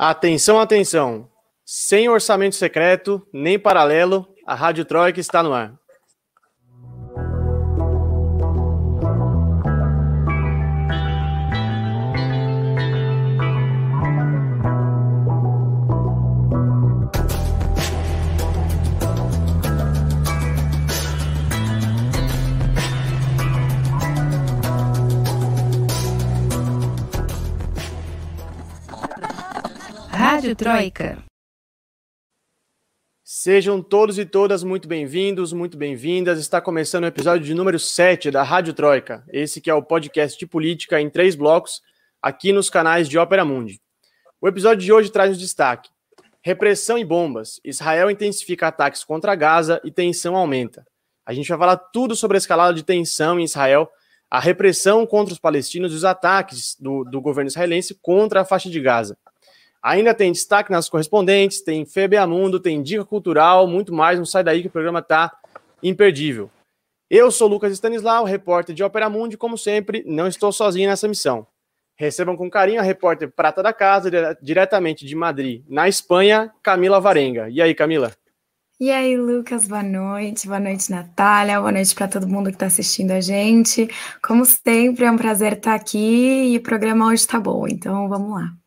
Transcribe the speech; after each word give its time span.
Atenção, 0.00 0.60
atenção. 0.60 1.28
Sem 1.64 2.08
orçamento 2.08 2.54
secreto, 2.54 3.20
nem 3.32 3.58
paralelo, 3.58 4.32
a 4.46 4.54
Rádio 4.54 4.84
Troika 4.84 5.18
está 5.18 5.42
no 5.42 5.52
ar. 5.52 5.76
Rádio 30.48 30.56
Troika. 30.56 31.24
Sejam 33.22 33.82
todos 33.82 34.18
e 34.18 34.24
todas 34.24 34.64
muito 34.64 34.88
bem-vindos, 34.88 35.52
muito 35.52 35.76
bem-vindas. 35.76 36.38
Está 36.38 36.58
começando 36.58 37.04
o 37.04 37.08
episódio 37.08 37.44
de 37.44 37.52
número 37.52 37.78
7 37.78 38.30
da 38.30 38.42
Rádio 38.42 38.72
Troika. 38.72 39.22
Esse 39.28 39.60
que 39.60 39.68
é 39.68 39.74
o 39.74 39.82
podcast 39.82 40.38
de 40.38 40.46
política 40.46 40.98
em 40.98 41.10
três 41.10 41.34
blocos, 41.34 41.82
aqui 42.22 42.50
nos 42.50 42.70
canais 42.70 43.10
de 43.10 43.18
Ópera 43.18 43.44
Mundi. 43.44 43.78
O 44.40 44.48
episódio 44.48 44.82
de 44.82 44.90
hoje 44.90 45.12
traz 45.12 45.36
um 45.36 45.38
destaque: 45.38 45.90
repressão 46.40 46.96
e 46.96 47.04
bombas. 47.04 47.60
Israel 47.62 48.10
intensifica 48.10 48.68
ataques 48.68 49.04
contra 49.04 49.34
Gaza 49.34 49.82
e 49.84 49.90
tensão 49.90 50.34
aumenta. 50.34 50.86
A 51.26 51.34
gente 51.34 51.50
vai 51.50 51.58
falar 51.58 51.76
tudo 51.76 52.16
sobre 52.16 52.38
a 52.38 52.40
escalada 52.40 52.72
de 52.72 52.82
tensão 52.82 53.38
em 53.38 53.44
Israel, 53.44 53.86
a 54.30 54.40
repressão 54.40 55.04
contra 55.04 55.34
os 55.34 55.38
palestinos 55.38 55.92
e 55.92 55.96
os 55.96 56.06
ataques 56.06 56.74
do, 56.80 57.04
do 57.04 57.20
governo 57.20 57.48
israelense 57.48 57.94
contra 58.00 58.40
a 58.40 58.44
faixa 58.46 58.70
de 58.70 58.80
Gaza. 58.80 59.18
Ainda 59.82 60.12
tem 60.12 60.32
destaque 60.32 60.72
nas 60.72 60.88
correspondentes, 60.88 61.60
tem 61.60 61.86
FEBA 61.86 62.26
Mundo, 62.26 62.58
tem 62.58 62.82
dica 62.82 63.04
cultural, 63.04 63.66
muito 63.66 63.94
mais. 63.94 64.18
Não 64.18 64.26
sai 64.26 64.42
daí 64.42 64.62
que 64.62 64.68
o 64.68 64.72
programa 64.72 65.00
tá 65.00 65.32
imperdível. 65.82 66.50
Eu 67.10 67.30
sou 67.30 67.48
Lucas 67.48 67.72
Stanislau, 67.72 68.24
repórter 68.24 68.74
de 68.74 68.84
Opera 68.84 69.08
Mundi, 69.08 69.36
como 69.36 69.56
sempre, 69.56 70.04
não 70.06 70.26
estou 70.26 70.52
sozinho 70.52 70.90
nessa 70.90 71.08
missão. 71.08 71.46
Recebam 71.96 72.36
com 72.36 72.50
carinho 72.50 72.80
a 72.80 72.82
repórter 72.82 73.30
prata 73.30 73.62
da 73.62 73.72
casa, 73.72 74.10
diretamente 74.42 75.06
de 75.06 75.14
Madrid, 75.14 75.64
na 75.68 75.88
Espanha, 75.88 76.52
Camila 76.62 77.00
Varenga. 77.00 77.48
E 77.48 77.62
aí, 77.62 77.74
Camila? 77.74 78.12
E 78.78 78.92
aí, 78.92 79.16
Lucas, 79.16 79.66
boa 79.66 79.82
noite. 79.82 80.46
Boa 80.46 80.60
noite, 80.60 80.90
Natália. 80.90 81.58
Boa 81.58 81.72
noite 81.72 81.94
para 81.94 82.06
todo 82.06 82.28
mundo 82.28 82.50
que 82.50 82.56
está 82.56 82.66
assistindo 82.66 83.10
a 83.10 83.20
gente. 83.20 83.88
Como 84.22 84.44
sempre, 84.44 85.04
é 85.04 85.10
um 85.10 85.16
prazer 85.16 85.54
estar 85.54 85.74
aqui 85.74 86.52
e 86.52 86.56
o 86.56 86.62
programa 86.62 87.06
hoje 87.06 87.22
está 87.22 87.40
bom, 87.40 87.66
então 87.66 88.08
vamos 88.08 88.30
lá. 88.30 88.57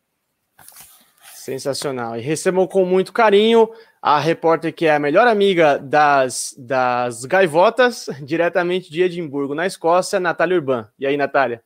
Sensacional. 1.51 2.17
E 2.17 2.21
recebam 2.21 2.65
com 2.65 2.85
muito 2.85 3.11
carinho 3.11 3.69
a 4.01 4.17
repórter 4.17 4.73
que 4.73 4.85
é 4.85 4.95
a 4.95 4.99
melhor 4.99 5.27
amiga 5.27 5.77
das, 5.77 6.55
das 6.57 7.25
gaivotas, 7.25 8.07
diretamente 8.23 8.89
de 8.89 9.01
Edimburgo, 9.01 9.53
na 9.53 9.67
Escócia, 9.67 10.17
Natália 10.17 10.55
Urban. 10.55 10.87
E 10.97 11.05
aí, 11.05 11.17
Natália? 11.17 11.61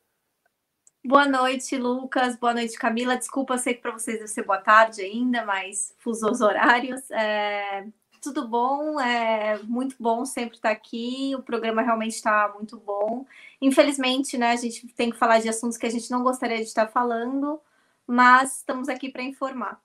Boa 1.04 1.24
noite, 1.24 1.76
Lucas. 1.76 2.34
Boa 2.34 2.52
noite, 2.52 2.76
Camila. 2.76 3.16
Desculpa, 3.16 3.56
sei 3.58 3.74
que 3.74 3.80
para 3.80 3.92
vocês 3.92 4.18
deve 4.18 4.28
ser 4.28 4.44
boa 4.44 4.58
tarde 4.58 5.02
ainda, 5.02 5.44
mas 5.44 5.94
fusos 5.98 6.40
horários. 6.40 7.08
É... 7.12 7.86
Tudo 8.20 8.48
bom, 8.48 9.00
é 9.00 9.56
muito 9.62 9.94
bom 10.00 10.24
sempre 10.24 10.56
estar 10.56 10.70
aqui. 10.70 11.32
O 11.38 11.42
programa 11.42 11.80
realmente 11.80 12.14
está 12.14 12.52
muito 12.56 12.76
bom. 12.76 13.24
Infelizmente, 13.62 14.36
né, 14.36 14.50
a 14.50 14.56
gente 14.56 14.88
tem 14.88 15.12
que 15.12 15.16
falar 15.16 15.38
de 15.38 15.48
assuntos 15.48 15.78
que 15.78 15.86
a 15.86 15.90
gente 15.90 16.10
não 16.10 16.24
gostaria 16.24 16.56
de 16.56 16.64
estar 16.64 16.88
falando, 16.88 17.60
mas 18.06 18.58
estamos 18.58 18.88
aqui 18.88 19.10
para 19.10 19.22
informar. 19.22 19.80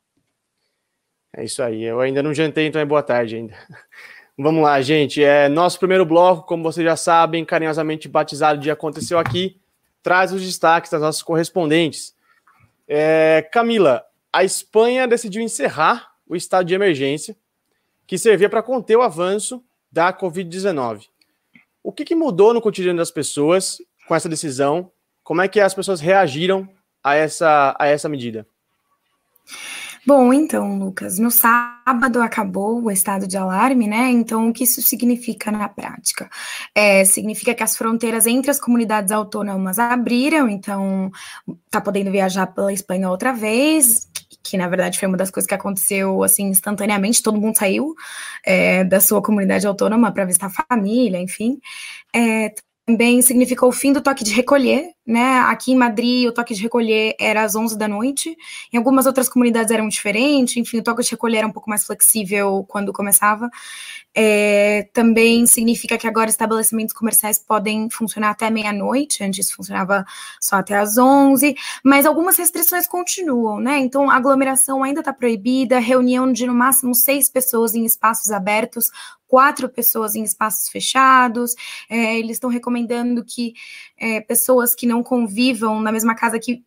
É 1.33 1.43
isso 1.43 1.63
aí. 1.63 1.83
Eu 1.83 1.99
ainda 1.99 2.21
não 2.21 2.33
jantei, 2.33 2.67
então 2.67 2.81
é 2.81 2.85
boa 2.85 3.01
tarde 3.01 3.37
ainda. 3.37 3.55
Vamos 4.37 4.63
lá, 4.63 4.81
gente. 4.81 5.23
É 5.23 5.47
nosso 5.47 5.79
primeiro 5.79 6.05
bloco, 6.05 6.47
como 6.47 6.63
vocês 6.63 6.83
já 6.85 6.95
sabem, 6.95 7.45
carinhosamente 7.45 8.07
batizado 8.07 8.59
de 8.59 8.69
Aconteceu 8.69 9.17
Aqui, 9.17 9.59
traz 10.03 10.33
os 10.33 10.41
destaques 10.41 10.91
das 10.91 11.01
nossas 11.01 11.21
correspondentes. 11.21 12.15
É, 12.87 13.47
Camila, 13.51 14.03
a 14.33 14.43
Espanha 14.43 15.07
decidiu 15.07 15.41
encerrar 15.41 16.11
o 16.27 16.35
estado 16.35 16.65
de 16.65 16.73
emergência, 16.73 17.35
que 18.07 18.17
servia 18.17 18.49
para 18.49 18.63
conter 18.63 18.97
o 18.97 19.01
avanço 19.01 19.63
da 19.91 20.11
Covid-19. 20.13 21.07
O 21.83 21.91
que, 21.91 22.05
que 22.05 22.15
mudou 22.15 22.53
no 22.53 22.61
cotidiano 22.61 22.99
das 22.99 23.11
pessoas 23.11 23.77
com 24.07 24.15
essa 24.15 24.29
decisão? 24.29 24.91
Como 25.23 25.41
é 25.41 25.47
que 25.47 25.59
as 25.59 25.73
pessoas 25.73 25.99
reagiram 26.01 26.67
a 27.03 27.15
essa, 27.15 27.75
a 27.79 27.87
essa 27.87 28.09
medida? 28.09 28.45
Bom, 30.05 30.33
então, 30.33 30.79
Lucas, 30.79 31.19
no 31.19 31.29
sábado 31.29 32.21
acabou 32.21 32.81
o 32.81 32.89
estado 32.89 33.27
de 33.27 33.37
alarme, 33.37 33.87
né? 33.87 34.09
Então, 34.09 34.49
o 34.49 34.53
que 34.53 34.63
isso 34.63 34.81
significa 34.81 35.51
na 35.51 35.69
prática? 35.69 36.27
É, 36.73 37.05
significa 37.05 37.53
que 37.53 37.61
as 37.61 37.77
fronteiras 37.77 38.25
entre 38.25 38.49
as 38.49 38.59
comunidades 38.59 39.11
autônomas 39.11 39.77
abriram, 39.77 40.49
então 40.49 41.11
tá 41.69 41.79
podendo 41.79 42.09
viajar 42.09 42.47
pela 42.47 42.73
Espanha 42.73 43.11
outra 43.11 43.31
vez, 43.31 44.09
que, 44.43 44.57
na 44.57 44.67
verdade 44.67 44.97
foi 44.97 45.07
uma 45.07 45.17
das 45.17 45.29
coisas 45.29 45.47
que 45.47 45.53
aconteceu 45.53 46.23
assim 46.23 46.45
instantaneamente, 46.47 47.21
todo 47.21 47.39
mundo 47.39 47.57
saiu 47.57 47.93
é, 48.43 48.83
da 48.83 48.99
sua 48.99 49.21
comunidade 49.21 49.67
autônoma 49.67 50.11
para 50.11 50.25
visitar 50.25 50.47
a 50.47 50.65
família, 50.67 51.19
enfim. 51.19 51.59
É, 52.11 52.51
também 52.91 53.21
significou 53.21 53.69
o 53.69 53.71
fim 53.71 53.93
do 53.93 54.01
toque 54.01 54.23
de 54.23 54.33
recolher, 54.33 54.91
né? 55.07 55.39
Aqui 55.39 55.71
em 55.71 55.75
Madrid, 55.75 56.27
o 56.27 56.31
toque 56.33 56.53
de 56.53 56.61
recolher 56.61 57.15
era 57.19 57.41
às 57.43 57.55
11 57.55 57.77
da 57.77 57.87
noite. 57.87 58.35
Em 58.71 58.77
algumas 58.77 59.05
outras 59.05 59.29
comunidades 59.29 59.71
eram 59.71 59.87
diferentes. 59.87 60.57
Enfim, 60.57 60.79
o 60.79 60.83
toque 60.83 61.01
de 61.01 61.11
recolher 61.11 61.37
era 61.37 61.47
um 61.47 61.51
pouco 61.51 61.69
mais 61.69 61.85
flexível 61.85 62.65
quando 62.67 62.91
começava. 62.91 63.49
É, 64.13 64.89
também 64.93 65.47
significa 65.47 65.97
que 65.97 66.05
agora 66.05 66.29
estabelecimentos 66.29 66.93
comerciais 66.93 67.39
podem 67.39 67.89
funcionar 67.89 68.31
até 68.31 68.49
meia-noite. 68.49 69.23
Antes 69.23 69.51
funcionava 69.51 70.05
só 70.39 70.57
até 70.57 70.77
às 70.77 70.97
11. 70.97 71.55
Mas 71.83 72.05
algumas 72.05 72.37
restrições 72.37 72.87
continuam, 72.87 73.59
né? 73.59 73.79
Então, 73.79 74.11
aglomeração 74.11 74.83
ainda 74.83 74.99
está 74.99 75.13
proibida. 75.13 75.79
Reunião 75.79 76.31
de 76.31 76.45
no 76.45 76.53
máximo 76.53 76.93
seis 76.93 77.29
pessoas 77.29 77.73
em 77.73 77.85
espaços 77.85 78.31
abertos 78.31 78.87
quatro 79.31 79.69
pessoas 79.69 80.13
em 80.13 80.23
espaços 80.23 80.67
fechados. 80.67 81.55
É, 81.89 82.19
eles 82.19 82.33
estão 82.33 82.49
recomendando 82.49 83.23
que 83.23 83.53
é, 83.97 84.19
pessoas 84.19 84.75
que 84.75 84.85
não 84.85 85.01
convivam 85.01 85.79
na 85.79 85.89
mesma 85.89 86.13
casa 86.13 86.37
que 86.37 86.65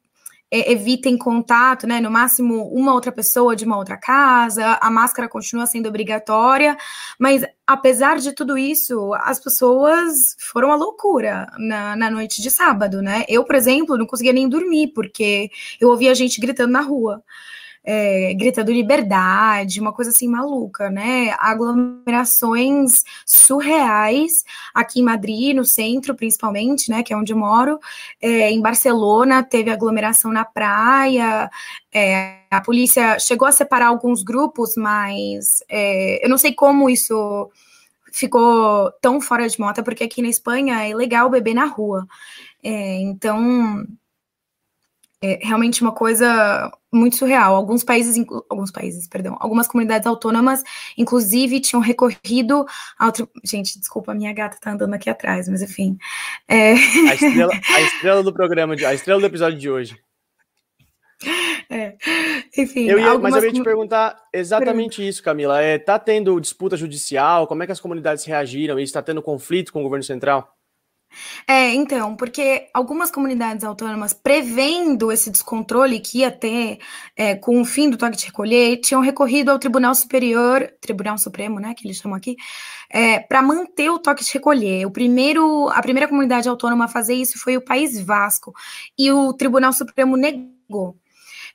é, 0.50 0.72
evitem 0.72 1.18
contato, 1.18 1.86
né? 1.86 2.00
No 2.00 2.10
máximo, 2.10 2.66
uma 2.68 2.94
outra 2.94 3.12
pessoa 3.12 3.54
de 3.54 3.66
uma 3.66 3.76
outra 3.76 3.98
casa, 3.98 4.78
a 4.80 4.90
máscara 4.90 5.28
continua 5.28 5.66
sendo 5.66 5.88
obrigatória, 5.88 6.74
mas 7.18 7.44
apesar 7.66 8.18
de 8.18 8.32
tudo 8.32 8.56
isso, 8.56 9.12
as 9.14 9.38
pessoas 9.38 10.34
foram 10.38 10.72
à 10.72 10.76
loucura 10.76 11.46
na, 11.58 11.94
na 11.96 12.10
noite 12.10 12.40
de 12.40 12.50
sábado, 12.50 13.02
né? 13.02 13.24
Eu, 13.28 13.44
por 13.44 13.56
exemplo, 13.56 13.98
não 13.98 14.06
conseguia 14.06 14.32
nem 14.32 14.48
dormir, 14.48 14.92
porque 14.94 15.50
eu 15.78 15.90
ouvia 15.90 16.14
gente 16.14 16.40
gritando 16.40 16.72
na 16.72 16.80
rua 16.80 17.22
é, 17.84 18.32
gritando 18.34 18.72
liberdade, 18.72 19.80
uma 19.80 19.92
coisa 19.92 20.10
assim 20.10 20.26
maluca, 20.26 20.88
né? 20.88 21.34
Aglomerações 21.38 23.04
surreais 23.26 24.42
aqui 24.74 25.00
em 25.00 25.04
Madrid, 25.04 25.54
no 25.54 25.64
centro 25.64 26.14
principalmente, 26.14 26.90
né? 26.90 27.02
Que 27.02 27.12
é 27.12 27.16
onde 27.16 27.32
eu 27.32 27.36
moro. 27.36 27.78
É, 28.22 28.50
em 28.50 28.60
Barcelona 28.62 29.42
teve 29.42 29.70
aglomeração 29.70 30.32
na 30.32 30.44
praia. 30.44 31.50
É, 31.92 32.38
a 32.50 32.60
polícia 32.60 33.18
chegou 33.18 33.46
a 33.46 33.52
separar 33.52 33.88
alguns 33.88 34.22
grupos, 34.22 34.74
mas 34.76 35.62
é, 35.68 36.24
eu 36.24 36.30
não 36.30 36.38
sei 36.38 36.54
como 36.54 36.88
isso 36.88 37.50
ficou 38.10 38.92
tão 39.02 39.20
fora 39.20 39.48
de 39.48 39.58
moda, 39.60 39.82
porque 39.82 40.04
aqui 40.04 40.22
na 40.22 40.28
Espanha 40.28 40.88
é 40.88 40.94
legal 40.94 41.28
beber 41.28 41.54
na 41.54 41.66
rua. 41.66 42.06
É, 42.62 43.00
então 43.00 43.84
é 45.24 45.38
realmente 45.42 45.80
uma 45.80 45.92
coisa 45.92 46.70
muito 46.92 47.16
surreal. 47.16 47.54
Alguns 47.54 47.82
países, 47.82 48.22
alguns 48.50 48.70
países, 48.70 49.08
perdão, 49.08 49.36
algumas 49.40 49.66
comunidades 49.66 50.06
autônomas, 50.06 50.62
inclusive, 50.98 51.60
tinham 51.60 51.80
recorrido 51.80 52.66
a 52.98 53.06
outro. 53.06 53.28
Gente, 53.42 53.78
desculpa, 53.78 54.12
a 54.12 54.14
minha 54.14 54.32
gata 54.34 54.58
tá 54.60 54.72
andando 54.72 54.92
aqui 54.92 55.08
atrás, 55.08 55.48
mas 55.48 55.62
enfim. 55.62 55.96
É... 56.46 56.72
A, 56.72 57.14
estrela, 57.14 57.52
a 57.52 57.80
estrela 57.80 58.22
do 58.22 58.32
programa, 58.32 58.76
de, 58.76 58.84
a 58.84 58.92
estrela 58.92 59.20
do 59.20 59.26
episódio 59.26 59.58
de 59.58 59.70
hoje. 59.70 59.98
É. 61.70 61.96
Enfim, 62.58 62.86
eu 62.86 62.98
ia, 62.98 63.18
mas 63.18 63.34
eu 63.34 63.44
ia 63.44 63.52
te 63.52 63.62
perguntar 63.62 64.16
exatamente 64.32 64.96
Pergunta. 64.96 65.10
isso, 65.10 65.22
Camila. 65.22 65.62
É, 65.62 65.78
tá 65.78 65.98
tendo 65.98 66.38
disputa 66.38 66.76
judicial? 66.76 67.46
Como 67.46 67.62
é 67.62 67.66
que 67.66 67.72
as 67.72 67.80
comunidades 67.80 68.24
reagiram? 68.24 68.78
Está 68.78 69.02
tendo 69.02 69.22
conflito 69.22 69.72
com 69.72 69.80
o 69.80 69.82
governo 69.82 70.04
central? 70.04 70.54
É, 71.46 71.72
então, 71.74 72.16
porque 72.16 72.68
algumas 72.72 73.10
comunidades 73.10 73.64
autônomas, 73.64 74.12
prevendo 74.12 75.12
esse 75.12 75.30
descontrole 75.30 76.00
que 76.00 76.18
ia 76.18 76.30
ter 76.30 76.78
é, 77.16 77.34
com 77.34 77.60
o 77.60 77.64
fim 77.64 77.90
do 77.90 77.96
toque 77.96 78.16
de 78.16 78.26
recolher, 78.26 78.78
tinham 78.78 79.00
recorrido 79.00 79.50
ao 79.50 79.58
Tribunal 79.58 79.94
Superior, 79.94 80.70
Tribunal 80.80 81.18
Supremo, 81.18 81.58
né, 81.60 81.74
que 81.76 81.86
eles 81.86 81.98
chamam 81.98 82.16
aqui, 82.16 82.36
é, 82.90 83.18
para 83.20 83.42
manter 83.42 83.90
o 83.90 83.98
toque 83.98 84.24
de 84.24 84.32
recolher. 84.32 84.86
O 84.86 84.90
primeiro, 84.90 85.68
a 85.70 85.82
primeira 85.82 86.08
comunidade 86.08 86.48
autônoma 86.48 86.86
a 86.86 86.88
fazer 86.88 87.14
isso 87.14 87.38
foi 87.38 87.56
o 87.56 87.64
País 87.64 88.00
Vasco, 88.00 88.52
e 88.98 89.10
o 89.10 89.32
Tribunal 89.32 89.72
Supremo 89.72 90.16
negou. 90.16 90.96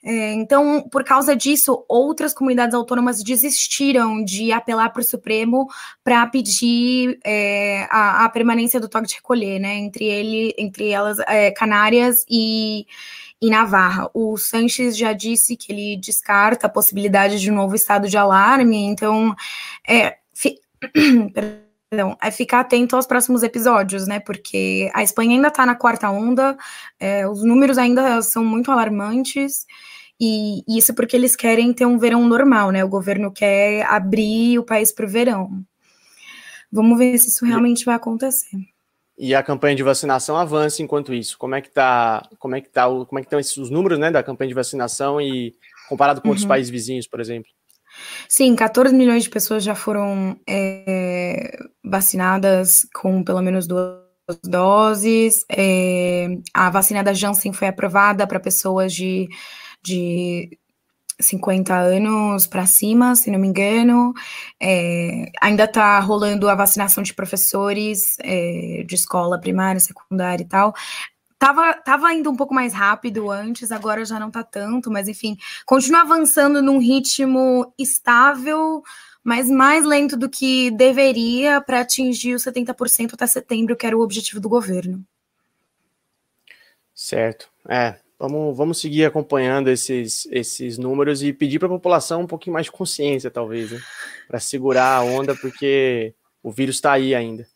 É, 0.02 0.34
então, 0.34 0.82
por 0.90 1.04
causa 1.04 1.36
disso, 1.36 1.84
outras 1.88 2.34
comunidades 2.34 2.74
autônomas 2.74 3.22
desistiram 3.22 4.24
de 4.24 4.52
apelar 4.52 4.90
para 4.92 5.02
o 5.02 5.04
Supremo 5.04 5.68
para 6.04 6.26
pedir 6.28 7.20
é, 7.26 7.86
a, 7.90 8.24
a, 8.24 8.30
permanência 8.30 8.80
do 8.80 8.88
toque 8.88 9.08
de 9.08 9.16
recolher, 9.16 9.60
né? 9.60 9.76
Entre 9.76 10.06
ele, 10.06 10.54
entre 10.58 10.90
elas, 10.90 11.20
é, 11.28 11.52
Canárias 11.52 12.26
e, 12.30 12.88
e 13.42 13.50
Navarra. 13.50 14.10
O 14.14 14.38
Sanches 14.38 14.98
já 14.98 15.12
disse 15.12 15.58
que 15.58 15.72
ele 15.72 15.98
descarta 15.98 16.68
a 16.68 16.70
possibilidade 16.70 17.40
de 17.40 17.52
um 17.52 17.56
novo 17.56 17.76
estado 17.76 18.08
de 18.08 18.18
alarme, 18.18 18.78
então 18.78 19.36
é, 19.86 20.18
fi, 20.34 20.60
perdão, 21.90 22.16
é 22.22 22.30
ficar 22.30 22.60
atento 22.60 22.96
aos 22.96 23.08
próximos 23.08 23.42
episódios, 23.42 24.08
né? 24.08 24.20
Porque 24.20 24.90
a 24.94 25.02
Espanha 25.02 25.32
ainda 25.32 25.48
está 25.48 25.66
na 25.66 25.76
quarta 25.76 26.10
onda, 26.10 26.56
é, 27.00 27.28
os 27.28 27.44
números 27.44 27.78
ainda 27.78 28.22
são 28.22 28.46
muito 28.46 28.72
alarmantes. 28.72 29.66
E 30.22 30.64
isso 30.68 30.94
porque 30.94 31.16
eles 31.16 31.36
querem 31.36 31.74
ter 31.74 31.86
um 31.86 31.98
verão 31.98 32.28
normal, 32.28 32.72
né? 32.72 32.84
O 32.84 32.90
governo 32.90 33.32
quer 33.32 33.86
abrir 33.86 34.60
o 34.60 34.66
país 34.66 34.92
para 34.92 35.06
o 35.06 35.10
verão. 35.10 35.64
Vamos 36.72 36.98
ver 36.98 37.18
se 37.18 37.30
isso 37.30 37.46
realmente 37.46 37.86
vai 37.86 37.96
acontecer. 37.96 38.58
E 39.18 39.34
a 39.34 39.42
campanha 39.42 39.76
de 39.76 39.84
vacinação 39.84 40.38
avança 40.38 40.84
enquanto 40.84 41.14
isso. 41.14 41.38
Como 41.38 41.56
é 41.56 41.62
que 41.62 41.70
tá? 41.70 42.28
Como 42.38 42.56
é 42.56 42.62
que 42.62 42.70
tá? 42.70 42.86
Como 42.86 43.18
é 43.18 43.22
que 43.22 43.28
estão 43.28 43.40
esses 43.40 43.58
os 43.58 43.70
números, 43.70 43.98
né, 43.98 44.12
da 44.12 44.22
campanha 44.22 44.50
de 44.50 44.54
vacinação 44.54 45.20
e 45.20 45.56
comparado 45.88 46.22
com 46.22 46.28
uhum. 46.28 46.32
outros 46.32 46.48
países 46.48 46.70
vizinhos, 46.70 47.08
por 47.08 47.20
exemplo? 47.20 47.50
Sim, 48.28 48.56
14 48.56 48.94
milhões 48.96 49.24
de 49.24 49.30
pessoas 49.30 49.64
já 49.64 49.76
foram 49.76 50.40
é, 50.48 51.58
vacinadas 51.84 52.88
com 52.94 53.24
pelo 53.24 53.42
menos 53.42 53.68
duas 53.68 54.00
doses. 54.44 55.46
É, 55.52 56.28
a 56.54 56.70
vacina 56.70 57.04
da 57.04 57.14
Janssen 57.14 57.54
foi 57.54 57.68
aprovada 57.68 58.28
para 58.28 58.40
pessoas 58.40 58.94
de 58.94 59.28
de 59.82 60.58
50 61.22 61.76
anos 61.76 62.48
para 62.48 62.66
cima, 62.66 63.16
se 63.16 63.30
não 63.30 63.40
me 63.40 63.48
engano. 63.48 64.14
É, 64.62 65.26
ainda 65.42 65.66
está 65.66 66.00
rolando 66.00 66.48
a 66.50 66.56
vacinação 66.56 67.04
de 67.04 67.14
professores 67.14 68.16
é, 68.20 68.84
de 68.88 68.96
escola 68.96 69.40
primária, 69.40 69.80
secundária 69.80 70.44
e 70.44 70.48
tal. 70.48 70.74
Tava, 71.40 71.74
tava 71.74 72.14
indo 72.14 72.30
um 72.30 72.36
pouco 72.36 72.54
mais 72.54 72.74
rápido 72.74 73.32
antes, 73.32 73.72
agora 73.72 74.04
já 74.04 74.20
não 74.20 74.30
tá 74.30 74.44
tanto, 74.44 74.92
mas 74.92 75.08
enfim, 75.08 75.38
continua 75.66 76.02
avançando 76.02 76.62
num 76.62 76.80
ritmo 76.80 77.74
estável, 77.80 78.84
mas 79.24 79.50
mais 79.50 79.86
lento 79.86 80.18
do 80.18 80.30
que 80.30 80.70
deveria 80.72 81.62
para 81.62 81.80
atingir 81.80 82.36
os 82.36 82.44
70% 82.44 83.14
até 83.14 83.26
setembro, 83.26 83.76
que 83.76 83.88
era 83.88 83.98
o 83.98 84.02
objetivo 84.02 84.42
do 84.42 84.50
governo. 84.50 85.04
Certo. 86.94 87.50
É, 87.70 87.96
Vamos, 88.20 88.58
vamos 88.58 88.82
seguir 88.82 89.06
acompanhando 89.06 89.70
esses, 89.70 90.28
esses 90.30 90.78
números 90.78 91.24
e 91.24 91.32
pedir 91.32 91.58
para 91.58 91.70
a 91.70 91.72
população 91.72 92.24
um 92.24 92.28
pouquinho 92.28 92.54
mais 92.54 92.66
de 92.66 92.72
consciência, 92.74 93.32
talvez, 93.32 93.72
né? 93.72 93.80
para 94.28 94.42
segurar 94.42 94.98
a 94.98 95.02
onda, 95.02 95.34
porque 95.34 96.14
o 96.44 96.52
vírus 96.52 96.76
está 96.76 96.92
aí 96.92 97.16
ainda. 97.16 97.48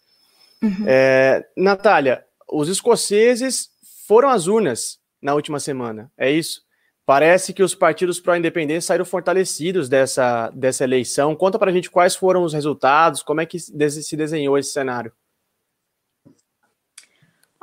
Uhum. 0.61 0.85
É, 0.87 1.45
Natália, 1.57 2.23
os 2.49 2.69
escoceses 2.69 3.72
foram 4.07 4.29
às 4.29 4.47
urnas 4.47 4.99
na 5.21 5.33
última 5.33 5.59
semana, 5.59 6.11
é 6.17 6.31
isso? 6.31 6.63
Parece 7.05 7.53
que 7.53 7.61
os 7.61 7.75
partidos 7.75 8.19
pró-independência 8.19 8.87
saíram 8.87 9.03
fortalecidos 9.05 9.89
dessa, 9.89 10.49
dessa 10.51 10.85
eleição. 10.85 11.35
Conta 11.35 11.59
para 11.59 11.69
a 11.69 11.73
gente 11.73 11.91
quais 11.91 12.15
foram 12.15 12.43
os 12.43 12.53
resultados, 12.53 13.21
como 13.21 13.41
é 13.41 13.45
que 13.45 13.59
se 13.59 14.15
desenhou 14.15 14.57
esse 14.57 14.71
cenário. 14.71 15.11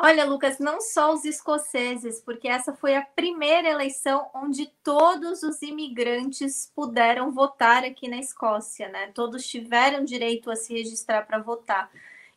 Olha, 0.03 0.25
Lucas, 0.25 0.59
não 0.59 0.81
só 0.81 1.13
os 1.13 1.27
escoceses, 1.27 2.23
porque 2.23 2.49
essa 2.49 2.73
foi 2.73 2.97
a 2.97 3.03
primeira 3.03 3.69
eleição 3.69 4.31
onde 4.35 4.67
todos 4.83 5.43
os 5.43 5.61
imigrantes 5.61 6.73
puderam 6.75 7.31
votar 7.31 7.85
aqui 7.85 8.09
na 8.09 8.17
Escócia, 8.17 8.89
né? 8.89 9.11
Todos 9.15 9.47
tiveram 9.47 10.03
direito 10.03 10.51
a 10.51 10.57
se 10.57 10.73
registrar 10.73 11.27
para 11.27 11.39
votar, 11.39 11.91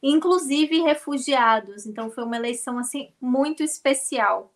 inclusive 0.04 0.82
refugiados. 0.82 1.88
Então 1.88 2.12
foi 2.12 2.24
uma 2.26 2.36
eleição 2.36 2.78
assim 2.78 3.12
muito 3.20 3.64
especial. 3.64 4.52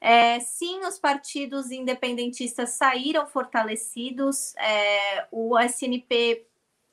É, 0.00 0.40
sim, 0.40 0.80
os 0.86 0.98
partidos 0.98 1.70
independentistas 1.70 2.70
saíram 2.70 3.26
fortalecidos. 3.26 4.54
É, 4.56 5.26
o 5.30 5.58
SNP 5.58 6.46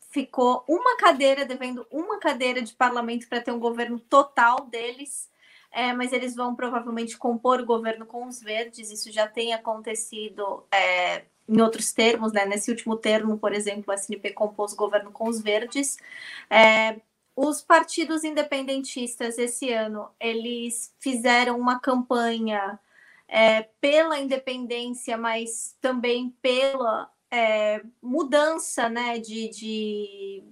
ficou 0.10 0.66
uma 0.68 0.98
cadeira 0.98 1.46
devendo 1.46 1.86
uma 1.92 2.20
cadeira 2.20 2.62
de 2.62 2.74
parlamento 2.74 3.30
para 3.30 3.42
ter 3.42 3.52
um 3.52 3.60
governo 3.60 4.00
total 4.00 4.66
deles 4.66 5.32
é, 5.72 5.94
mas 5.94 6.12
eles 6.12 6.36
vão 6.36 6.54
provavelmente 6.54 7.18
compor 7.18 7.62
o 7.62 7.66
governo 7.66 8.06
com 8.06 8.28
os 8.28 8.42
verdes. 8.42 8.92
Isso 8.92 9.12
já 9.12 9.28
tem 9.28 9.54
acontecido 9.54 10.66
é, 10.72 11.24
em 11.48 11.62
outros 11.62 11.94
termos, 11.94 12.34
né? 12.34 12.46
Nesse 12.46 12.70
último 12.70 12.98
termo, 12.98 13.38
por 13.38 13.54
exemplo, 13.54 13.86
o 13.88 13.94
SNP 13.94 14.32
compôs 14.32 14.74
o 14.74 14.76
governo 14.76 15.12
com 15.12 15.30
os 15.30 15.42
verdes. 15.42 15.98
É, 16.50 17.00
os 17.36 17.62
partidos 17.62 18.24
independentistas 18.24 19.38
esse 19.38 19.72
ano 19.72 20.10
eles 20.20 20.94
fizeram 21.00 21.60
uma 21.60 21.80
campanha 21.80 22.80
é, 23.28 23.64
pela 23.80 24.20
independência, 24.20 25.18
mas 25.18 25.76
também 25.82 26.36
pela 26.42 27.10
é, 27.30 27.82
mudança, 28.02 28.90
né? 28.90 29.18
De, 29.20 29.50
de 29.50 30.44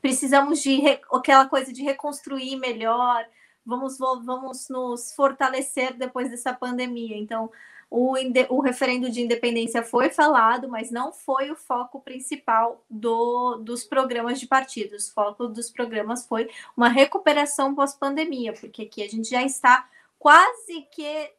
precisamos 0.00 0.62
de 0.62 0.80
aquela 1.12 1.46
coisa 1.46 1.72
de 1.72 1.82
reconstruir 1.82 2.56
melhor 2.56 3.26
vamos, 3.64 3.98
vamos 3.98 4.68
nos 4.68 5.14
fortalecer 5.14 5.94
depois 5.96 6.30
dessa 6.30 6.52
pandemia. 6.52 7.16
Então, 7.16 7.50
o, 7.90 8.14
o 8.50 8.60
referendo 8.60 9.10
de 9.10 9.20
independência 9.20 9.82
foi 9.82 10.10
falado, 10.10 10.68
mas 10.68 10.92
não 10.92 11.12
foi 11.12 11.50
o 11.50 11.56
foco 11.56 12.00
principal 12.00 12.84
do, 12.88 13.56
dos 13.56 13.82
programas 13.82 14.38
de 14.38 14.46
partidos. 14.46 15.08
O 15.08 15.12
foco 15.12 15.48
dos 15.48 15.70
programas 15.70 16.24
foi 16.24 16.48
uma 16.76 16.88
recuperação 16.88 17.74
pós-pandemia, 17.74 18.52
porque 18.52 18.82
aqui 18.82 19.02
a 19.02 19.08
gente 19.08 19.28
já 19.28 19.42
está 19.42 19.88
quase 20.20 20.86
que 20.92 21.32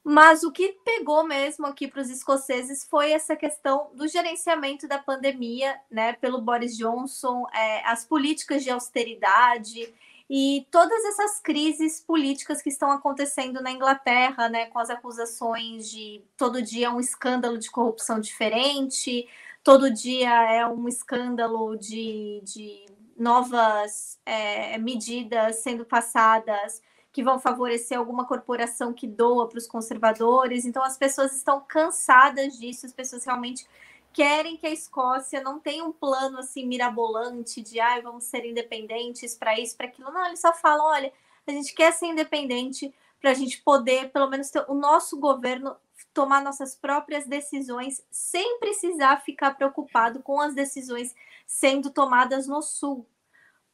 mas 0.08 0.44
o 0.44 0.52
que 0.52 0.78
pegou 0.84 1.24
mesmo 1.24 1.66
aqui 1.66 1.88
para 1.88 2.00
os 2.00 2.08
escoceses 2.08 2.84
foi 2.84 3.10
essa 3.10 3.34
questão 3.34 3.90
do 3.92 4.06
gerenciamento 4.06 4.86
da 4.86 5.00
pandemia, 5.00 5.80
né, 5.90 6.12
pelo 6.12 6.40
Boris 6.40 6.76
Johnson, 6.76 7.44
é, 7.52 7.84
as 7.84 8.04
políticas 8.04 8.62
de 8.62 8.70
austeridade 8.70 9.92
e 10.30 10.64
todas 10.70 11.04
essas 11.06 11.40
crises 11.40 12.00
políticas 12.00 12.62
que 12.62 12.68
estão 12.68 12.92
acontecendo 12.92 13.60
na 13.60 13.72
Inglaterra, 13.72 14.48
né, 14.48 14.66
com 14.66 14.78
as 14.78 14.90
acusações 14.90 15.90
de 15.90 16.22
todo 16.36 16.62
dia 16.62 16.92
um 16.92 17.00
escândalo 17.00 17.58
de 17.58 17.68
corrupção 17.68 18.20
diferente, 18.20 19.28
todo 19.64 19.90
dia 19.90 20.52
é 20.52 20.64
um 20.64 20.86
escândalo 20.86 21.74
de, 21.74 22.40
de 22.44 22.86
novas 23.18 24.20
é, 24.24 24.78
medidas 24.78 25.56
sendo 25.64 25.84
passadas 25.84 26.80
que 27.16 27.22
vão 27.22 27.38
favorecer 27.38 27.96
alguma 27.96 28.26
corporação 28.26 28.92
que 28.92 29.06
doa 29.06 29.48
para 29.48 29.56
os 29.56 29.66
conservadores. 29.66 30.66
Então, 30.66 30.84
as 30.84 30.98
pessoas 30.98 31.34
estão 31.34 31.62
cansadas 31.62 32.58
disso, 32.58 32.84
as 32.84 32.92
pessoas 32.92 33.24
realmente 33.24 33.66
querem 34.12 34.58
que 34.58 34.66
a 34.66 34.70
Escócia 34.70 35.40
não 35.40 35.58
tenha 35.58 35.82
um 35.82 35.92
plano 35.92 36.40
assim 36.40 36.66
mirabolante 36.66 37.62
de 37.62 37.80
ah, 37.80 37.98
vamos 38.02 38.24
ser 38.24 38.44
independentes 38.44 39.34
para 39.34 39.58
isso, 39.58 39.74
para 39.78 39.86
aquilo. 39.86 40.12
Não, 40.12 40.26
eles 40.26 40.40
só 40.40 40.52
falam: 40.52 40.84
olha, 40.84 41.10
a 41.46 41.50
gente 41.52 41.74
quer 41.74 41.90
ser 41.94 42.04
independente 42.04 42.94
para 43.18 43.30
a 43.30 43.34
gente 43.34 43.62
poder, 43.62 44.10
pelo 44.10 44.28
menos, 44.28 44.50
ter 44.50 44.66
o 44.68 44.74
nosso 44.74 45.18
governo 45.18 45.74
tomar 46.12 46.42
nossas 46.42 46.74
próprias 46.74 47.26
decisões 47.26 48.04
sem 48.10 48.58
precisar 48.58 49.22
ficar 49.22 49.54
preocupado 49.54 50.20
com 50.22 50.38
as 50.38 50.54
decisões 50.54 51.14
sendo 51.46 51.88
tomadas 51.88 52.46
no 52.46 52.60
Sul. 52.60 53.06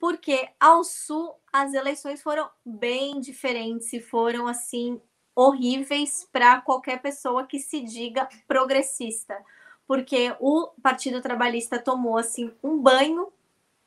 Porque 0.03 0.49
ao 0.59 0.83
Sul 0.83 1.33
as 1.53 1.75
eleições 1.75 2.21
foram 2.21 2.51
bem 2.67 3.21
diferentes 3.21 3.93
e 3.93 4.01
foram 4.01 4.49
assim 4.49 5.01
horríveis 5.33 6.29
para 6.33 6.61
qualquer 6.61 7.01
pessoa 7.01 7.47
que 7.47 7.61
se 7.61 7.81
diga 7.81 8.29
progressista, 8.49 9.41
porque 9.87 10.35
o 10.41 10.73
Partido 10.83 11.23
Trabalhista 11.23 11.79
tomou 11.79 12.19
assim 12.19 12.53
um 12.65 12.83
banho 12.83 13.33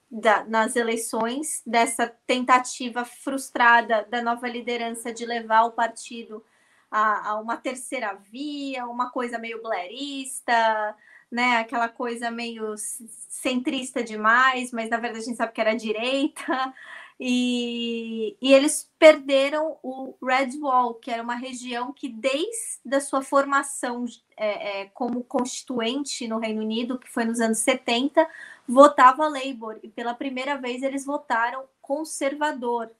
da, 0.09 0.45
nas 0.45 0.77
eleições 0.77 1.61
dessa 1.67 2.07
tentativa 2.25 3.03
frustrada 3.03 4.07
da 4.09 4.21
nova 4.21 4.47
liderança 4.47 5.11
de 5.11 5.25
levar 5.25 5.63
o 5.65 5.73
partido 5.73 6.41
a, 6.89 7.31
a 7.31 7.39
uma 7.41 7.57
terceira 7.57 8.13
via, 8.13 8.87
uma 8.87 9.09
coisa 9.09 9.37
meio 9.37 9.61
blerista, 9.61 10.95
né? 11.31 11.57
Aquela 11.57 11.89
coisa 11.89 12.31
meio 12.31 12.75
centrista 12.77 14.03
demais, 14.03 14.71
mas 14.71 14.89
na 14.89 14.97
verdade 14.97 15.23
a 15.23 15.25
gente 15.25 15.37
sabe 15.37 15.53
que 15.53 15.61
era 15.61 15.75
direita. 15.75 16.73
E, 17.19 18.35
e, 18.41 18.53
eles 18.53 18.91
perderam 18.99 19.77
o 19.81 20.15
Red 20.21 20.59
Wall, 20.59 20.95
que 20.95 21.09
era 21.09 21.23
uma 21.23 21.35
região 21.35 21.93
que, 21.93 22.09
desde 22.09 22.93
a 22.93 22.99
sua 22.99 23.21
formação 23.21 24.05
é, 24.35 24.81
é, 24.81 24.85
como 24.87 25.23
constituinte 25.23 26.27
no 26.27 26.39
Reino 26.39 26.61
Unido, 26.61 26.99
que 26.99 27.09
foi 27.09 27.23
nos 27.23 27.39
anos 27.39 27.59
70, 27.59 28.27
votava 28.67 29.29
Labour. 29.29 29.79
E 29.81 29.87
pela 29.87 30.13
primeira 30.13 30.57
vez 30.57 30.83
eles 30.83 31.05
votaram 31.05 31.63
conservador. 31.81 32.91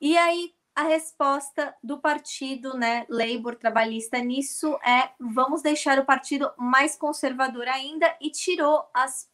E 0.00 0.16
aí 0.16 0.54
a 0.80 0.82
resposta 0.82 1.74
do 1.82 1.98
partido, 1.98 2.74
né, 2.74 3.04
Labour 3.08 3.54
trabalhista 3.54 4.18
nisso 4.18 4.78
é 4.82 5.10
vamos 5.20 5.60
deixar 5.60 5.98
o 5.98 6.06
partido 6.06 6.50
mais 6.56 6.96
conservador 6.96 7.68
ainda 7.68 8.16
e 8.20 8.30
tirou 8.30 8.88
as 8.94 9.28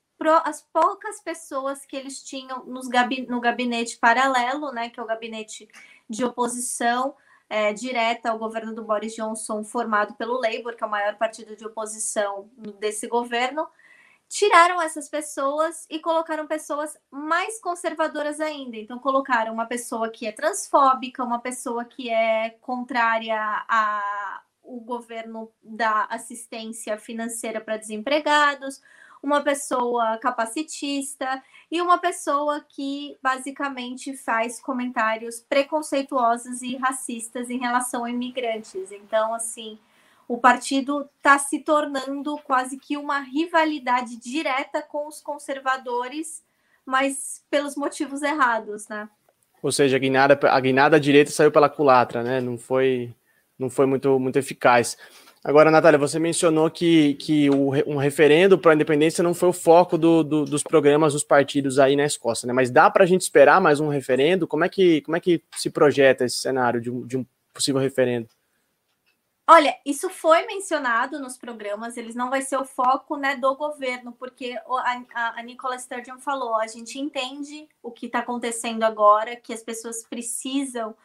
as 0.45 0.63
poucas 0.73 1.21
pessoas 1.21 1.85
que 1.85 1.95
eles 1.95 2.23
tinham 2.23 2.65
nos 2.65 2.89
gabi, 2.89 3.27
no 3.29 3.39
gabinete 3.39 3.99
paralelo, 3.99 4.73
né, 4.73 4.89
que 4.89 4.99
é 4.99 5.03
o 5.03 5.07
gabinete 5.07 5.69
de 6.09 6.25
oposição 6.25 7.15
é, 7.51 7.73
direta 7.75 8.31
ao 8.31 8.39
governo 8.39 8.75
do 8.75 8.83
Boris 8.83 9.15
Johnson, 9.15 9.63
formado 9.63 10.15
pelo 10.15 10.41
Labour, 10.41 10.75
que 10.75 10.83
é 10.83 10.87
o 10.87 10.91
maior 10.91 11.17
partido 11.17 11.55
de 11.55 11.67
oposição 11.67 12.51
desse 12.81 13.07
governo, 13.07 13.69
tiraram 14.29 14.81
essas 14.83 15.09
pessoas 15.09 15.87
e 15.91 15.99
colocaram 15.99 16.47
pessoas 16.47 16.97
mais 17.11 17.61
conservadoras 17.61 18.41
ainda. 18.41 18.77
Então, 18.77 18.99
colocaram 18.99 19.53
uma 19.53 19.67
pessoa 19.67 20.11
que 20.11 20.27
é 20.27 20.33
transfóbica, 20.33 21.25
uma 21.25 21.39
pessoa 21.39 21.85
que 21.85 22.11
é 22.11 22.51
contrária 22.61 23.39
a 23.69 24.43
o 24.67 24.81
governo 24.81 25.51
da 25.63 26.07
assistência 26.07 26.99
financeira 26.99 27.61
para 27.61 27.77
desempregados, 27.77 28.83
uma 29.23 29.41
pessoa 29.41 30.19
capacitista 30.19 31.43
e 31.71 31.81
uma 31.81 31.99
pessoa 31.99 32.65
que 32.69 33.17
basicamente 33.23 34.17
faz 34.17 34.61
comentários 34.61 35.41
preconceituosos 35.41 36.63
e 36.63 36.77
racistas 36.77 37.49
em 37.49 37.59
relação 37.59 38.05
a 38.05 38.11
imigrantes. 38.11 38.93
Então, 38.93 39.33
assim, 39.33 39.79
o 40.29 40.39
partido 40.39 41.09
está 41.17 41.39
se 41.39 41.61
tornando 41.61 42.37
quase 42.39 42.79
que 42.79 42.97
uma 42.97 43.21
rivalidade 43.21 44.17
direta 44.17 44.83
com 44.83 45.07
os 45.07 45.21
conservadores, 45.21 46.43
mas 46.85 47.43
pelos 47.51 47.77
motivos 47.77 48.23
errados, 48.23 48.89
né? 48.89 49.09
Ou 49.63 49.73
seja, 49.73 49.97
a 49.97 49.99
guinada, 49.99 50.39
a 50.49 50.61
guinada 50.61 51.01
direita 51.01 51.31
saiu 51.31 51.51
pela 51.51 51.69
culatra, 51.69 52.23
né? 52.23 52.41
Não 52.41 52.59
foi, 52.59 53.15
não 53.59 53.71
foi 53.71 53.87
muito, 53.87 54.19
muito 54.19 54.39
eficaz. 54.39 54.97
Agora, 55.43 55.71
Natália, 55.71 55.99
você 55.99 56.19
mencionou 56.19 56.69
que, 56.69 57.15
que 57.15 57.49
o, 57.51 57.71
um 57.87 57.97
referendo 57.97 58.59
para 58.59 58.73
a 58.73 58.75
independência 58.75 59.23
não 59.23 59.33
foi 59.33 59.49
o 59.49 59.53
foco 59.53 59.97
do, 59.97 60.25
do, 60.25 60.45
dos 60.45 60.65
programas 60.65 61.13
dos 61.13 61.23
partidos 61.23 61.79
aí 61.79 61.95
na 61.95 62.05
Escócia, 62.05 62.49
né? 62.49 62.53
Mas 62.53 62.69
dá 62.69 62.91
para 62.91 63.05
a 63.05 63.07
gente 63.07 63.21
esperar 63.21 63.61
mais 63.61 63.79
um 63.79 63.89
referendo? 63.89 64.47
Como 64.47 64.65
é 64.65 64.69
que, 64.69 65.03
como 65.03 65.17
é 65.17 65.21
que 65.21 65.41
se 65.57 65.71
projeta 65.71 66.25
esse 66.25 66.39
cenário 66.39 66.81
de 66.81 66.91
um, 66.91 67.07
de 67.07 67.17
um 67.17 67.25
possível 67.55 67.81
referendo? 67.81 68.29
Olha, 69.49 69.79
isso 69.87 70.11
foi 70.11 70.45
mencionado 70.45 71.21
nos 71.21 71.39
programas, 71.39 71.97
eles 71.97 72.17
não 72.17 72.29
vai 72.29 72.43
ser 72.43 72.57
o 72.57 72.65
foco 72.65 73.17
né, 73.17 73.37
do 73.37 73.55
governo, 73.55 74.11
porque 74.13 74.59
a, 75.15 75.39
a 75.39 75.43
Nicola 75.43 75.79
Sturgeon 75.79 76.19
falou, 76.19 76.57
a 76.57 76.67
gente 76.67 76.99
entende 76.99 77.69
o 77.81 77.93
que 77.93 78.07
está 78.07 78.19
acontecendo 78.19 78.83
agora, 78.83 79.37
que 79.37 79.53
as 79.53 79.63
pessoas 79.63 80.05
precisam 80.05 80.97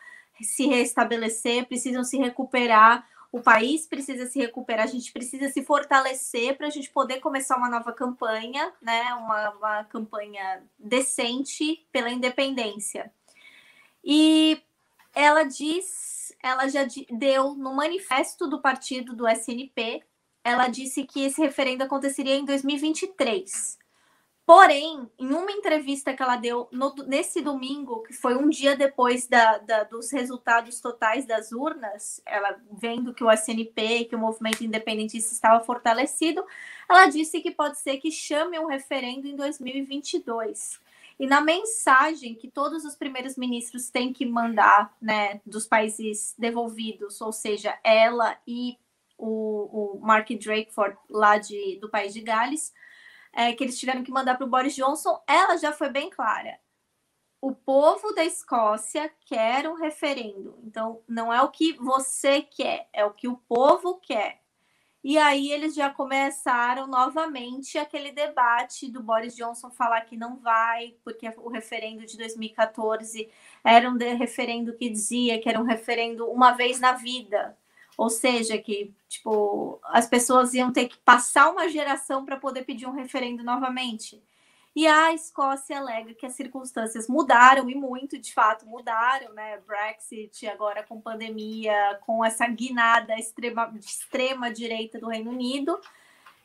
se 0.41 0.65
restabelecer, 0.65 1.67
precisam 1.67 2.03
se 2.03 2.17
recuperar, 2.17 3.07
o 3.31 3.39
país 3.39 3.85
precisa 3.85 4.25
se 4.25 4.39
recuperar, 4.39 4.85
a 4.85 4.89
gente 4.89 5.13
precisa 5.13 5.47
se 5.49 5.63
fortalecer 5.63 6.57
para 6.57 6.67
a 6.67 6.71
gente 6.71 6.89
poder 6.89 7.19
começar 7.19 7.55
uma 7.57 7.69
nova 7.69 7.93
campanha, 7.93 8.73
né? 8.81 9.13
Uma, 9.13 9.49
uma 9.51 9.83
campanha 9.85 10.63
decente 10.77 11.87
pela 11.93 12.09
independência. 12.09 13.09
E 14.03 14.61
ela 15.13 15.43
diz 15.43 16.11
ela 16.43 16.67
já 16.67 16.85
deu 17.11 17.53
no 17.53 17.73
manifesto 17.75 18.47
do 18.47 18.61
partido 18.61 19.15
do 19.15 19.27
SNP, 19.27 20.03
ela 20.43 20.67
disse 20.67 21.03
que 21.03 21.23
esse 21.23 21.39
referendo 21.39 21.83
aconteceria 21.83 22.35
em 22.35 22.45
2023. 22.45 23.79
Porém, 24.43 25.09
em 25.19 25.33
uma 25.33 25.51
entrevista 25.51 26.13
que 26.13 26.21
ela 26.21 26.35
deu 26.35 26.67
no, 26.71 26.93
nesse 27.07 27.41
domingo, 27.41 28.01
que 28.01 28.11
foi 28.11 28.35
um 28.35 28.49
dia 28.49 28.75
depois 28.75 29.27
da, 29.27 29.59
da, 29.59 29.83
dos 29.83 30.11
resultados 30.11 30.81
totais 30.81 31.25
das 31.25 31.51
urnas, 31.51 32.21
ela 32.25 32.59
vendo 32.71 33.13
que 33.13 33.23
o 33.23 33.31
SNP, 33.31 34.05
que 34.05 34.15
o 34.15 34.19
movimento 34.19 34.63
independentista 34.63 35.31
estava 35.31 35.63
fortalecido, 35.63 36.43
ela 36.89 37.05
disse 37.05 37.39
que 37.39 37.51
pode 37.51 37.77
ser 37.77 37.97
que 37.97 38.11
chame 38.11 38.59
um 38.59 38.65
referendo 38.65 39.27
em 39.27 39.35
2022. 39.35 40.81
E 41.19 41.27
na 41.27 41.41
mensagem 41.41 42.35
que 42.35 42.49
todos 42.49 42.83
os 42.85 42.95
primeiros 42.95 43.37
ministros 43.37 43.89
têm 43.89 44.11
que 44.11 44.25
mandar, 44.25 44.95
né, 45.01 45.41
dos 45.45 45.67
países 45.67 46.35
devolvidos, 46.37 47.21
ou 47.21 47.31
seja, 47.31 47.77
ela 47.83 48.37
e 48.47 48.77
o, 49.17 49.97
o 49.97 49.99
Mark 50.01 50.29
Drakeford, 50.29 50.97
lá 51.09 51.37
de, 51.37 51.77
do 51.79 51.89
país 51.89 52.13
de 52.13 52.21
Gales, 52.21 52.73
é, 53.33 53.53
que 53.53 53.63
eles 53.63 53.79
tiveram 53.79 54.03
que 54.03 54.11
mandar 54.11 54.35
para 54.35 54.45
o 54.45 54.49
Boris 54.49 54.75
Johnson, 54.75 55.21
ela 55.27 55.57
já 55.57 55.71
foi 55.71 55.89
bem 55.89 56.09
clara. 56.09 56.59
O 57.39 57.53
povo 57.55 58.11
da 58.13 58.23
Escócia 58.23 59.11
quer 59.25 59.67
um 59.67 59.75
referendo. 59.75 60.59
Então, 60.63 61.01
não 61.07 61.33
é 61.33 61.41
o 61.41 61.49
que 61.49 61.73
você 61.73 62.41
quer, 62.41 62.87
é 62.93 63.05
o 63.05 63.13
que 63.13 63.27
o 63.27 63.37
povo 63.37 63.99
quer. 63.99 64.40
E 65.03 65.17
aí 65.17 65.51
eles 65.51 65.73
já 65.73 65.89
começaram 65.89 66.85
novamente 66.85 67.77
aquele 67.77 68.11
debate 68.11 68.87
do 68.87 69.01
Boris 69.01 69.35
Johnson 69.35 69.71
falar 69.71 70.01
que 70.01 70.15
não 70.15 70.37
vai, 70.37 70.95
porque 71.03 71.27
o 71.37 71.49
referendo 71.49 72.05
de 72.05 72.17
2014 72.17 73.27
era 73.63 73.89
um 73.89 73.97
referendo 73.97 74.73
que 74.73 74.89
dizia 74.89 75.39
que 75.41 75.49
era 75.49 75.59
um 75.59 75.63
referendo 75.63 76.27
uma 76.29 76.51
vez 76.51 76.79
na 76.79 76.93
vida. 76.93 77.57
Ou 77.97 78.09
seja, 78.09 78.57
que 78.59 78.93
tipo, 79.09 79.79
as 79.85 80.07
pessoas 80.07 80.53
iam 80.53 80.71
ter 80.71 80.87
que 80.87 80.97
passar 80.99 81.49
uma 81.51 81.67
geração 81.67 82.23
para 82.23 82.37
poder 82.37 82.63
pedir 82.63 82.87
um 82.87 82.93
referendo 82.93 83.43
novamente. 83.43 84.21
E 84.73 84.87
a 84.87 85.13
Escócia 85.13 85.77
alega 85.77 86.13
que 86.13 86.25
as 86.25 86.33
circunstâncias 86.33 87.07
mudaram 87.09 87.69
e 87.69 87.75
muito, 87.75 88.17
de 88.17 88.33
fato, 88.33 88.65
mudaram, 88.65 89.33
né? 89.33 89.59
Brexit, 89.67 90.47
agora 90.47 90.81
com 90.81 91.01
pandemia, 91.01 91.99
com 92.05 92.23
essa 92.23 92.47
guinada 92.47 93.13
extrema, 93.15 93.73
extrema 93.77 94.51
direita 94.51 94.97
do 94.97 95.09
Reino 95.09 95.31
Unido. 95.31 95.77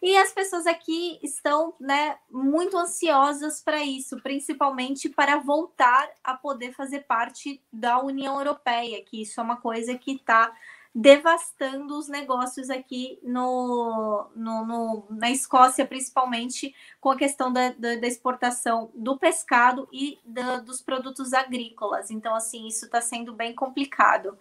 E 0.03 0.17
as 0.17 0.33
pessoas 0.33 0.67
aqui 0.67 1.19
estão 1.23 1.75
né, 1.81 2.19
muito 2.31 2.77
ansiosas 2.77 3.63
para 3.63 3.83
isso, 3.83 4.21
principalmente 4.21 5.09
para 5.09 5.39
voltar 5.39 6.11
a 6.23 6.35
poder 6.35 6.73
fazer 6.73 7.01
parte 7.01 7.63
da 7.73 8.01
União 8.01 8.39
Europeia, 8.39 9.03
que 9.03 9.23
isso 9.23 9.41
é 9.41 9.43
uma 9.43 9.57
coisa 9.57 9.97
que 9.97 10.13
está 10.13 10.53
devastando 10.99 11.99
os 11.99 12.09
negócios 12.09 12.71
aqui 12.71 13.19
no, 13.23 14.31
no, 14.35 14.65
no, 14.65 15.07
na 15.11 15.31
Escócia, 15.31 15.85
principalmente 15.85 16.75
com 16.99 17.11
a 17.11 17.19
questão 17.19 17.53
da, 17.53 17.69
da, 17.73 17.97
da 17.97 18.07
exportação 18.07 18.91
do 18.95 19.19
pescado 19.19 19.87
e 19.93 20.19
da, 20.25 20.57
dos 20.57 20.81
produtos 20.81 21.35
agrícolas. 21.35 22.11
Então, 22.11 22.35
assim, 22.35 22.67
isso 22.67 22.87
está 22.87 23.03
sendo 23.03 23.35
bem 23.35 23.55
complicado. 23.55 24.39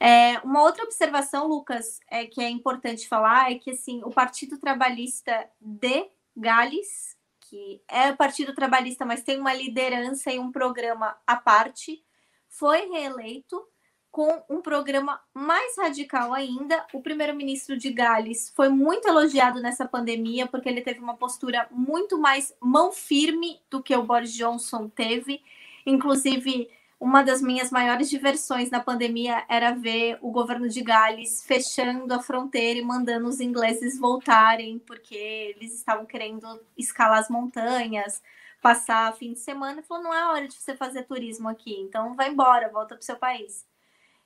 É, 0.00 0.40
uma 0.40 0.62
outra 0.62 0.82
observação, 0.82 1.46
Lucas, 1.46 2.00
é 2.10 2.26
que 2.26 2.42
é 2.42 2.50
importante 2.50 3.06
falar 3.06 3.52
é 3.52 3.54
que 3.54 3.70
assim 3.70 4.02
o 4.02 4.10
Partido 4.10 4.58
Trabalhista 4.58 5.48
de 5.60 6.10
Gales, 6.36 7.16
que 7.42 7.80
é 7.86 8.10
o 8.10 8.16
Partido 8.16 8.52
Trabalhista, 8.56 9.06
mas 9.06 9.22
tem 9.22 9.38
uma 9.38 9.54
liderança 9.54 10.32
e 10.32 10.40
um 10.40 10.50
programa 10.50 11.16
à 11.24 11.36
parte, 11.36 12.04
foi 12.48 12.88
reeleito 12.88 13.64
com 14.12 14.42
um 14.48 14.60
programa 14.60 15.18
mais 15.32 15.76
radical 15.78 16.34
ainda. 16.34 16.86
O 16.92 17.00
primeiro-ministro 17.00 17.78
de 17.78 17.90
Gales 17.90 18.52
foi 18.54 18.68
muito 18.68 19.08
elogiado 19.08 19.60
nessa 19.60 19.88
pandemia, 19.88 20.46
porque 20.46 20.68
ele 20.68 20.82
teve 20.82 21.00
uma 21.00 21.16
postura 21.16 21.66
muito 21.70 22.18
mais 22.18 22.54
mão 22.60 22.92
firme 22.92 23.58
do 23.70 23.82
que 23.82 23.96
o 23.96 24.02
Boris 24.04 24.34
Johnson 24.34 24.86
teve. 24.86 25.42
Inclusive, 25.86 26.68
uma 27.00 27.22
das 27.22 27.40
minhas 27.40 27.70
maiores 27.70 28.10
diversões 28.10 28.70
na 28.70 28.80
pandemia 28.80 29.44
era 29.48 29.72
ver 29.72 30.18
o 30.20 30.30
governo 30.30 30.68
de 30.68 30.82
Gales 30.82 31.42
fechando 31.44 32.12
a 32.12 32.22
fronteira 32.22 32.78
e 32.78 32.84
mandando 32.84 33.26
os 33.26 33.40
ingleses 33.40 33.98
voltarem, 33.98 34.78
porque 34.78 35.16
eles 35.56 35.74
estavam 35.74 36.04
querendo 36.04 36.60
escalar 36.76 37.18
as 37.18 37.30
montanhas, 37.30 38.22
passar 38.60 39.16
fim 39.16 39.32
de 39.32 39.40
semana, 39.40 39.80
e 39.80 39.82
falou: 39.82 40.04
não 40.04 40.14
é 40.14 40.26
hora 40.26 40.46
de 40.46 40.54
você 40.54 40.76
fazer 40.76 41.04
turismo 41.04 41.48
aqui, 41.48 41.74
então 41.80 42.14
vai 42.14 42.28
embora, 42.28 42.68
volta 42.68 42.94
para 42.94 43.02
o 43.02 43.04
seu 43.04 43.16
país. 43.16 43.71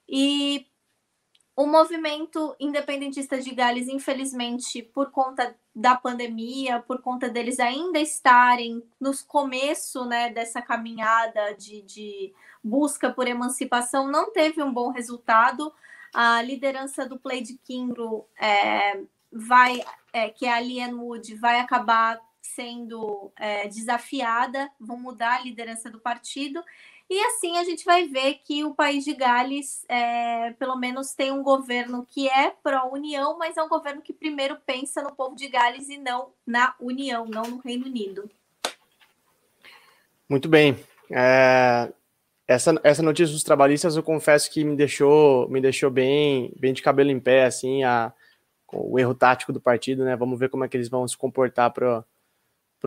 E 0.08 0.66
o 1.56 1.66
movimento 1.66 2.54
independentista 2.60 3.40
de 3.40 3.54
Gales, 3.54 3.88
infelizmente, 3.88 4.82
por 4.82 5.10
conta 5.10 5.56
da 5.74 5.96
pandemia, 5.96 6.80
por 6.80 7.00
conta 7.00 7.30
deles 7.30 7.58
ainda 7.58 7.98
estarem 7.98 8.82
nos 9.00 9.22
começo 9.22 10.04
né, 10.04 10.30
dessa 10.30 10.60
caminhada 10.60 11.54
de, 11.54 11.80
de 11.82 12.34
busca 12.62 13.10
por 13.10 13.26
emancipação, 13.26 14.06
não 14.10 14.32
teve 14.32 14.62
um 14.62 14.72
bom 14.72 14.90
resultado. 14.90 15.72
A 16.12 16.42
liderança 16.42 17.06
do 17.06 17.18
Play 17.18 17.42
de 17.42 17.58
Kimbro 17.58 18.26
é, 18.38 19.00
vai, 19.32 19.82
é, 20.12 20.28
que 20.28 20.44
é 20.46 20.52
a 20.52 20.60
Lian 20.60 20.94
Wood, 20.96 21.34
vai 21.36 21.58
acabar 21.60 22.20
sendo 22.40 23.32
é, 23.36 23.66
desafiada, 23.68 24.70
vão 24.78 24.98
mudar 24.98 25.36
a 25.36 25.42
liderança 25.42 25.90
do 25.90 26.00
partido. 26.00 26.62
E 27.08 27.20
assim 27.26 27.56
a 27.56 27.64
gente 27.64 27.84
vai 27.84 28.08
ver 28.08 28.40
que 28.44 28.64
o 28.64 28.74
país 28.74 29.04
de 29.04 29.14
Gales, 29.14 29.84
é, 29.88 30.52
pelo 30.58 30.76
menos, 30.76 31.14
tem 31.14 31.30
um 31.30 31.42
governo 31.42 32.04
que 32.08 32.28
é 32.28 32.50
pró-União, 32.50 33.38
mas 33.38 33.56
é 33.56 33.62
um 33.62 33.68
governo 33.68 34.02
que 34.02 34.12
primeiro 34.12 34.56
pensa 34.66 35.02
no 35.02 35.14
povo 35.14 35.36
de 35.36 35.48
Gales 35.48 35.88
e 35.88 35.98
não 35.98 36.30
na 36.44 36.74
União, 36.80 37.24
não 37.24 37.44
no 37.44 37.58
Reino 37.58 37.86
Unido. 37.86 38.28
Muito 40.28 40.48
bem. 40.48 40.76
É, 41.08 41.92
essa, 42.48 42.74
essa 42.82 43.02
notícia 43.02 43.32
dos 43.32 43.44
trabalhistas, 43.44 43.96
eu 43.96 44.02
confesso 44.02 44.50
que 44.50 44.64
me 44.64 44.74
deixou, 44.74 45.48
me 45.48 45.60
deixou 45.60 45.90
bem, 45.90 46.52
bem 46.58 46.72
de 46.72 46.82
cabelo 46.82 47.10
em 47.10 47.20
pé, 47.20 47.44
assim, 47.44 47.84
a, 47.84 48.12
o 48.72 48.98
erro 48.98 49.14
tático 49.14 49.52
do 49.52 49.60
partido, 49.60 50.04
né? 50.04 50.16
Vamos 50.16 50.38
ver 50.38 50.48
como 50.48 50.64
é 50.64 50.68
que 50.68 50.76
eles 50.76 50.88
vão 50.88 51.06
se 51.06 51.16
comportar 51.16 51.72
para 51.72 52.04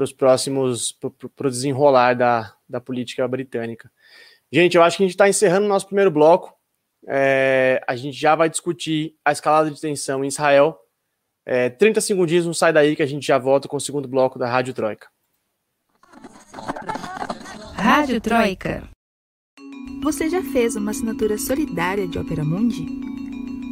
os 0.04 0.14
próximos, 0.14 0.92
para 1.36 1.48
o 1.48 1.52
desenrolar 1.52 2.14
da, 2.14 2.54
da 2.68 2.80
política 2.80 3.28
britânica. 3.28 3.92
Gente, 4.52 4.76
eu 4.76 4.84
acho 4.84 4.98
que 4.98 5.04
a 5.04 5.06
gente 5.06 5.14
está 5.14 5.30
encerrando 5.30 5.66
o 5.66 5.70
nosso 5.70 5.86
primeiro 5.86 6.10
bloco. 6.10 6.54
É, 7.08 7.82
a 7.88 7.96
gente 7.96 8.18
já 8.18 8.36
vai 8.36 8.50
discutir 8.50 9.16
a 9.24 9.32
escalada 9.32 9.70
de 9.70 9.80
tensão 9.80 10.24
em 10.24 10.28
Israel. 10.28 10.78
É, 11.46 11.70
30 11.70 12.02
segundinhos, 12.02 12.46
não 12.46 12.54
sai 12.54 12.74
daí 12.74 12.96
que 12.96 13.04
a 13.04 13.08
gente 13.08 13.26
já 13.26 13.38
volta 13.38 13.68
com 13.68 13.78
o 13.78 13.82
segundo 13.82 14.08
bloco 14.08 14.38
da 14.38 14.48
Rádio 14.48 14.74
Troika. 14.74 15.08
Rádio 17.76 18.20
Troika. 18.22 18.88
Você 20.02 20.30
já 20.30 20.42
fez 20.42 20.76
uma 20.76 20.92
assinatura 20.92 21.38
solidária 21.38 22.08
de 22.08 22.18
Opera 22.18 22.44
Mundi? 22.44 22.86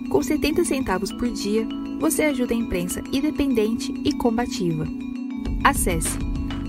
Com 0.09 0.21
70 0.21 0.63
centavos 0.65 1.11
por 1.11 1.29
dia, 1.29 1.67
você 1.99 2.23
ajuda 2.23 2.53
a 2.53 2.57
imprensa 2.57 3.01
independente 3.11 3.93
e 4.05 4.13
combativa. 4.17 4.85
Acesse 5.63 6.17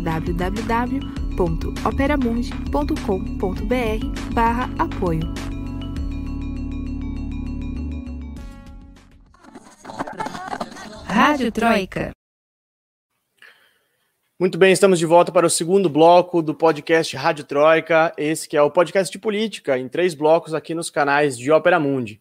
www 0.03 1.19
www.operamundi.com.br 1.39 4.35
barra 4.35 4.69
apoio. 4.77 5.23
Rádio 11.05 11.53
Troika. 11.53 12.11
Muito 14.41 14.59
bem, 14.59 14.73
estamos 14.73 14.99
de 14.99 15.07
volta 15.07 15.31
para 15.33 15.47
o 15.47 15.51
segundo 15.51 15.89
bloco 15.89 16.43
do 16.43 16.55
podcast 16.55 17.17
Rádio 17.17 17.45
Troika, 17.45 18.13
esse 18.17 18.49
que 18.49 18.57
é 18.57 18.63
o 18.63 18.71
podcast 18.71 19.13
de 19.13 19.19
política, 19.19 19.79
em 19.79 19.89
três 19.89 20.15
blocos 20.15 20.55
aqui 20.55 20.75
nos 20.75 20.91
canais 20.91 21.39
de 21.39 21.51
Ópera 21.51 21.81
Mundi. 21.81 22.21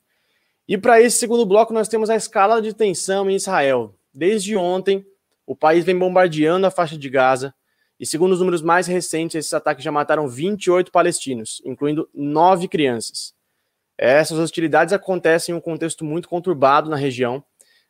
E 0.67 0.77
para 0.77 1.01
esse 1.01 1.17
segundo 1.17 1.45
bloco 1.45 1.73
nós 1.73 1.87
temos 1.87 2.09
a 2.09 2.15
escala 2.15 2.61
de 2.61 2.73
tensão 2.73 3.29
em 3.29 3.35
Israel. 3.35 3.93
Desde 4.13 4.55
ontem, 4.55 5.05
o 5.47 5.55
país 5.55 5.85
vem 5.85 5.97
bombardeando 5.97 6.67
a 6.67 6.71
faixa 6.71 6.97
de 6.97 7.09
Gaza, 7.09 7.55
e 7.97 8.05
segundo 8.05 8.33
os 8.33 8.39
números 8.39 8.61
mais 8.61 8.85
recentes, 8.85 9.35
esses 9.35 9.53
ataques 9.53 9.83
já 9.83 9.91
mataram 9.91 10.27
28 10.27 10.91
palestinos, 10.91 11.61
incluindo 11.65 12.07
nove 12.13 12.67
crianças. 12.67 13.33
Essas 13.97 14.37
hostilidades 14.37 14.93
acontecem 14.93 15.55
em 15.55 15.57
um 15.57 15.61
contexto 15.61 16.05
muito 16.05 16.29
conturbado 16.29 16.89
na 16.89 16.95
região. 16.95 17.43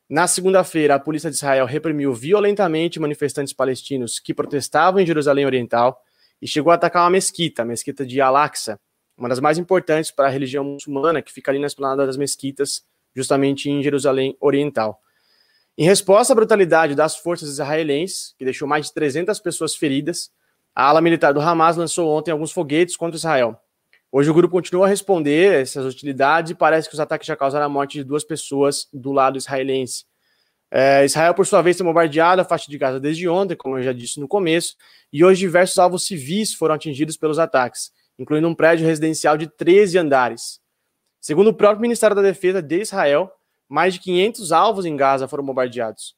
Na 0.08 0.26
segunda-feira, 0.28 0.96
a 0.96 1.00
polícia 1.00 1.30
de 1.30 1.36
Israel 1.36 1.66
reprimiu 1.66 2.14
violentamente 2.14 3.00
manifestantes 3.00 3.52
palestinos 3.52 4.20
que 4.20 4.34
protestavam 4.34 5.02
em 5.02 5.06
Jerusalém 5.06 5.46
Oriental 5.46 6.00
e 6.42 6.48
chegou 6.48 6.72
a 6.72 6.76
atacar 6.76 7.04
uma 7.04 7.10
mesquita, 7.10 7.64
a 7.64 7.66
mesquita 7.66 8.06
de 8.06 8.22
Al-Aqsa, 8.22 8.80
uma 9.18 9.28
das 9.28 9.42
mais 9.42 9.58
importantes 9.58 10.12
para 10.12 10.28
a 10.28 10.32
religião 10.32 10.64
muçulmana, 10.64 11.22
que 11.22 11.34
fica 11.34 11.52
ali 11.52 11.60
na 11.60 11.68
esplanada 11.68 12.06
das 12.06 12.16
mesquitas, 12.16 12.86
justamente 13.14 13.70
em 13.70 13.82
Jerusalém 13.84 14.38
Oriental. 14.40 15.02
Em 15.80 15.86
resposta 15.86 16.34
à 16.34 16.36
brutalidade 16.36 16.96
das 16.96 17.16
forças 17.18 17.50
israelenses, 17.50 18.34
que 18.36 18.44
deixou 18.44 18.68
mais 18.68 18.88
de 18.88 18.94
300 18.94 19.40
pessoas 19.40 19.76
feridas, 19.76 20.32
a 20.74 20.86
ala 20.86 21.02
militar 21.02 21.32
do 21.32 21.40
Hamas 21.40 21.78
lançou 21.78 22.10
ontem 22.10 22.32
alguns 22.32 22.52
foguetes 22.52 22.98
contra 22.98 23.16
Israel. 23.16 23.62
Hoje 24.12 24.28
o 24.28 24.34
grupo 24.34 24.54
continua 24.54 24.88
a 24.88 24.90
responder 24.90 25.62
essas 25.62 25.86
hostilidades 25.86 26.50
e 26.52 26.56
parece 26.56 26.90
que 26.90 26.96
os 26.96 27.00
ataques 27.00 27.28
já 27.28 27.36
causaram 27.36 27.68
a 27.68 27.70
morte 27.70 28.00
de 28.00 28.04
duas 28.04 28.24
pessoas 28.24 28.88
do 28.92 29.12
lado 29.12 29.38
israelense. 29.38 30.06
É, 30.72 31.06
Israel, 31.06 31.36
por 31.36 31.46
sua 31.46 31.62
vez, 31.62 31.78
tem 31.78 31.86
bombardeado 31.86 32.42
a 32.42 32.46
faixa 32.46 32.72
de 32.72 32.78
Gaza 32.78 33.00
desde 33.00 33.30
ontem, 33.30 33.56
como 33.56 33.78
eu 33.78 33.84
já 33.84 33.94
disse 33.94 34.20
no 34.20 34.28
começo, 34.28 34.76
e 35.14 35.24
hoje 35.24 35.42
diversos 35.42 35.78
alvos 35.78 36.08
civis 36.08 36.56
foram 36.56 36.74
atingidos 36.74 37.18
pelos 37.18 37.38
ataques, 37.38 37.92
incluindo 38.18 38.48
um 38.48 38.56
prédio 38.56 38.88
residencial 38.88 39.38
de 39.38 39.46
13 39.46 40.00
andares. 40.00 40.60
Segundo 41.22 41.52
o 41.52 41.54
próprio 41.54 41.82
Ministério 41.82 42.16
da 42.16 42.22
Defesa 42.24 42.64
de 42.64 42.82
Israel, 42.82 43.32
mais 43.68 43.94
de 43.94 44.00
500 44.00 44.52
alvos 44.52 44.86
em 44.86 44.96
Gaza 44.96 45.28
foram 45.28 45.46
bombardeados. 45.46 46.16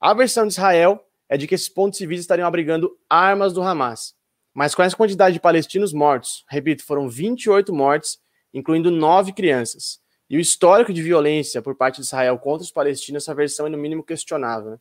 A 0.00 0.14
versão 0.14 0.46
de 0.46 0.52
Israel 0.52 1.04
é 1.28 1.36
de 1.36 1.46
que 1.46 1.54
esses 1.54 1.68
pontos 1.68 1.98
civis 1.98 2.20
estariam 2.20 2.46
abrigando 2.46 2.90
armas 3.08 3.52
do 3.52 3.62
Hamas. 3.62 4.14
Mas 4.54 4.74
com 4.74 4.82
essa 4.82 4.96
quantidade 4.96 5.34
de 5.34 5.40
palestinos 5.40 5.92
mortos, 5.92 6.44
repito, 6.48 6.84
foram 6.84 7.08
28 7.08 7.72
mortes, 7.72 8.18
incluindo 8.52 8.90
nove 8.90 9.32
crianças. 9.32 9.98
E 10.28 10.36
o 10.36 10.40
histórico 10.40 10.92
de 10.92 11.02
violência 11.02 11.62
por 11.62 11.74
parte 11.74 11.96
de 11.96 12.02
Israel 12.02 12.38
contra 12.38 12.64
os 12.64 12.70
palestinos, 12.70 13.22
essa 13.22 13.34
versão 13.34 13.66
é 13.66 13.70
no 13.70 13.78
mínimo 13.78 14.02
questionável. 14.02 14.72
Né? 14.72 14.78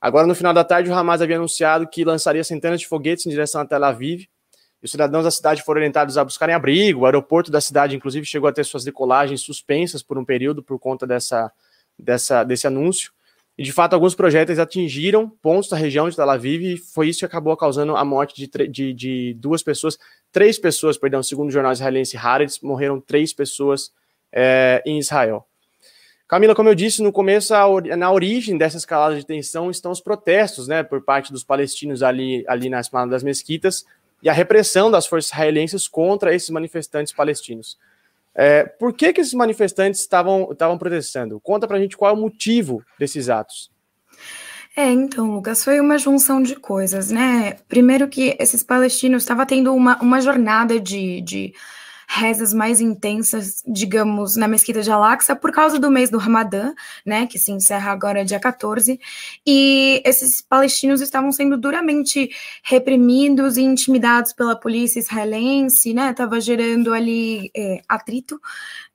Agora, 0.00 0.26
no 0.26 0.34
final 0.34 0.52
da 0.52 0.64
tarde, 0.64 0.90
o 0.90 0.94
Hamas 0.94 1.22
havia 1.22 1.36
anunciado 1.36 1.88
que 1.88 2.04
lançaria 2.04 2.44
centenas 2.44 2.80
de 2.80 2.86
foguetes 2.86 3.26
em 3.26 3.30
direção 3.30 3.60
a 3.60 3.66
Tel 3.66 3.84
Aviv, 3.84 4.26
os 4.84 4.90
cidadãos 4.90 5.24
da 5.24 5.30
cidade 5.30 5.62
foram 5.62 5.78
orientados 5.78 6.18
a 6.18 6.24
buscarem 6.24 6.54
abrigo. 6.54 7.00
O 7.00 7.06
aeroporto 7.06 7.50
da 7.50 7.58
cidade, 7.58 7.96
inclusive, 7.96 8.26
chegou 8.26 8.46
a 8.48 8.52
ter 8.52 8.64
suas 8.64 8.84
decolagens 8.84 9.40
suspensas 9.40 10.02
por 10.02 10.18
um 10.18 10.24
período 10.24 10.62
por 10.62 10.78
conta 10.78 11.06
dessa, 11.06 11.50
dessa, 11.98 12.44
desse 12.44 12.66
anúncio. 12.66 13.10
E, 13.56 13.62
de 13.62 13.72
fato, 13.72 13.94
alguns 13.94 14.14
projéteis 14.14 14.58
atingiram 14.58 15.26
pontos 15.40 15.70
da 15.70 15.76
região 15.76 16.06
de 16.10 16.14
Tel 16.14 16.28
Aviv 16.28 16.62
e 16.62 16.76
foi 16.76 17.08
isso 17.08 17.20
que 17.20 17.24
acabou 17.24 17.56
causando 17.56 17.96
a 17.96 18.04
morte 18.04 18.34
de, 18.36 18.68
de, 18.68 18.92
de 18.92 19.34
duas 19.38 19.62
pessoas, 19.62 19.98
três 20.30 20.58
pessoas, 20.58 20.98
perdão, 20.98 21.22
segundo 21.22 21.48
o 21.48 21.52
jornal 21.52 21.72
israelense 21.72 22.16
Haaretz, 22.16 22.60
morreram 22.60 23.00
três 23.00 23.32
pessoas 23.32 23.90
é, 24.30 24.82
em 24.84 24.98
Israel. 24.98 25.46
Camila, 26.28 26.54
como 26.54 26.68
eu 26.68 26.74
disse 26.74 27.02
no 27.02 27.12
começo, 27.12 27.54
na 27.96 28.12
origem 28.12 28.58
dessa 28.58 28.76
escalada 28.76 29.16
de 29.16 29.24
tensão 29.24 29.70
estão 29.70 29.92
os 29.92 30.00
protestos, 30.00 30.68
né, 30.68 30.82
por 30.82 31.02
parte 31.02 31.32
dos 31.32 31.44
palestinos 31.44 32.02
ali, 32.02 32.44
ali 32.48 32.68
na 32.68 32.80
esplanada 32.80 33.12
das 33.12 33.22
mesquitas, 33.22 33.86
e 34.24 34.28
a 34.30 34.32
repressão 34.32 34.90
das 34.90 35.06
forças 35.06 35.30
israelenses 35.30 35.86
contra 35.86 36.34
esses 36.34 36.48
manifestantes 36.48 37.12
palestinos. 37.12 37.78
É, 38.34 38.64
por 38.64 38.94
que, 38.94 39.12
que 39.12 39.20
esses 39.20 39.34
manifestantes 39.34 40.00
estavam, 40.00 40.48
estavam 40.50 40.78
protestando? 40.78 41.38
Conta 41.40 41.68
pra 41.68 41.78
gente 41.78 41.94
qual 41.94 42.10
é 42.10 42.18
o 42.18 42.20
motivo 42.20 42.82
desses 42.98 43.28
atos. 43.28 43.70
É, 44.74 44.90
então, 44.90 45.30
Lucas, 45.30 45.62
foi 45.62 45.78
uma 45.78 45.98
junção 45.98 46.42
de 46.42 46.56
coisas, 46.56 47.10
né? 47.10 47.58
Primeiro 47.68 48.08
que 48.08 48.34
esses 48.40 48.62
palestinos 48.62 49.22
estavam 49.22 49.44
tendo 49.44 49.72
uma, 49.72 50.00
uma 50.02 50.20
jornada 50.20 50.80
de, 50.80 51.20
de 51.20 51.54
rezas 52.14 52.54
mais 52.54 52.80
intensas, 52.80 53.62
digamos, 53.66 54.36
na 54.36 54.46
Mesquita 54.46 54.82
de 54.82 54.90
Al-Aqsa 54.90 55.34
por 55.34 55.50
causa 55.50 55.78
do 55.78 55.90
mês 55.90 56.10
do 56.10 56.18
Ramadã, 56.18 56.72
né, 57.04 57.26
que 57.26 57.38
se 57.38 57.50
encerra 57.50 57.90
agora 57.90 58.24
dia 58.24 58.38
14, 58.38 59.00
e 59.44 60.00
esses 60.04 60.40
palestinos 60.40 61.00
estavam 61.00 61.32
sendo 61.32 61.58
duramente 61.58 62.30
reprimidos 62.62 63.56
e 63.56 63.62
intimidados 63.62 64.32
pela 64.32 64.54
polícia 64.54 65.00
israelense, 65.00 65.92
né, 65.92 66.10
estava 66.10 66.40
gerando 66.40 66.94
ali 66.94 67.50
é, 67.56 67.82
atrito, 67.88 68.40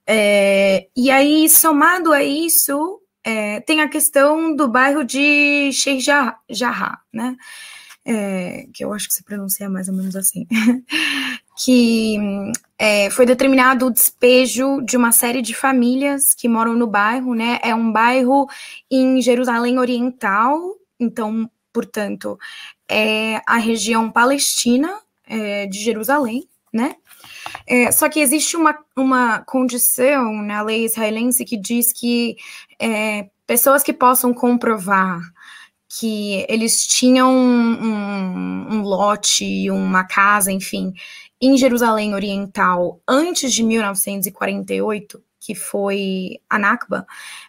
é, 0.06 0.88
e 0.96 1.10
aí, 1.10 1.48
somado 1.48 2.12
a 2.12 2.24
isso, 2.24 3.00
é, 3.22 3.60
tem 3.60 3.82
a 3.82 3.88
questão 3.88 4.56
do 4.56 4.66
bairro 4.66 5.04
de 5.04 5.70
Sheikh 5.72 6.00
Jarrah, 6.48 7.00
né, 7.12 7.36
é, 8.04 8.66
que 8.72 8.82
eu 8.82 8.94
acho 8.94 9.08
que 9.08 9.14
se 9.14 9.22
pronuncia 9.22 9.68
mais 9.68 9.88
ou 9.88 9.94
menos 9.94 10.16
assim, 10.16 10.46
que 11.62 12.16
é, 12.78 13.10
foi 13.10 13.26
determinado 13.26 13.86
o 13.86 13.90
despejo 13.90 14.80
de 14.80 14.96
uma 14.96 15.12
série 15.12 15.42
de 15.42 15.54
famílias 15.54 16.32
que 16.34 16.48
moram 16.48 16.74
no 16.74 16.86
bairro, 16.86 17.34
né? 17.34 17.58
É 17.62 17.74
um 17.74 17.92
bairro 17.92 18.46
em 18.90 19.20
Jerusalém 19.20 19.78
Oriental, 19.78 20.58
então, 20.98 21.50
portanto, 21.70 22.38
é 22.88 23.42
a 23.46 23.58
região 23.58 24.10
palestina 24.10 25.00
é, 25.26 25.66
de 25.66 25.78
Jerusalém, 25.78 26.48
né? 26.72 26.96
É, 27.66 27.92
só 27.92 28.08
que 28.08 28.20
existe 28.20 28.56
uma, 28.56 28.78
uma 28.96 29.40
condição 29.40 30.32
na 30.42 30.62
lei 30.62 30.86
israelense 30.86 31.44
que 31.44 31.58
diz 31.58 31.92
que 31.92 32.36
é, 32.80 33.28
pessoas 33.46 33.82
que 33.82 33.92
possam 33.92 34.32
comprovar 34.32 35.20
que 35.92 36.46
eles 36.48 36.86
tinham 36.86 37.32
um, 37.34 37.84
um, 37.84 38.74
um 38.76 38.82
lote, 38.82 39.68
uma 39.72 40.04
casa, 40.04 40.52
enfim, 40.52 40.94
em 41.40 41.56
Jerusalém 41.56 42.14
Oriental 42.14 43.00
antes 43.08 43.52
de 43.52 43.62
1948, 43.62 45.22
que 45.40 45.54
foi 45.54 46.38
a 46.48 46.58
Nakba, 46.58 47.06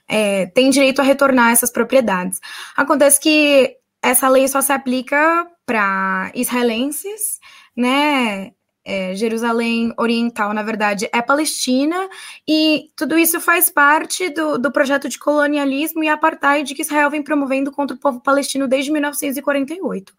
é, 0.08 0.45
tem 0.47 0.69
direito 0.69 1.01
a 1.01 1.04
retornar 1.04 1.51
essas 1.51 1.69
propriedades. 1.69 2.39
Acontece 2.75 3.19
que 3.19 3.77
essa 4.01 4.30
lei 4.30 4.47
só 4.47 4.62
se 4.62 4.71
aplica 4.71 5.45
para 5.65 6.32
israelenses, 6.34 7.39
né? 7.75 8.51
É, 8.84 9.13
Jerusalém 9.13 9.93
Oriental, 9.95 10.54
na 10.56 10.63
verdade, 10.63 11.08
é 11.13 11.21
Palestina, 11.21 12.10
e 12.47 12.89
tudo 12.95 13.15
isso 13.15 13.39
faz 13.39 13.69
parte 13.69 14.30
do, 14.30 14.58
do 14.58 14.71
projeto 14.71 15.08
de 15.08 15.19
colonialismo 15.19 16.04
e 16.04 16.10
apartheid 16.10 16.73
que 16.73 16.82
Israel 16.82 17.12
vem 17.12 17.21
promovendo 17.21 17.71
contra 17.71 17.95
o 17.95 17.99
povo 17.99 18.19
palestino 18.19 18.67
desde 18.67 18.91
1948, 18.91 20.15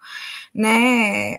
né? 0.54 1.38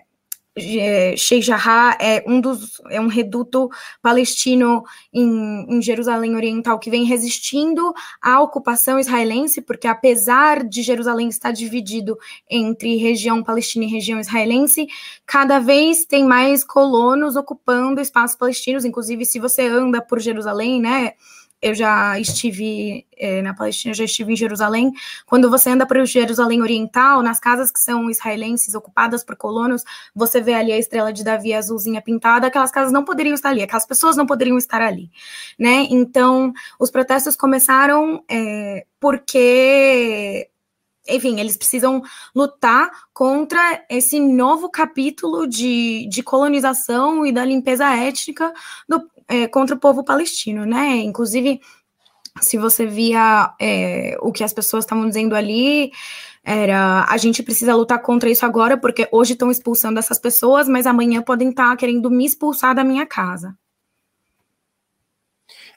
É, 0.56 1.16
Sheikh 1.16 1.44
Jarrah 1.44 1.98
é 2.00 2.22
um 2.28 2.40
dos 2.40 2.80
é 2.88 3.00
um 3.00 3.08
reduto 3.08 3.68
palestino 4.00 4.84
em, 5.12 5.66
em, 5.68 5.82
Jerusalém 5.82 6.36
Oriental 6.36 6.78
que 6.78 6.88
vem 6.88 7.04
resistindo 7.04 7.92
à 8.22 8.40
ocupação 8.40 8.96
israelense, 9.00 9.60
porque 9.60 9.88
apesar 9.88 10.62
de 10.62 10.80
Jerusalém 10.80 11.28
estar 11.28 11.50
dividido 11.50 12.16
entre 12.48 12.96
região 12.96 13.42
palestina 13.42 13.84
e 13.84 13.88
região 13.88 14.20
israelense, 14.20 14.86
cada 15.26 15.58
vez 15.58 16.04
tem 16.04 16.24
mais 16.24 16.62
colonos 16.62 17.34
ocupando 17.34 18.00
espaços 18.00 18.36
palestinos, 18.36 18.84
inclusive 18.84 19.26
se 19.26 19.40
você 19.40 19.66
anda 19.66 20.00
por 20.00 20.20
Jerusalém, 20.20 20.80
né, 20.80 21.14
eu 21.60 21.74
já 21.74 22.18
estive 22.20 23.06
é, 23.16 23.40
na 23.40 23.54
Palestina, 23.54 23.94
já 23.94 24.04
estive 24.04 24.32
em 24.32 24.36
Jerusalém. 24.36 24.92
Quando 25.26 25.48
você 25.48 25.70
anda 25.70 25.86
para 25.86 26.02
o 26.02 26.06
Jerusalém 26.06 26.60
Oriental, 26.60 27.22
nas 27.22 27.40
casas 27.40 27.70
que 27.70 27.80
são 27.80 28.10
israelenses 28.10 28.74
ocupadas 28.74 29.24
por 29.24 29.34
colonos, 29.36 29.82
você 30.14 30.40
vê 30.40 30.54
ali 30.54 30.72
a 30.72 30.78
estrela 30.78 31.12
de 31.12 31.24
Davi 31.24 31.54
azulzinha 31.54 32.02
pintada. 32.02 32.46
Aquelas 32.46 32.70
casas 32.70 32.92
não 32.92 33.04
poderiam 33.04 33.34
estar 33.34 33.48
ali, 33.48 33.62
aquelas 33.62 33.86
pessoas 33.86 34.16
não 34.16 34.26
poderiam 34.26 34.58
estar 34.58 34.82
ali, 34.82 35.10
né? 35.58 35.86
Então, 35.90 36.52
os 36.78 36.90
protestos 36.90 37.34
começaram 37.34 38.22
é, 38.28 38.84
porque 39.00 40.50
enfim, 41.08 41.38
eles 41.38 41.56
precisam 41.56 42.02
lutar 42.34 42.90
contra 43.12 43.84
esse 43.90 44.18
novo 44.18 44.70
capítulo 44.70 45.46
de, 45.46 46.08
de 46.08 46.22
colonização 46.22 47.26
e 47.26 47.32
da 47.32 47.44
limpeza 47.44 47.84
étnica 47.94 48.52
do, 48.88 49.06
é, 49.28 49.46
contra 49.48 49.74
o 49.74 49.78
povo 49.78 50.04
palestino, 50.04 50.64
né? 50.64 50.96
Inclusive, 50.96 51.60
se 52.40 52.58
você 52.58 52.86
via 52.86 53.54
é, 53.60 54.16
o 54.20 54.32
que 54.32 54.44
as 54.44 54.52
pessoas 54.52 54.84
estavam 54.84 55.08
dizendo 55.08 55.34
ali, 55.34 55.92
era 56.42 57.06
a 57.08 57.16
gente 57.16 57.42
precisa 57.42 57.74
lutar 57.74 58.00
contra 58.02 58.28
isso 58.28 58.44
agora, 58.44 58.76
porque 58.76 59.08
hoje 59.10 59.32
estão 59.32 59.50
expulsando 59.50 59.98
essas 59.98 60.18
pessoas, 60.18 60.68
mas 60.68 60.86
amanhã 60.86 61.22
podem 61.22 61.50
estar 61.50 61.76
querendo 61.76 62.10
me 62.10 62.26
expulsar 62.26 62.74
da 62.74 62.84
minha 62.84 63.06
casa. 63.06 63.56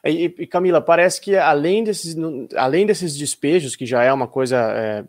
E, 0.04 0.34
e 0.38 0.46
Camila, 0.46 0.80
parece 0.80 1.20
que 1.20 1.36
além 1.36 1.82
desses, 1.82 2.16
além 2.56 2.86
desses 2.86 3.16
despejos, 3.16 3.74
que 3.74 3.86
já 3.86 4.02
é 4.02 4.12
uma 4.12 4.28
coisa 4.28 4.56
é, 4.56 5.04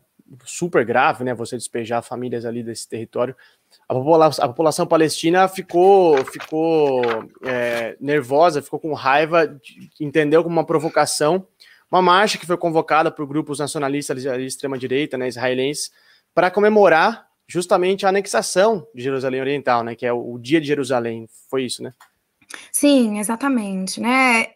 super 0.46 0.86
grave, 0.86 1.24
né? 1.24 1.34
Você 1.34 1.58
despejar 1.58 2.02
famílias 2.04 2.46
ali 2.46 2.64
desse 2.64 2.88
território, 2.88 3.36
a 3.88 3.94
população, 3.94 4.46
a 4.46 4.48
população 4.48 4.88
palestina 4.88 5.48
ficou, 5.48 6.24
ficou 6.26 7.02
é, 7.44 7.96
nervosa, 8.00 8.62
ficou 8.62 8.80
com 8.80 8.94
raiva, 8.94 9.60
entendeu 10.00 10.44
como 10.44 10.56
uma 10.56 10.66
provocação, 10.66 11.46
uma 11.92 12.02
marcha 12.02 12.38
que 12.38 12.46
foi 12.46 12.58
convocada 12.58 13.12
por 13.12 13.26
grupos 13.26 13.60
nacionalistas 13.60 14.22
de 14.22 14.46
extrema-direita, 14.46 15.18
né, 15.18 15.28
israelenses, 15.28 15.92
para 16.34 16.52
comemorar 16.52 17.28
justamente 17.48 18.06
a 18.06 18.10
anexação 18.10 18.88
de 18.94 19.02
Jerusalém 19.02 19.42
Oriental, 19.42 19.84
né, 19.84 19.96
que 19.96 20.06
é 20.06 20.14
o, 20.14 20.34
o 20.34 20.40
Dia 20.40 20.62
de 20.62 20.68
Jerusalém, 20.68 21.28
foi 21.50 21.64
isso, 21.64 21.82
né? 21.82 21.94
Sim, 22.72 23.20
exatamente, 23.20 24.00
né? 24.00 24.48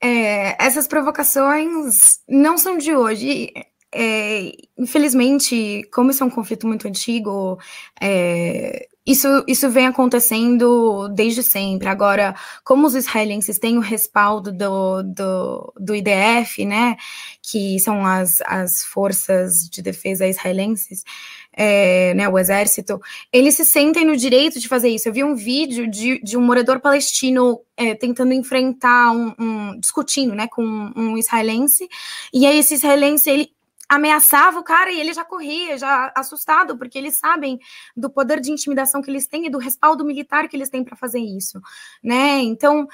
É, 0.00 0.62
essas 0.62 0.86
provocações 0.86 2.20
não 2.28 2.58
são 2.58 2.76
de 2.76 2.94
hoje 2.94 3.52
é, 3.94 4.52
infelizmente, 4.76 5.88
como 5.92 6.10
isso 6.10 6.22
é 6.22 6.26
um 6.26 6.30
conflito 6.30 6.66
muito 6.66 6.88
antigo, 6.88 7.58
é, 8.00 8.88
isso, 9.06 9.28
isso 9.46 9.70
vem 9.70 9.86
acontecendo 9.86 11.08
desde 11.08 11.42
sempre. 11.42 11.88
Agora, 11.88 12.34
como 12.64 12.86
os 12.86 12.94
israelenses 12.94 13.58
têm 13.58 13.76
o 13.76 13.80
respaldo 13.80 14.50
do, 14.50 15.02
do, 15.02 15.72
do 15.78 15.94
IDF, 15.94 16.64
né, 16.64 16.96
que 17.42 17.78
são 17.78 18.04
as, 18.04 18.40
as 18.46 18.82
forças 18.82 19.68
de 19.68 19.82
defesa 19.82 20.26
israelenses, 20.26 21.04
é, 21.52 22.14
né, 22.14 22.28
o 22.28 22.38
exército, 22.38 23.00
eles 23.32 23.54
se 23.54 23.64
sentem 23.64 24.04
no 24.04 24.16
direito 24.16 24.58
de 24.58 24.66
fazer 24.66 24.88
isso. 24.88 25.08
Eu 25.08 25.12
vi 25.12 25.22
um 25.22 25.36
vídeo 25.36 25.86
de, 25.86 26.20
de 26.20 26.36
um 26.36 26.42
morador 26.42 26.80
palestino 26.80 27.60
é, 27.76 27.94
tentando 27.94 28.32
enfrentar 28.32 29.12
um, 29.12 29.34
um, 29.38 29.78
discutindo, 29.78 30.34
né, 30.34 30.48
com 30.48 30.62
um 30.96 31.16
israelense, 31.18 31.88
e 32.32 32.46
aí 32.46 32.58
esse 32.58 32.74
israelense, 32.74 33.30
ele 33.30 33.53
ameaçava 33.88 34.58
o 34.58 34.64
cara 34.64 34.90
e 34.90 35.00
ele 35.00 35.12
já 35.12 35.24
corria, 35.24 35.76
já 35.76 36.12
assustado, 36.16 36.76
porque 36.76 36.98
eles 36.98 37.16
sabem 37.16 37.58
do 37.96 38.10
poder 38.10 38.40
de 38.40 38.50
intimidação 38.50 39.02
que 39.02 39.10
eles 39.10 39.26
têm 39.26 39.46
e 39.46 39.50
do 39.50 39.58
respaldo 39.58 40.04
militar 40.04 40.48
que 40.48 40.56
eles 40.56 40.70
têm 40.70 40.84
para 40.84 40.96
fazer 40.96 41.20
isso, 41.20 41.60
né? 42.02 42.40
Então, 42.40 42.86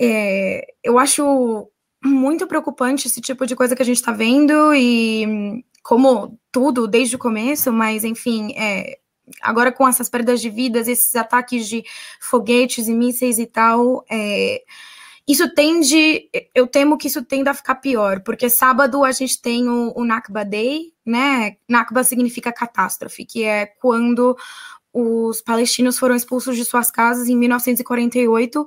é, 0.00 0.66
eu 0.82 0.98
acho 0.98 1.70
muito 2.02 2.46
preocupante 2.46 3.06
esse 3.06 3.20
tipo 3.20 3.46
de 3.46 3.56
coisa 3.56 3.74
que 3.74 3.82
a 3.82 3.84
gente 3.84 3.96
está 3.96 4.12
vendo 4.12 4.72
e 4.74 5.64
como 5.82 6.38
tudo 6.52 6.86
desde 6.86 7.16
o 7.16 7.18
começo, 7.18 7.72
mas 7.72 8.04
enfim, 8.04 8.52
é, 8.56 8.98
agora 9.42 9.72
com 9.72 9.86
essas 9.86 10.08
perdas 10.08 10.40
de 10.40 10.50
vidas, 10.50 10.88
esses 10.88 11.14
ataques 11.16 11.68
de 11.68 11.84
foguetes 12.20 12.88
e 12.88 12.94
mísseis 12.94 13.38
e 13.38 13.46
tal, 13.46 14.04
é, 14.10 14.62
isso 15.28 15.46
tende, 15.54 16.30
eu 16.54 16.66
temo 16.66 16.96
que 16.96 17.06
isso 17.06 17.22
tenda 17.22 17.50
a 17.50 17.54
ficar 17.54 17.74
pior, 17.74 18.20
porque 18.20 18.48
sábado 18.48 19.04
a 19.04 19.12
gente 19.12 19.40
tem 19.42 19.68
o, 19.68 19.92
o 19.94 20.02
Nakba 20.02 20.42
Day, 20.42 20.94
né? 21.04 21.56
Nakba 21.68 22.02
significa 22.02 22.50
catástrofe, 22.50 23.26
que 23.26 23.44
é 23.44 23.66
quando 23.66 24.34
os 24.90 25.42
palestinos 25.42 25.98
foram 25.98 26.16
expulsos 26.16 26.56
de 26.56 26.64
suas 26.64 26.90
casas 26.90 27.28
em 27.28 27.36
1948 27.36 28.66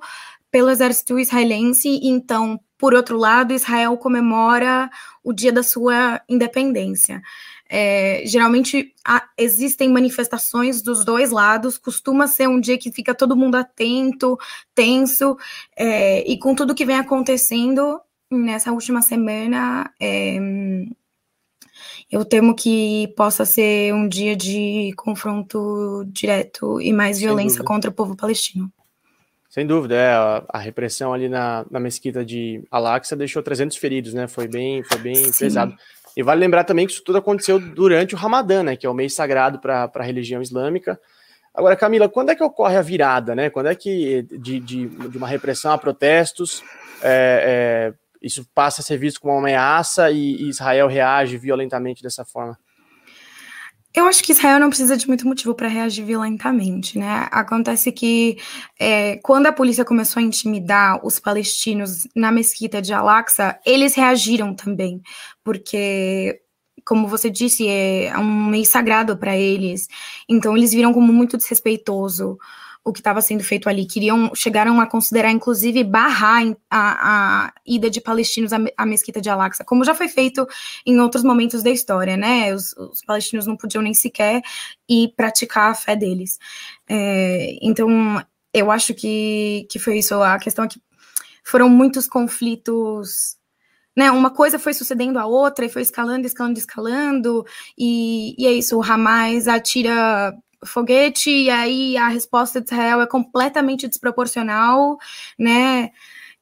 pelo 0.52 0.70
exército 0.70 1.18
israelense. 1.18 2.00
Então, 2.04 2.60
por 2.78 2.94
outro 2.94 3.18
lado, 3.18 3.54
Israel 3.54 3.98
comemora 3.98 4.88
o 5.24 5.34
dia 5.34 5.52
da 5.52 5.64
sua 5.64 6.22
independência. 6.30 7.24
É, 7.74 8.24
geralmente 8.26 8.94
há, 9.06 9.24
existem 9.38 9.88
manifestações 9.88 10.82
dos 10.82 11.06
dois 11.06 11.32
lados, 11.32 11.78
costuma 11.78 12.28
ser 12.28 12.50
um 12.50 12.60
dia 12.60 12.78
que 12.78 12.92
fica 12.92 13.16
todo 13.16 13.34
mundo 13.34 13.56
atento, 13.56 14.38
tenso, 14.76 15.38
é, 15.78 16.30
e 16.30 16.38
com 16.38 16.54
tudo 16.54 16.76
que 16.76 16.86
vem 16.86 16.98
acontecendo 16.98 18.02
nessa 18.30 18.74
última 18.74 19.02
semana, 19.02 19.90
é, 20.02 20.38
eu 22.12 22.26
temo 22.26 22.54
que 22.54 23.08
possa 23.16 23.46
ser 23.46 23.94
um 23.94 24.06
dia 24.06 24.36
de 24.36 24.92
confronto 24.98 26.04
direto 26.08 26.82
e 26.82 26.92
mais 26.92 27.20
violência 27.20 27.64
contra 27.64 27.90
o 27.90 27.94
povo 27.94 28.18
palestino. 28.18 28.70
Sem 29.50 29.68
dúvida, 29.68 29.96
é, 29.96 30.14
a, 30.14 30.44
a, 30.48 30.58
repressão 30.58 31.14
ali 31.14 31.28
na, 31.28 31.66
na 31.70 31.78
mesquita 31.78 32.24
de 32.24 32.64
Al-Aqsa 32.72 33.18
deixou 33.18 33.44
300 33.44 33.76
feridos, 33.76 34.14
né? 34.14 34.26
Foi 34.26 34.48
bem, 34.48 34.82
foi 34.82 34.98
bem 34.98 35.30
pesado. 35.38 35.76
E 36.16 36.24
vale 36.24 36.40
lembrar 36.42 36.64
também 36.64 36.86
que 36.86 36.94
isso 36.94 37.04
tudo 37.04 37.18
aconteceu 37.18 37.60
durante 37.60 38.16
o 38.16 38.18
Ramadã, 38.18 38.64
né, 38.64 38.76
que 38.76 38.86
é 38.86 38.90
o 38.90 38.94
mês 38.94 39.14
sagrado 39.14 39.60
para 39.60 39.90
a 39.94 40.04
religião 40.04 40.42
islâmica. 40.42 41.00
Agora, 41.54 41.76
Camila, 41.76 42.08
quando 42.08 42.30
é 42.30 42.36
que 42.36 42.44
ocorre 42.44 42.78
a 42.78 42.82
virada, 42.82 43.36
né? 43.36 43.50
Quando 43.50 43.68
é 43.68 43.76
que 43.76 44.22
de, 44.24 44.60
de, 44.60 44.88
de 44.88 45.18
uma 45.18 45.28
repressão 45.28 45.74
a 45.74 45.78
protestos 45.78 46.64
é, 47.02 47.92
é, 47.92 47.94
isso 48.22 48.48
passa 48.56 48.82
a 48.82 48.84
ser 48.84 48.98
visto 48.98 49.20
como 49.20 49.34
uma 49.34 49.42
ameaça 49.42 50.10
e, 50.12 50.36
e 50.36 50.50
Israel 50.50 50.88
reage 50.88 51.38
violentamente 51.38 52.02
dessa 52.02 52.24
forma? 52.24 52.58
Eu 53.94 54.06
acho 54.06 54.24
que 54.24 54.32
Israel 54.32 54.60
não 54.60 54.70
precisa 54.70 54.96
de 54.96 55.06
muito 55.08 55.28
motivo 55.28 55.54
para 55.54 55.68
reagir 55.68 56.06
violentamente, 56.06 56.98
né? 56.98 57.28
Acontece 57.30 57.92
que 57.92 58.38
é, 58.80 59.18
quando 59.18 59.48
a 59.48 59.52
polícia 59.52 59.84
começou 59.84 60.22
a 60.22 60.24
intimidar 60.24 61.06
os 61.06 61.20
palestinos 61.20 62.08
na 62.16 62.32
mesquita 62.32 62.82
de 62.82 62.94
Al-Aqsa, 62.94 63.60
eles 63.66 63.94
reagiram 63.94 64.56
também, 64.56 65.02
porque, 65.44 66.40
como 66.86 67.06
você 67.08 67.30
disse, 67.30 67.68
é 67.68 68.18
um 68.18 68.46
mês 68.46 68.70
sagrado 68.70 69.18
para 69.18 69.36
eles, 69.36 69.88
então 70.30 70.56
eles 70.56 70.72
viram 70.72 70.94
como 70.94 71.12
muito 71.12 71.36
desrespeitoso 71.36 72.38
o 72.84 72.92
que 72.92 73.00
estava 73.00 73.22
sendo 73.22 73.44
feito 73.44 73.70
ali. 73.70 73.86
Queriam, 73.86 74.32
chegaram 74.36 74.80
a 74.80 74.88
considerar, 74.88 75.32
inclusive, 75.32 75.84
barrar 75.84 76.44
a, 76.70 77.46
a 77.46 77.54
ida 77.66 77.90
de 77.90 78.02
palestinos 78.02 78.52
à, 78.52 78.58
à 78.76 78.86
mesquita 78.86 79.22
de 79.22 79.30
Al-Aqsa, 79.30 79.64
como 79.64 79.84
já 79.84 79.94
foi 79.94 80.08
feito 80.08 80.48
em 80.86 81.00
outros 81.00 81.24
momentos 81.24 81.62
da 81.62 81.70
história, 81.70 82.18
né? 82.18 82.54
Os, 82.54 82.74
os 82.78 83.02
palestinos 83.06 83.46
não 83.46 83.56
podiam 83.56 83.84
nem 83.84 83.94
sequer 83.94 84.42
ir 84.90 85.14
praticar 85.16 85.72
a 85.72 85.76
fé 85.76 85.96
deles. 85.96 86.40
É, 86.90 87.58
então, 87.62 88.24
eu 88.54 88.72
acho 88.72 88.94
que, 88.94 89.68
que 89.70 89.78
foi 89.78 90.00
isso. 90.00 90.16
A 90.16 90.40
questão 90.40 90.66
é 90.66 90.68
que 90.68 90.82
foram 91.44 91.70
muitos 91.70 92.08
conflitos 92.08 93.38
né, 93.96 94.10
uma 94.10 94.30
coisa 94.30 94.58
foi 94.58 94.74
sucedendo 94.74 95.20
a 95.20 95.26
outra 95.26 95.66
e 95.66 95.70
foi 95.70 95.82
escalando, 95.82 96.26
escalando, 96.26 96.58
escalando, 96.58 97.46
e, 97.78 98.36
e 98.42 98.48
é 98.48 98.52
isso, 98.54 98.78
o 98.78 98.82
Hamas 98.82 99.50
atira 99.50 100.34
foguete 100.66 101.30
e 101.30 101.50
aí 101.50 101.98
a 101.98 102.08
resposta 102.08 102.62
de 102.62 102.72
Israel 102.72 103.02
é 103.02 103.08
completamente 103.08 103.88
desproporcional, 103.88 104.98
né, 105.38 105.92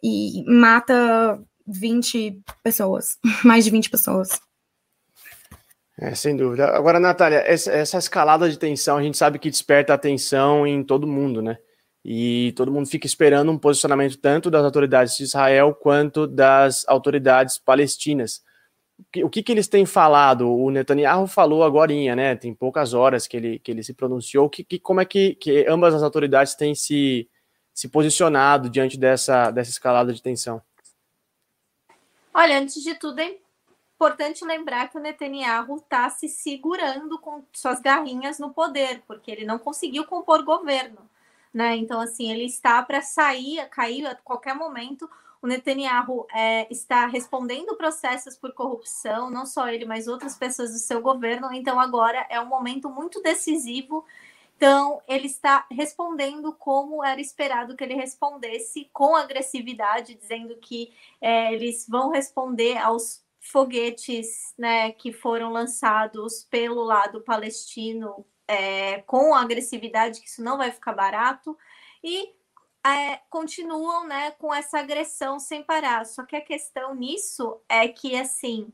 e 0.03 0.43
mata 0.47 1.39
20 1.67 2.41
pessoas, 2.63 3.17
mais 3.43 3.65
de 3.65 3.71
20 3.71 3.89
pessoas. 3.89 4.39
É, 6.01 6.15
sem 6.15 6.35
dúvida. 6.35 6.67
Agora, 6.67 6.97
Natália, 6.97 7.43
essa, 7.45 7.71
essa 7.71 7.97
escalada 7.97 8.49
de 8.49 8.57
tensão, 8.57 8.97
a 8.97 9.03
gente 9.03 9.17
sabe 9.17 9.37
que 9.37 9.49
desperta 9.49 9.93
atenção 9.93 10.65
em 10.65 10.81
todo 10.81 11.05
mundo, 11.05 11.41
né? 11.41 11.57
E 12.03 12.53
todo 12.55 12.71
mundo 12.71 12.87
fica 12.87 13.05
esperando 13.05 13.51
um 13.51 13.57
posicionamento 13.57 14.17
tanto 14.17 14.49
das 14.49 14.63
autoridades 14.63 15.17
de 15.17 15.23
Israel 15.23 15.75
quanto 15.75 16.25
das 16.25 16.87
autoridades 16.87 17.57
palestinas. 17.57 18.41
O 19.23 19.29
que, 19.29 19.41
que 19.41 19.51
eles 19.51 19.67
têm 19.67 19.85
falado? 19.85 20.51
O 20.51 20.69
Netanyahu 20.69 21.27
falou 21.27 21.63
agora, 21.63 21.93
né? 22.15 22.35
Tem 22.35 22.53
poucas 22.53 22.93
horas 22.93 23.27
que 23.27 23.37
ele, 23.37 23.59
que 23.59 23.71
ele 23.71 23.83
se 23.83 23.93
pronunciou. 23.93 24.49
Que, 24.49 24.63
que, 24.63 24.79
como 24.79 25.01
é 25.01 25.05
que, 25.05 25.35
que 25.35 25.65
ambas 25.67 25.93
as 25.93 26.03
autoridades 26.03 26.55
têm 26.55 26.75
se, 26.75 27.29
se 27.73 27.87
posicionado 27.87 28.69
diante 28.69 28.97
dessa, 28.97 29.51
dessa 29.51 29.71
escalada 29.71 30.13
de 30.13 30.21
tensão? 30.21 30.61
Olha, 32.33 32.59
antes 32.59 32.83
de 32.83 32.95
tudo, 32.95 33.19
é 33.19 33.37
importante 33.95 34.45
lembrar 34.45 34.89
que 34.89 34.97
o 34.97 35.01
Netanyahu 35.01 35.77
está 35.77 36.09
se 36.09 36.27
segurando 36.27 37.17
com 37.19 37.43
suas 37.53 37.79
garrinhas 37.81 38.37
no 38.37 38.53
poder, 38.53 39.01
porque 39.07 39.31
ele 39.31 39.45
não 39.45 39.57
conseguiu 39.57 40.05
compor 40.05 40.43
governo 40.43 41.09
né? 41.53 41.75
Então, 41.75 41.99
assim, 41.99 42.31
ele 42.31 42.45
está 42.45 42.81
para 42.83 43.01
sair, 43.01 43.67
cair 43.69 44.05
a 44.05 44.15
qualquer 44.15 44.55
momento. 44.55 45.09
O 45.41 45.47
Netanyahu 45.47 46.27
é, 46.33 46.67
está 46.71 47.05
respondendo 47.07 47.75
processos 47.77 48.35
por 48.35 48.53
corrupção, 48.53 49.29
não 49.29 49.45
só 49.45 49.69
ele, 49.69 49.85
mas 49.85 50.07
outras 50.07 50.37
pessoas 50.37 50.71
do 50.71 50.79
seu 50.79 51.01
governo. 51.01 51.51
Então, 51.53 51.79
agora 51.79 52.25
é 52.29 52.39
um 52.41 52.45
momento 52.45 52.89
muito 52.89 53.21
decisivo. 53.21 54.05
Então, 54.57 55.01
ele 55.07 55.27
está 55.27 55.65
respondendo 55.71 56.51
como 56.51 57.03
era 57.03 57.21
esperado 57.21 57.77
que 57.77 57.83
ele 57.83 57.93
respondesse, 57.93 58.89
com 58.91 59.15
agressividade, 59.15 60.15
dizendo 60.15 60.57
que 60.57 60.91
é, 61.21 61.53
eles 61.53 61.87
vão 61.87 62.09
responder 62.09 62.77
aos 62.77 63.23
foguetes 63.39 64.53
né, 64.57 64.91
que 64.91 65.13
foram 65.13 65.51
lançados 65.51 66.45
pelo 66.49 66.83
lado 66.83 67.21
palestino 67.21 68.25
é, 68.45 69.01
com 69.03 69.33
agressividade, 69.33 70.19
que 70.19 70.27
isso 70.27 70.43
não 70.43 70.57
vai 70.57 70.71
ficar 70.71 70.91
barato, 70.91 71.57
e 72.03 72.33
é, 72.85 73.19
continuam 73.29 74.07
né, 74.07 74.31
com 74.31 74.53
essa 74.53 74.79
agressão 74.79 75.39
sem 75.39 75.63
parar. 75.63 76.05
Só 76.05 76.23
que 76.23 76.35
a 76.35 76.41
questão 76.41 76.95
nisso 76.95 77.59
é 77.67 77.87
que, 77.87 78.15
assim, 78.15 78.71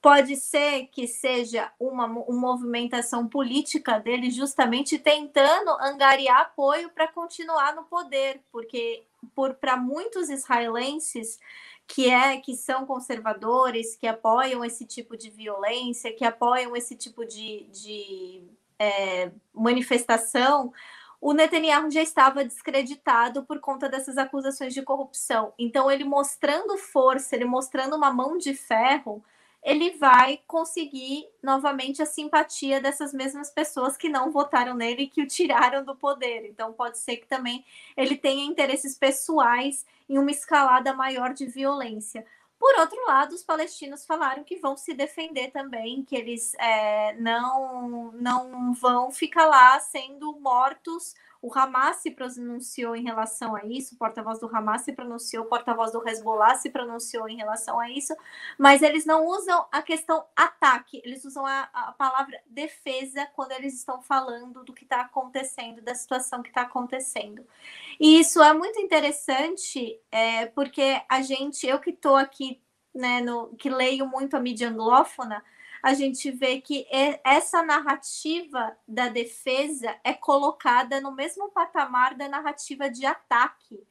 pode 0.00 0.36
ser 0.36 0.88
que 0.88 1.06
seja 1.06 1.72
uma, 1.78 2.06
uma 2.06 2.52
movimentação 2.52 3.26
política 3.26 3.98
dele 3.98 4.30
justamente 4.30 4.98
tentando 4.98 5.70
angariar 5.80 6.42
apoio 6.42 6.90
para 6.90 7.08
continuar 7.08 7.74
no 7.74 7.84
poder, 7.84 8.40
porque 8.52 9.04
para 9.60 9.76
muitos 9.76 10.28
israelenses 10.28 11.38
que 11.86 12.10
é 12.10 12.38
que 12.38 12.54
são 12.54 12.86
conservadores, 12.86 13.96
que 13.96 14.06
apoiam 14.06 14.64
esse 14.64 14.86
tipo 14.86 15.16
de 15.16 15.30
violência, 15.30 16.14
que 16.14 16.24
apoiam 16.24 16.74
esse 16.76 16.96
tipo 16.96 17.24
de, 17.24 17.64
de 17.64 18.42
é, 18.78 19.30
manifestação, 19.52 20.72
o 21.24 21.32
Netanyahu 21.32 21.90
já 21.90 22.02
estava 22.02 22.44
descreditado 22.44 23.44
por 23.44 23.58
conta 23.58 23.88
dessas 23.88 24.18
acusações 24.18 24.74
de 24.74 24.82
corrupção. 24.82 25.54
Então, 25.58 25.90
ele 25.90 26.04
mostrando 26.04 26.76
força, 26.76 27.34
ele 27.34 27.46
mostrando 27.46 27.96
uma 27.96 28.12
mão 28.12 28.36
de 28.36 28.52
ferro, 28.52 29.24
ele 29.62 29.92
vai 29.92 30.42
conseguir 30.46 31.26
novamente 31.42 32.02
a 32.02 32.06
simpatia 32.06 32.78
dessas 32.78 33.14
mesmas 33.14 33.48
pessoas 33.48 33.96
que 33.96 34.10
não 34.10 34.30
votaram 34.30 34.74
nele 34.74 35.04
e 35.04 35.06
que 35.06 35.22
o 35.22 35.26
tiraram 35.26 35.82
do 35.82 35.96
poder. 35.96 36.44
Então, 36.44 36.74
pode 36.74 36.98
ser 36.98 37.16
que 37.16 37.26
também 37.26 37.64
ele 37.96 38.18
tenha 38.18 38.44
interesses 38.44 38.94
pessoais 38.94 39.86
em 40.06 40.18
uma 40.18 40.30
escalada 40.30 40.92
maior 40.92 41.32
de 41.32 41.46
violência. 41.46 42.26
Por 42.58 42.78
outro 42.78 43.04
lado, 43.06 43.34
os 43.34 43.42
palestinos 43.42 44.06
falaram 44.06 44.44
que 44.44 44.56
vão 44.56 44.76
se 44.76 44.94
defender 44.94 45.50
também, 45.50 46.04
que 46.04 46.16
eles 46.16 46.54
é, 46.54 47.14
não, 47.14 48.12
não 48.12 48.72
vão 48.74 49.10
ficar 49.10 49.46
lá 49.46 49.78
sendo 49.80 50.38
mortos. 50.40 51.14
O 51.44 51.52
Hamas 51.52 51.96
se 51.96 52.10
pronunciou 52.10 52.96
em 52.96 53.02
relação 53.02 53.54
a 53.54 53.66
isso, 53.66 53.94
o 53.94 53.98
porta-voz 53.98 54.40
do 54.40 54.46
Hamas 54.46 54.80
se 54.80 54.94
pronunciou, 54.94 55.44
o 55.44 55.46
porta-voz 55.46 55.92
do 55.92 56.02
Hezbollah 56.08 56.54
se 56.54 56.70
pronunciou 56.70 57.28
em 57.28 57.36
relação 57.36 57.78
a 57.78 57.90
isso, 57.90 58.16
mas 58.56 58.80
eles 58.80 59.04
não 59.04 59.26
usam 59.26 59.66
a 59.70 59.82
questão 59.82 60.24
ataque, 60.34 61.02
eles 61.04 61.22
usam 61.22 61.44
a, 61.44 61.68
a 61.70 61.92
palavra 61.92 62.40
defesa 62.46 63.28
quando 63.36 63.52
eles 63.52 63.74
estão 63.74 64.00
falando 64.00 64.64
do 64.64 64.72
que 64.72 64.84
está 64.84 65.02
acontecendo, 65.02 65.82
da 65.82 65.94
situação 65.94 66.42
que 66.42 66.48
está 66.48 66.62
acontecendo. 66.62 67.46
E 68.00 68.18
isso 68.18 68.42
é 68.42 68.54
muito 68.54 68.80
interessante, 68.80 70.00
é, 70.10 70.46
porque 70.46 71.02
a 71.06 71.20
gente, 71.20 71.66
eu 71.66 71.78
que 71.78 71.90
estou 71.90 72.16
aqui, 72.16 72.58
né, 72.94 73.20
no, 73.20 73.54
que 73.56 73.68
leio 73.68 74.06
muito 74.06 74.34
a 74.34 74.40
mídia 74.40 74.70
anglófona, 74.70 75.44
a 75.84 75.92
gente 75.92 76.30
vê 76.30 76.62
que 76.62 76.86
essa 77.22 77.62
narrativa 77.62 78.74
da 78.88 79.10
defesa 79.10 79.94
é 80.02 80.14
colocada 80.14 80.98
no 80.98 81.12
mesmo 81.12 81.50
patamar 81.50 82.14
da 82.14 82.26
narrativa 82.26 82.88
de 82.88 83.04
ataque, 83.04 83.86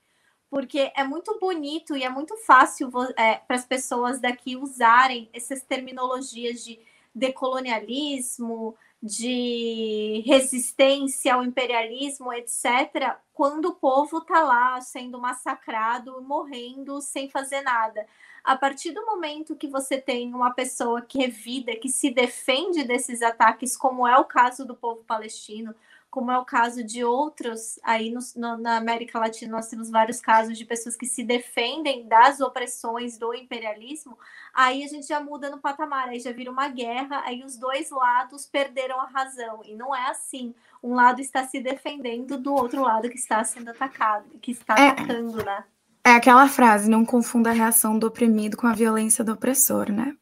porque 0.50 0.92
é 0.96 1.04
muito 1.04 1.38
bonito 1.40 1.96
e 1.96 2.04
é 2.04 2.10
muito 2.10 2.36
fácil 2.38 2.90
é, 3.16 3.36
para 3.36 3.58
as 3.58 3.66
pessoas 3.66 4.20
daqui 4.20 4.58
usarem 4.58 5.30
essas 5.34 5.62
terminologias 5.62 6.66
de 6.66 6.80
decolonialismo, 7.14 8.76
de 9.00 10.24
resistência 10.26 11.36
ao 11.36 11.44
imperialismo, 11.44 12.34
etc., 12.34 13.18
quando 13.36 13.66
o 13.66 13.76
povo 13.76 14.18
está 14.18 14.42
lá 14.42 14.82
sendo 14.82 15.20
massacrado, 15.20 16.24
morrendo 16.24 17.00
sem 17.02 17.30
fazer 17.30 17.62
nada. 17.62 18.08
A 18.44 18.58
partir 18.58 18.92
do 18.92 19.06
momento 19.06 19.56
que 19.56 19.68
você 19.68 19.98
tem 19.98 20.34
uma 20.34 20.54
pessoa 20.54 21.02
que 21.02 21.18
revida, 21.18 21.76
que 21.78 21.88
se 21.88 22.10
defende 22.10 22.84
desses 22.84 23.22
ataques, 23.22 23.78
como 23.78 24.06
é 24.06 24.18
o 24.18 24.26
caso 24.26 24.66
do 24.66 24.76
povo 24.76 25.02
palestino, 25.06 25.74
como 26.14 26.30
é 26.30 26.38
o 26.38 26.46
caso 26.46 26.84
de 26.84 27.04
outros, 27.04 27.80
aí 27.82 28.12
no, 28.12 28.20
no, 28.36 28.58
na 28.58 28.78
América 28.78 29.18
Latina 29.18 29.54
nós 29.54 29.68
temos 29.68 29.90
vários 29.90 30.22
casos 30.22 30.56
de 30.58 30.64
pessoas 30.64 30.96
que 30.96 31.08
se 31.08 31.24
defendem 31.24 32.08
das 32.08 32.40
opressões 32.40 33.18
do 33.18 33.34
imperialismo, 33.34 34.16
aí 34.54 34.84
a 34.84 34.88
gente 34.88 35.08
já 35.08 35.20
muda 35.20 35.50
no 35.50 35.58
patamar, 35.58 36.10
aí 36.10 36.20
já 36.20 36.32
vira 36.32 36.52
uma 36.52 36.68
guerra, 36.68 37.24
aí 37.26 37.44
os 37.44 37.58
dois 37.58 37.90
lados 37.90 38.46
perderam 38.46 39.02
a 39.02 39.08
razão, 39.08 39.62
e 39.66 39.74
não 39.74 39.96
é 39.96 40.12
assim. 40.12 40.54
Um 40.84 40.94
lado 40.94 41.20
está 41.20 41.48
se 41.48 41.60
defendendo 41.60 42.38
do 42.38 42.54
outro 42.54 42.84
lado 42.84 43.10
que 43.10 43.18
está 43.18 43.44
sendo 43.44 43.72
atacado, 43.72 44.38
que 44.40 44.52
está 44.52 44.76
é, 44.78 44.90
atacando, 44.90 45.44
né? 45.44 45.64
É 46.06 46.12
aquela 46.12 46.48
frase, 46.50 46.90
não 46.90 47.06
confunda 47.06 47.50
a 47.50 47.54
reação 47.54 47.98
do 47.98 48.08
oprimido 48.08 48.58
com 48.58 48.68
a 48.68 48.74
violência 48.74 49.24
do 49.24 49.32
opressor, 49.32 49.92
né? 49.92 50.16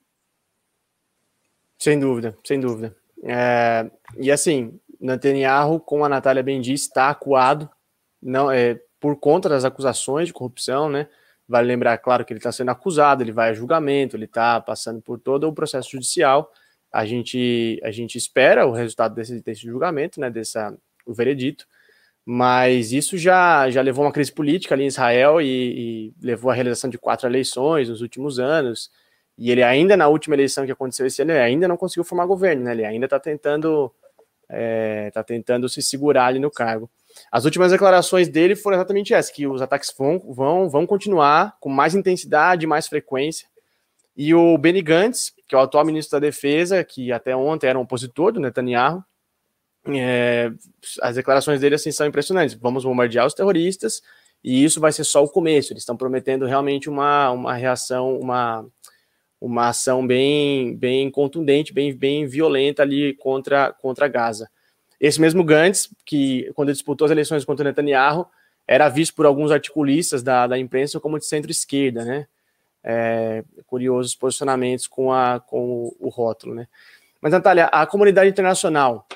Sem 1.78 2.00
dúvida, 2.00 2.38
sem 2.46 2.60
dúvida. 2.60 2.96
É, 3.24 3.90
e 4.20 4.32
assim, 4.32 4.80
Netanyahu, 5.00 5.80
como 5.80 6.06
a 6.06 6.10
Natália 6.10 6.44
bem 6.44 6.62
disse, 6.62 6.88
está 6.88 7.10
acuado 7.10 7.68
não, 8.22 8.52
é, 8.52 8.80
por 9.00 9.16
conta 9.20 9.50
das 9.50 9.66
acusações 9.66 10.28
de 10.28 10.34
corrupção, 10.34 10.88
né? 10.88 11.08
Vale 11.48 11.68
lembrar, 11.68 11.98
claro, 11.98 12.24
que 12.24 12.32
ele 12.32 12.38
está 12.38 12.52
sendo 12.52 12.70
acusado, 12.70 13.24
ele 13.24 13.32
vai 13.32 13.50
a 13.50 13.54
julgamento, 13.54 14.16
ele 14.16 14.26
está 14.26 14.62
passando 14.62 15.02
por 15.02 15.20
todo 15.20 15.48
o 15.48 15.54
processo 15.54 15.90
judicial. 15.90 16.52
A 16.94 17.04
gente, 17.04 17.82
a 17.84 17.90
gente 17.90 18.18
espera 18.18 18.68
o 18.68 18.72
resultado 18.72 19.16
desse, 19.16 19.42
desse 19.42 19.62
julgamento, 19.62 20.20
né? 20.20 20.30
Dessa, 20.30 20.78
o 21.06 21.14
veredito. 21.14 21.66
Mas 22.26 22.92
isso 22.92 23.18
já, 23.18 23.70
já 23.70 23.82
levou 23.82 24.06
uma 24.06 24.12
crise 24.12 24.32
política 24.32 24.76
ali 24.76 24.84
em 24.84 24.88
Israel 24.88 25.42
e, 25.42 25.46
e 25.48 26.14
levou 26.22 26.52
à 26.52 26.54
realização 26.54 26.90
de 26.90 26.98
quatro 26.98 27.28
eleições 27.28 27.90
nos 27.90 28.02
últimos 28.02 28.40
anos. 28.40 28.92
E 29.38 29.50
ele 29.50 29.64
ainda, 29.64 29.98
na 29.98 30.08
última 30.08 30.36
eleição 30.36 30.66
que 30.66 30.72
aconteceu 30.72 31.06
esse 31.06 31.22
ano, 31.22 31.32
ele 31.32 31.40
ainda 31.40 31.68
não 31.68 31.78
conseguiu 31.78 32.04
formar 32.04 32.26
governo, 32.26 32.64
né? 32.64 32.74
Ele 32.74 32.86
ainda 32.86 33.06
está 33.06 33.20
tentando 33.20 33.92
é, 34.52 35.10
tá 35.12 35.24
tentando 35.24 35.70
se 35.70 35.82
segurar 35.82 36.26
ali 36.26 36.40
no 36.40 36.52
cargo. 36.52 36.90
As 37.32 37.46
últimas 37.46 37.72
declarações 37.72 38.28
dele 38.28 38.56
foram 38.56 38.78
exatamente 38.78 39.14
essas, 39.14 39.32
que 39.32 39.48
os 39.48 39.62
ataques 39.62 39.94
vão, 39.98 40.20
vão, 40.20 40.70
vão 40.70 40.86
continuar 40.86 41.58
com 41.60 41.70
mais 41.70 41.96
intensidade, 41.96 42.68
mais 42.68 42.88
frequência. 42.88 43.48
E 44.16 44.36
o 44.36 44.58
Benny 44.58 44.82
Gantz, 44.82 45.34
que 45.48 45.56
é 45.56 45.58
o 45.58 45.62
atual 45.62 45.86
ministro 45.86 46.20
da 46.20 46.28
Defesa, 46.28 46.84
que 46.84 47.12
até 47.12 47.36
ontem 47.36 47.68
era 47.68 47.80
um 47.80 47.84
opositor 47.84 48.34
do 48.34 48.42
Netanyahu, 48.42 49.04
é, 49.88 50.52
as 51.02 51.16
declarações 51.16 51.60
dele 51.60 51.76
assim, 51.76 51.92
são 51.92 52.08
impressionantes. 52.08 52.56
Vamos 52.56 52.84
bombardear 52.84 53.26
os 53.26 53.34
terroristas, 53.34 54.02
e 54.44 54.64
isso 54.64 54.80
vai 54.80 54.92
ser 54.92 55.04
só 55.04 55.24
o 55.24 55.30
começo. 55.30 55.74
Eles 55.74 55.84
estão 55.84 55.98
prometendo 55.98 56.46
realmente 56.46 56.90
uma, 56.90 57.32
uma 57.32 57.54
reação, 57.54 58.18
uma, 58.20 58.66
uma 59.40 59.70
ação 59.70 60.06
bem, 60.06 60.76
bem 60.76 61.10
contundente, 61.10 61.74
bem, 61.74 61.94
bem 61.96 62.26
violenta 62.26 62.82
ali 62.84 63.14
contra, 63.16 63.72
contra 63.74 64.08
Gaza. 64.08 64.50
Esse 65.00 65.20
mesmo 65.20 65.44
Gantz, 65.44 65.90
que 66.06 66.52
quando 66.54 66.72
disputou 66.72 67.06
as 67.06 67.12
eleições 67.12 67.44
contra 67.44 67.64
Netanyahu, 67.64 68.28
era 68.68 68.88
visto 68.88 69.16
por 69.16 69.26
alguns 69.26 69.52
articulistas 69.52 70.22
da, 70.22 70.46
da 70.48 70.58
imprensa 70.58 71.00
como 71.00 71.18
de 71.18 71.26
centro-esquerda, 71.26 72.06
né? 72.06 72.28
É, 72.84 73.44
curiosos 73.68 74.16
posicionamentos 74.16 74.88
com, 74.88 75.12
a, 75.12 75.40
com 75.40 75.86
o, 75.86 75.98
o 76.00 76.10
rótulo, 76.10 76.56
né? 76.56 76.68
Mas, 77.20 77.32
Natália, 77.32 77.66
a 77.66 77.86
comunidade 77.86 78.30
internacional, 78.30 79.08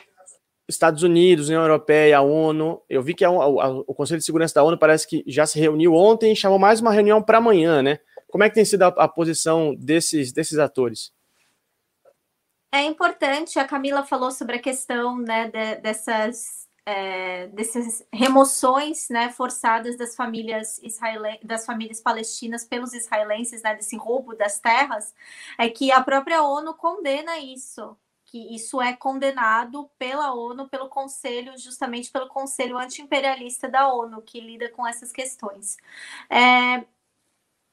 Estados 0.68 1.04
Unidos, 1.04 1.48
União 1.48 1.62
Europeia, 1.62 2.18
a 2.18 2.22
ONU, 2.22 2.82
eu 2.90 3.02
vi 3.02 3.14
que 3.14 3.24
a, 3.24 3.30
a, 3.30 3.70
o 3.70 3.94
Conselho 3.94 4.20
de 4.20 4.26
Segurança 4.26 4.56
da 4.56 4.64
ONU 4.64 4.78
parece 4.78 5.08
que 5.08 5.24
já 5.28 5.46
se 5.46 5.60
reuniu 5.60 5.94
ontem 5.94 6.34
e 6.34 6.36
chamou 6.36 6.58
mais 6.58 6.82
uma 6.82 6.92
reunião 6.92 7.22
para 7.22 7.38
amanhã, 7.38 7.84
né? 7.84 8.00
Como 8.28 8.44
é 8.44 8.50
que 8.50 8.56
tem 8.56 8.66
sido 8.66 8.84
a, 8.84 8.88
a 8.88 9.08
posição 9.08 9.76
desses, 9.76 10.32
desses 10.32 10.58
atores? 10.58 11.14
É 12.76 12.82
importante, 12.82 13.58
a 13.58 13.66
Camila 13.66 14.04
falou 14.04 14.32
sobre 14.32 14.58
a 14.58 14.62
questão 14.62 15.18
né, 15.18 15.48
de, 15.50 15.76
dessas, 15.78 16.68
é, 16.86 17.48
dessas 17.48 18.06
remoções 18.12 19.08
né, 19.10 19.30
forçadas 19.30 19.98
das 19.98 20.14
famílias 20.14 20.82
das 21.42 21.66
famílias 21.66 22.02
palestinas 22.02 22.66
pelos 22.66 22.94
israelenses, 22.94 23.62
né, 23.62 23.76
desse 23.76 23.96
roubo 23.96 24.36
das 24.36 24.60
terras, 24.60 25.14
é 25.58 25.70
que 25.70 25.90
a 25.90 26.02
própria 26.02 26.44
ONU 26.44 26.74
condena 26.74 27.38
isso, 27.38 27.96
que 28.36 28.54
isso 28.54 28.82
é 28.82 28.94
condenado 28.94 29.90
pela 29.98 30.34
ONU, 30.34 30.68
pelo 30.68 30.90
Conselho, 30.90 31.58
justamente 31.58 32.12
pelo 32.12 32.28
Conselho 32.28 32.78
Antiimperialista 32.78 33.70
da 33.70 33.88
ONU, 33.88 34.22
que 34.22 34.42
lida 34.42 34.68
com 34.72 34.86
essas 34.86 35.10
questões. 35.10 35.78
É, 36.30 36.84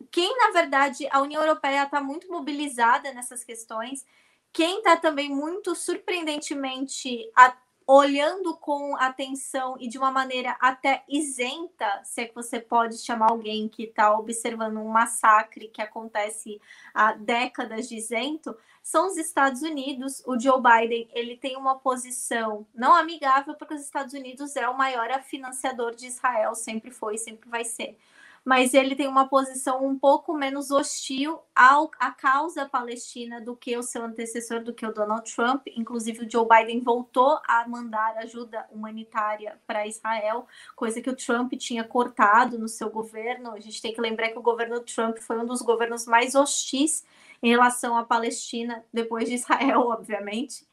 quem, 0.09 0.39
na 0.39 0.53
verdade, 0.53 1.09
a 1.11 1.21
União 1.21 1.43
Europeia 1.43 1.83
está 1.83 2.01
muito 2.01 2.31
mobilizada 2.31 3.13
nessas 3.13 3.43
questões, 3.43 4.07
quem 4.53 4.79
está 4.79 4.97
também 4.97 5.29
muito 5.29 5.75
surpreendentemente 5.75 7.29
a, 7.35 7.57
olhando 7.87 8.57
com 8.57 8.97
atenção 8.97 9.77
e 9.79 9.89
de 9.89 9.99
uma 9.99 10.11
maneira 10.11 10.57
até 10.61 11.05
isenta, 11.09 12.03
se 12.05 12.23
é 12.23 12.25
que 12.27 12.35
você 12.35 12.61
pode 12.61 12.99
chamar 12.99 13.31
alguém 13.31 13.69
que 13.69 13.85
está 13.85 14.17
observando 14.17 14.79
um 14.79 14.89
massacre 14.89 15.69
que 15.69 15.83
acontece 15.83 16.61
há 16.95 17.13
décadas 17.13 17.89
de 17.89 17.97
isento, 17.97 18.57
são 18.83 19.07
os 19.07 19.17
Estados 19.17 19.63
Unidos. 19.63 20.23
O 20.27 20.39
Joe 20.39 20.61
Biden 20.61 21.09
ele 21.13 21.37
tem 21.37 21.57
uma 21.57 21.79
posição 21.79 22.67
não 22.75 22.95
amigável, 22.95 23.55
porque 23.55 23.75
os 23.75 23.83
Estados 23.83 24.15
Unidos 24.15 24.57
é 24.57 24.69
o 24.69 24.77
maior 24.77 25.23
financiador 25.23 25.95
de 25.95 26.07
Israel, 26.07 26.55
sempre 26.55 26.91
foi, 26.91 27.19
sempre 27.19 27.49
vai 27.49 27.65
ser 27.65 27.97
mas 28.45 28.75
ele 28.75 28.97
tem 28.97 29.07
uma 29.07 29.29
posição 29.29 29.87
um 29.87 29.97
pouco 29.97 30.35
menos 30.35 30.71
hostil 30.71 31.39
ao, 31.55 31.91
à 31.99 32.11
causa 32.11 32.69
palestina 32.69 33.41
do 33.41 33.55
que 33.55 33.77
o 33.77 33.83
seu 33.83 34.05
antecessor, 34.05 34.65
do 34.65 34.75
que 34.75 34.85
o 34.85 34.93
Donald 34.93 35.33
Trump. 35.33 35.63
Inclusive, 35.77 36.25
o 36.25 36.31
Joe 36.31 36.47
Biden 36.47 36.81
voltou 36.81 37.39
a 37.47 37.67
mandar 37.69 38.17
ajuda 38.19 38.67
humanitária 38.73 39.61
para 39.67 39.87
Israel, 39.87 40.47
coisa 40.75 41.01
que 41.01 41.11
o 41.11 41.17
Trump 41.17 41.53
tinha 41.55 41.85
cortado 41.85 42.59
no 42.59 42.69
seu 42.69 42.91
governo. 42.91 43.53
A 43.53 43.61
gente 43.61 43.81
tem 43.81 43.95
que 43.95 44.01
lembrar 44.01 44.31
que 44.31 44.39
o 44.39 44.43
governo 44.43 44.81
Trump 44.81 45.19
foi 45.19 45.39
um 45.39 45.47
dos 45.47 45.63
governos 45.63 46.07
mais 46.07 46.35
hostis 46.35 47.05
em 47.43 47.51
relação 47.51 47.97
à 47.97 48.05
Palestina, 48.05 48.85
depois 48.93 49.29
de 49.29 49.37
Israel, 49.37 49.83
obviamente. 49.89 50.67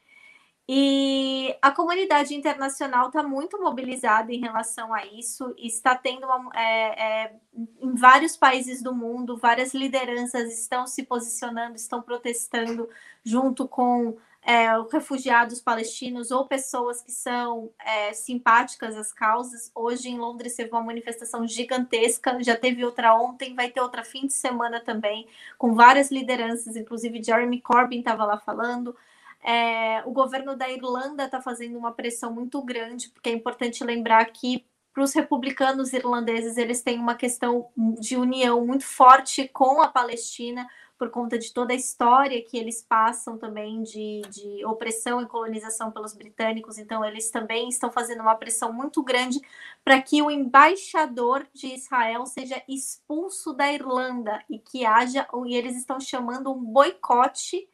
E 0.72 1.58
a 1.64 1.72
comunidade 1.72 2.36
internacional 2.36 3.08
está 3.08 3.24
muito 3.24 3.60
mobilizada 3.60 4.32
em 4.32 4.40
relação 4.40 4.94
a 4.94 5.04
isso, 5.04 5.52
está 5.58 5.96
tendo 5.96 6.28
uma, 6.28 6.52
é, 6.54 7.24
é, 7.24 7.36
em 7.82 7.96
vários 7.96 8.38
países 8.38 8.80
do 8.80 8.94
mundo, 8.94 9.36
várias 9.36 9.74
lideranças 9.74 10.54
estão 10.54 10.86
se 10.86 11.02
posicionando, 11.02 11.76
estão 11.76 12.04
protestando 12.04 12.88
junto 13.24 13.68
com 13.68 14.16
é, 14.44 14.68
refugiados 14.92 15.60
palestinos 15.60 16.30
ou 16.30 16.46
pessoas 16.46 17.02
que 17.02 17.12
são 17.12 17.72
é, 17.84 18.14
simpáticas 18.14 18.96
às 18.96 19.12
causas. 19.12 19.72
Hoje 19.74 20.10
em 20.10 20.20
Londres 20.20 20.56
teve 20.56 20.70
uma 20.70 20.84
manifestação 20.84 21.48
gigantesca, 21.48 22.38
já 22.44 22.56
teve 22.56 22.86
outra 22.86 23.16
ontem, 23.16 23.56
vai 23.56 23.72
ter 23.72 23.82
outra 23.82 24.04
fim 24.04 24.28
de 24.28 24.34
semana 24.34 24.80
também, 24.80 25.28
com 25.58 25.74
várias 25.74 26.12
lideranças, 26.12 26.76
inclusive 26.76 27.24
Jeremy 27.24 27.60
Corbyn 27.60 28.02
estava 28.02 28.24
lá 28.24 28.38
falando. 28.38 28.96
É, 29.44 30.04
o 30.06 30.12
governo 30.12 30.56
da 30.56 30.70
Irlanda 30.70 31.26
está 31.26 31.42
fazendo 31.42 31.78
uma 31.78 31.92
pressão 31.92 32.34
muito 32.34 32.62
grande, 32.62 33.10
porque 33.10 33.30
é 33.30 33.34
importante 33.34 33.84
lembrar 33.84 34.26
que 34.26 34.66
para 34.94 35.04
os 35.04 35.14
republicanos 35.14 35.94
irlandeses 35.94 36.58
eles 36.58 36.82
têm 36.82 37.00
uma 37.00 37.16
questão 37.16 37.70
de 38.00 38.18
união 38.18 38.66
muito 38.66 38.86
forte 38.86 39.48
com 39.48 39.82
a 39.82 39.88
Palestina 39.88 40.68
por 41.00 41.10
conta 41.10 41.40
de 41.40 41.54
toda 41.54 41.72
a 41.72 41.76
história 41.76 42.44
que 42.44 42.58
eles 42.58 42.84
passam 42.84 43.38
também 43.38 43.82
de, 43.82 44.22
de 44.30 44.66
opressão 44.66 45.22
e 45.22 45.26
colonização 45.26 45.90
pelos 45.90 46.14
britânicos. 46.14 46.78
Então, 46.78 47.06
eles 47.06 47.32
também 47.32 47.70
estão 47.70 47.90
fazendo 47.90 48.20
uma 48.20 48.36
pressão 48.36 48.74
muito 48.74 49.02
grande 49.02 49.40
para 49.82 50.02
que 50.02 50.22
o 50.22 50.30
embaixador 50.30 51.48
de 51.54 51.74
Israel 51.74 52.26
seja 52.26 52.62
expulso 52.68 53.54
da 53.54 53.72
Irlanda 53.72 54.44
e 54.50 54.60
que 54.60 54.86
haja, 54.86 55.26
e 55.48 55.56
eles 55.56 55.78
estão 55.78 56.02
chamando 56.02 56.52
um 56.52 56.62
boicote 56.62 57.70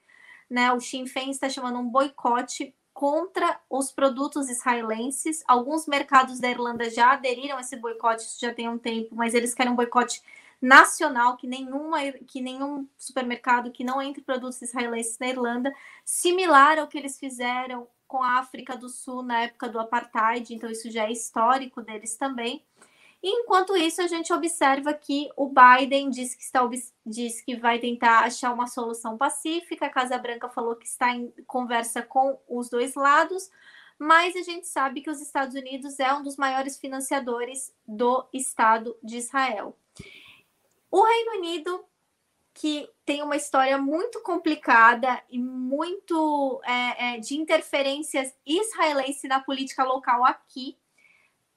né? 0.49 0.71
O 0.73 0.79
Sinn 0.79 1.05
Féin 1.05 1.31
está 1.31 1.49
chamando 1.49 1.79
um 1.79 1.89
boicote 1.89 2.73
contra 2.93 3.59
os 3.69 3.91
produtos 3.91 4.49
israelenses. 4.49 5.43
Alguns 5.47 5.85
mercados 5.85 6.39
da 6.39 6.49
Irlanda 6.49 6.89
já 6.89 7.11
aderiram 7.11 7.57
a 7.57 7.61
esse 7.61 7.75
boicote, 7.75 8.23
isso 8.23 8.39
já 8.39 8.53
tem 8.53 8.69
um 8.69 8.77
tempo, 8.77 9.15
mas 9.15 9.33
eles 9.33 9.53
querem 9.53 9.73
um 9.73 9.75
boicote 9.75 10.21
nacional, 10.61 11.35
que, 11.35 11.45
nenhuma, 11.45 11.99
que 12.25 12.41
nenhum 12.41 12.87
supermercado 12.97 13.71
que 13.71 13.83
não 13.83 14.01
entre 14.01 14.21
produtos 14.21 14.61
israelenses 14.61 15.19
na 15.19 15.27
Irlanda, 15.27 15.73
similar 16.03 16.79
ao 16.79 16.87
que 16.87 16.97
eles 16.97 17.19
fizeram 17.19 17.87
com 18.07 18.23
a 18.23 18.39
África 18.39 18.77
do 18.77 18.87
Sul 18.87 19.21
na 19.21 19.41
época 19.41 19.67
do 19.67 19.79
apartheid, 19.79 20.53
então 20.53 20.69
isso 20.69 20.89
já 20.89 21.05
é 21.05 21.11
histórico 21.11 21.81
deles 21.81 22.15
também. 22.15 22.63
E 23.25 23.41
enquanto 23.41 23.75
isso, 23.75 24.03
a 24.03 24.07
gente 24.07 24.31
observa 24.31 24.93
que 24.93 25.31
o 25.35 25.49
Biden 25.49 26.11
diz 26.11 26.35
que, 26.35 26.43
está, 26.43 26.61
diz 27.03 27.41
que 27.41 27.55
vai 27.55 27.79
tentar 27.79 28.19
achar 28.19 28.53
uma 28.53 28.67
solução 28.67 29.17
pacífica, 29.17 29.87
a 29.87 29.89
Casa 29.89 30.15
Branca 30.15 30.47
falou 30.47 30.75
que 30.75 30.85
está 30.85 31.09
em 31.09 31.33
conversa 31.47 32.03
com 32.03 32.39
os 32.47 32.69
dois 32.69 32.93
lados, 32.93 33.49
mas 33.97 34.35
a 34.35 34.43
gente 34.43 34.67
sabe 34.67 35.01
que 35.01 35.09
os 35.09 35.19
Estados 35.19 35.55
Unidos 35.55 35.99
é 35.99 36.13
um 36.13 36.21
dos 36.21 36.37
maiores 36.37 36.77
financiadores 36.77 37.73
do 37.87 38.23
Estado 38.31 38.95
de 39.01 39.17
Israel. 39.17 39.75
O 40.91 41.03
Reino 41.03 41.39
Unido, 41.39 41.83
que 42.53 42.87
tem 43.03 43.23
uma 43.23 43.37
história 43.37 43.79
muito 43.79 44.21
complicada 44.21 45.19
e 45.31 45.39
muito 45.39 46.61
é, 46.63 47.15
é, 47.15 47.19
de 47.19 47.35
interferências 47.35 48.35
israelenses 48.45 49.23
na 49.23 49.39
política 49.39 49.83
local 49.83 50.23
aqui, 50.23 50.77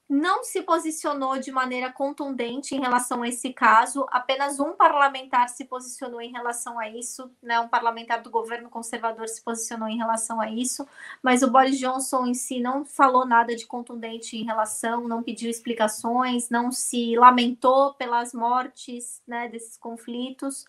não 0.09 0.43
se 0.43 0.63
posicionou 0.63 1.39
de 1.39 1.53
maneira 1.53 1.93
contundente 1.93 2.75
em 2.75 2.81
relação 2.81 3.23
a 3.23 3.29
esse 3.29 3.53
caso. 3.53 4.07
Apenas 4.11 4.59
um 4.59 4.73
parlamentar 4.73 5.51
se 5.51 5.67
posicionou 5.67 6.21
em 6.23 6.33
relação 6.33 6.79
a 6.79 6.89
isso, 6.89 7.31
né? 7.43 7.61
Um 7.61 7.69
parlamentar 7.69 8.23
do 8.23 8.31
governo 8.31 8.71
conservador 8.71 9.29
se 9.29 9.43
posicionou 9.45 9.87
em 9.87 9.99
relação 9.99 10.41
a 10.41 10.51
isso, 10.51 10.89
mas 11.23 11.43
o 11.43 11.51
Boris 11.51 11.79
Johnson 11.79 12.27
em 12.27 12.33
si 12.33 12.59
não 12.59 12.87
falou 12.87 13.27
nada 13.27 13.55
de 13.55 13.67
contundente 13.67 14.37
em 14.37 14.45
relação, 14.45 15.07
não 15.07 15.23
pediu 15.23 15.51
explicações, 15.51 16.49
não 16.49 16.73
se 16.73 17.15
lamentou 17.17 17.93
pelas 17.95 18.33
mortes, 18.33 19.23
né? 19.27 19.47
Desses 19.49 19.77
conflitos. 19.77 20.65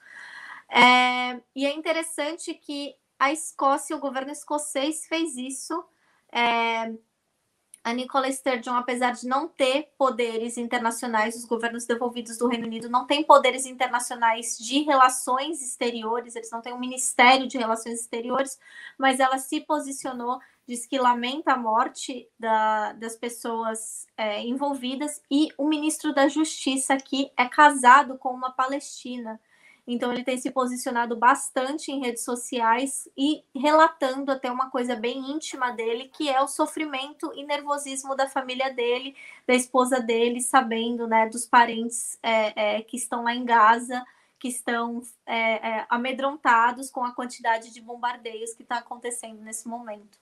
É, 0.70 1.40
e 1.56 1.66
é 1.66 1.74
interessante 1.74 2.54
que 2.54 2.94
a 3.18 3.32
Escócia, 3.32 3.96
o 3.96 4.00
governo 4.00 4.32
escocês 4.32 5.06
fez 5.06 5.38
isso. 5.38 5.84
É, 6.32 6.94
a 7.84 7.94
Nicola 7.94 8.32
Sturgeon, 8.32 8.76
apesar 8.76 9.12
de 9.12 9.28
não 9.28 9.48
ter 9.48 9.90
poderes 9.98 10.58
internacionais, 10.58 11.36
os 11.36 11.46
governos 11.46 11.86
devolvidos 11.86 12.38
do 12.38 12.48
Reino 12.48 12.66
Unido 12.66 12.90
não 12.90 13.08
têm 13.08 13.24
poderes 13.24 13.66
internacionais 13.66 14.58
de 14.58 14.82
relações 14.82 15.62
exteriores, 15.62 16.36
eles 16.36 16.52
não 16.52 16.62
têm 16.62 16.74
um 16.74 16.80
Ministério 16.80 17.48
de 17.48 17.58
Relações 17.58 18.02
Exteriores, 18.02 18.60
mas 18.98 19.20
ela 19.20 19.38
se 19.38 19.62
posicionou, 19.62 20.40
diz 20.68 20.86
que 20.86 21.00
lamenta 21.00 21.54
a 21.54 21.58
morte 21.58 22.30
da, 22.38 22.94
das 22.94 23.16
pessoas 23.16 24.06
é, 24.18 24.42
envolvidas, 24.42 25.22
e 25.32 25.50
o 25.58 25.68
ministro 25.68 26.14
da 26.14 26.28
Justiça 26.28 26.94
aqui 26.94 27.32
é 27.38 27.48
casado 27.48 28.18
com 28.18 28.30
uma 28.30 28.52
palestina. 28.52 29.40
Então 29.92 30.14
ele 30.14 30.24
tem 30.24 30.38
se 30.38 30.52
posicionado 30.52 31.16
bastante 31.16 31.92
em 31.92 32.00
redes 32.00 32.24
sociais 32.24 33.10
e 33.18 33.44
relatando 33.56 34.32
até 34.32 34.52
uma 34.52 34.70
coisa 34.70 34.96
bem 34.96 35.32
íntima 35.32 35.72
dele, 35.72 36.12
que 36.16 36.30
é 36.30 36.40
o 36.40 36.48
sofrimento 36.48 37.32
e 37.36 37.44
nervosismo 37.44 38.16
da 38.16 38.30
família 38.30 38.72
dele, 38.72 39.16
da 39.48 39.56
esposa 39.56 40.00
dele, 40.00 40.42
sabendo, 40.42 41.08
né, 41.08 41.28
dos 41.28 41.48
parentes 41.48 42.20
é, 42.22 42.78
é, 42.78 42.82
que 42.84 42.98
estão 42.98 43.24
lá 43.24 43.34
em 43.34 43.44
Gaza, 43.44 44.06
que 44.38 44.48
estão 44.48 45.02
é, 45.26 45.80
é 45.80 45.86
amedrontados 45.90 46.92
com 46.92 47.04
a 47.04 47.12
quantidade 47.12 47.74
de 47.74 47.82
bombardeios 47.82 48.54
que 48.54 48.62
está 48.62 48.78
acontecendo 48.78 49.42
nesse 49.42 49.68
momento. 49.68 50.20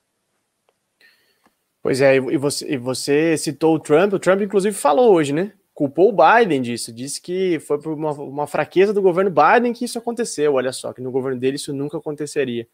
Pois 1.82 2.00
é, 2.00 2.16
e 2.16 2.38
você, 2.38 2.74
e 2.74 2.78
você 2.78 3.38
citou 3.38 3.76
o 3.76 3.80
Trump, 3.80 4.14
o 4.14 4.20
Trump 4.20 4.40
inclusive 4.40 4.76
falou 4.78 5.14
hoje, 5.14 5.34
né? 5.34 5.52
Culpou 5.78 6.10
o 6.10 6.12
Biden 6.12 6.60
disso, 6.60 6.92
disse 6.92 7.22
que 7.22 7.60
foi 7.60 7.80
por 7.80 7.94
uma, 7.94 8.12
uma, 8.14 8.48
fraqueza 8.48 8.92
do 8.92 9.00
governo 9.00 9.30
Biden 9.30 9.74
que 9.74 9.86
isso 9.86 10.00
aconteceu. 10.00 10.56
Olha 10.56 10.74
só, 10.74 10.92
que 10.92 11.04
no 11.04 11.12
governo 11.12 11.40
dele 11.40 11.58
isso 11.58 11.72
nunca 11.72 12.00
aconteceria. 12.00 12.68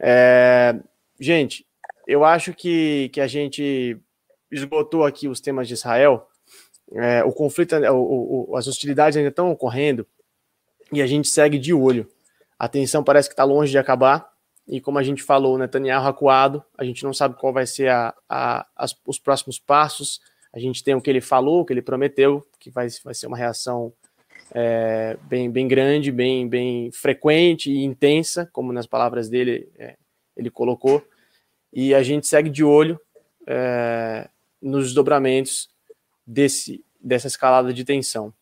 É, 0.00 0.74
gente, 1.20 1.66
eu 2.06 2.24
acho 2.24 2.54
que, 2.54 3.10
que 3.10 3.20
a 3.20 3.26
gente 3.26 4.00
esgotou 4.50 5.04
aqui 5.04 5.28
os 5.28 5.42
temas 5.42 5.68
de 5.68 5.74
Israel. 5.74 6.26
é, 6.94 7.22
o 7.22 7.32
conflito, 7.32 7.76
o, 7.76 8.50
o, 8.50 8.56
as 8.56 8.66
hostilidades 8.66 9.18
ainda 9.18 9.28
estão 9.28 9.52
ocorrendo 9.52 10.06
e 10.90 11.02
a 11.02 11.06
gente 11.06 11.28
segue 11.28 11.58
de 11.58 11.74
olho. 11.74 12.08
A 12.58 12.66
tensão 12.66 13.04
parece 13.04 13.28
que 13.28 13.34
está 13.34 13.44
longe 13.44 13.70
de 13.70 13.76
acabar 13.76 14.32
e 14.66 14.80
como 14.80 14.98
a 14.98 15.02
gente 15.02 15.22
falou, 15.22 15.58
Netanyahu 15.58 16.08
acuado, 16.08 16.64
a 16.78 16.82
gente 16.82 17.04
não 17.04 17.12
sabe 17.12 17.36
qual 17.38 17.52
vai 17.52 17.66
ser 17.66 17.90
a, 17.90 18.14
a, 18.26 18.66
as, 18.74 18.96
os 19.06 19.18
próximos 19.18 19.58
passos. 19.58 20.18
A 20.56 20.58
gente 20.58 20.82
tem 20.82 20.94
o 20.94 21.02
que 21.02 21.10
ele 21.10 21.20
falou, 21.20 21.60
o 21.60 21.66
que 21.66 21.74
ele 21.74 21.82
prometeu, 21.82 22.42
que 22.58 22.70
vai, 22.70 22.88
vai 23.04 23.12
ser 23.12 23.26
uma 23.26 23.36
reação 23.36 23.92
é, 24.54 25.18
bem, 25.24 25.50
bem 25.50 25.68
grande, 25.68 26.10
bem, 26.10 26.48
bem 26.48 26.90
frequente 26.92 27.70
e 27.70 27.84
intensa, 27.84 28.48
como 28.54 28.72
nas 28.72 28.86
palavras 28.86 29.28
dele 29.28 29.70
é, 29.78 29.98
ele 30.34 30.48
colocou. 30.48 31.06
E 31.70 31.94
a 31.94 32.02
gente 32.02 32.26
segue 32.26 32.48
de 32.48 32.64
olho 32.64 32.98
é, 33.46 34.30
nos 34.58 34.84
desdobramentos 34.86 35.68
desse, 36.26 36.82
dessa 36.98 37.26
escalada 37.26 37.70
de 37.70 37.84
tensão. 37.84 38.32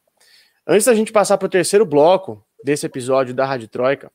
Antes 0.64 0.86
da 0.86 0.94
gente 0.94 1.10
passar 1.10 1.36
para 1.36 1.46
o 1.46 1.50
terceiro 1.50 1.84
bloco 1.84 2.46
desse 2.62 2.86
episódio 2.86 3.34
da 3.34 3.44
Rádio 3.44 3.66
Troika, 3.66 4.08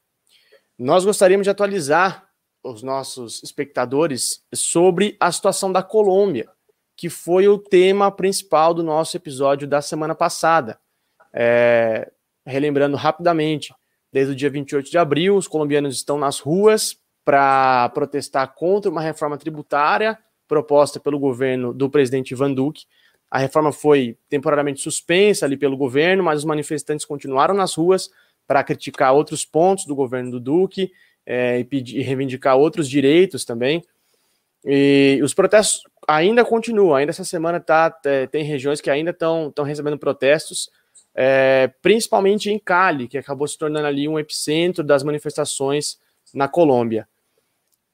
nós 0.78 1.04
gostaríamos 1.04 1.44
de 1.44 1.50
atualizar 1.50 2.30
os 2.64 2.82
nossos 2.82 3.44
espectadores 3.44 4.42
sobre 4.56 5.18
a 5.20 5.30
situação 5.34 5.70
da 5.70 5.84
Colômbia, 5.84 6.50
que 7.00 7.10
foi 7.10 7.48
o 7.48 7.58
tema 7.58 8.12
principal 8.12 8.74
do 8.74 8.84
nosso 8.84 9.16
episódio 9.16 9.66
da 9.66 9.82
semana 9.82 10.14
passada. 10.14 10.78
É, 11.32 12.12
relembrando 12.46 12.98
rapidamente, 12.98 13.74
desde 14.12 14.34
o 14.34 14.36
dia 14.36 14.50
28 14.50 14.92
de 14.92 14.98
abril, 14.98 15.38
os 15.38 15.48
colombianos 15.48 15.96
estão 15.96 16.18
nas 16.18 16.40
ruas 16.42 17.00
para 17.24 17.88
protestar 17.94 18.54
contra 18.54 18.92
uma 18.92 19.00
reforma 19.00 19.38
tributária 19.38 20.20
proposta 20.46 21.00
pelo 21.00 21.18
governo 21.18 21.74
do 21.74 21.90
presidente 21.90 22.32
Ivan 22.32 22.52
Duque. 22.52 22.84
A 23.32 23.38
reforma 23.38 23.72
foi 23.72 24.18
temporariamente 24.28 24.82
suspensa 24.82 25.46
ali 25.46 25.56
pelo 25.56 25.78
governo, 25.78 26.22
mas 26.22 26.40
os 26.40 26.46
manifestantes 26.46 27.06
continuaram 27.06 27.54
nas 27.54 27.76
ruas 27.76 28.10
para 28.46 28.62
criticar 28.62 29.14
outros 29.14 29.46
pontos 29.46 29.86
do 29.86 29.96
governo 29.96 30.32
do 30.32 30.40
Duque 30.42 30.92
é, 31.26 31.60
e, 31.60 31.64
pedir, 31.64 31.98
e 31.98 32.02
reivindicar 32.02 32.58
outros 32.58 32.90
direitos 32.90 33.46
também. 33.46 33.82
E 34.66 35.22
os 35.24 35.34
protestos 35.34 35.82
ainda 36.10 36.44
continuam, 36.44 36.96
ainda 36.96 37.12
essa 37.12 37.24
semana 37.24 37.60
tá, 37.60 37.96
é, 38.06 38.26
tem 38.26 38.44
regiões 38.44 38.82
que 38.82 38.90
ainda 38.90 39.12
estão 39.12 39.54
recebendo 39.64 39.98
protestos, 39.98 40.70
é, 41.14 41.72
principalmente 41.82 42.50
em 42.50 42.58
Cali, 42.58 43.08
que 43.08 43.18
acabou 43.18 43.48
se 43.48 43.58
tornando 43.58 43.86
ali 43.86 44.08
um 44.08 44.18
epicentro 44.18 44.84
das 44.84 45.04
manifestações 45.04 46.00
na 46.34 46.48
Colômbia. 46.48 47.08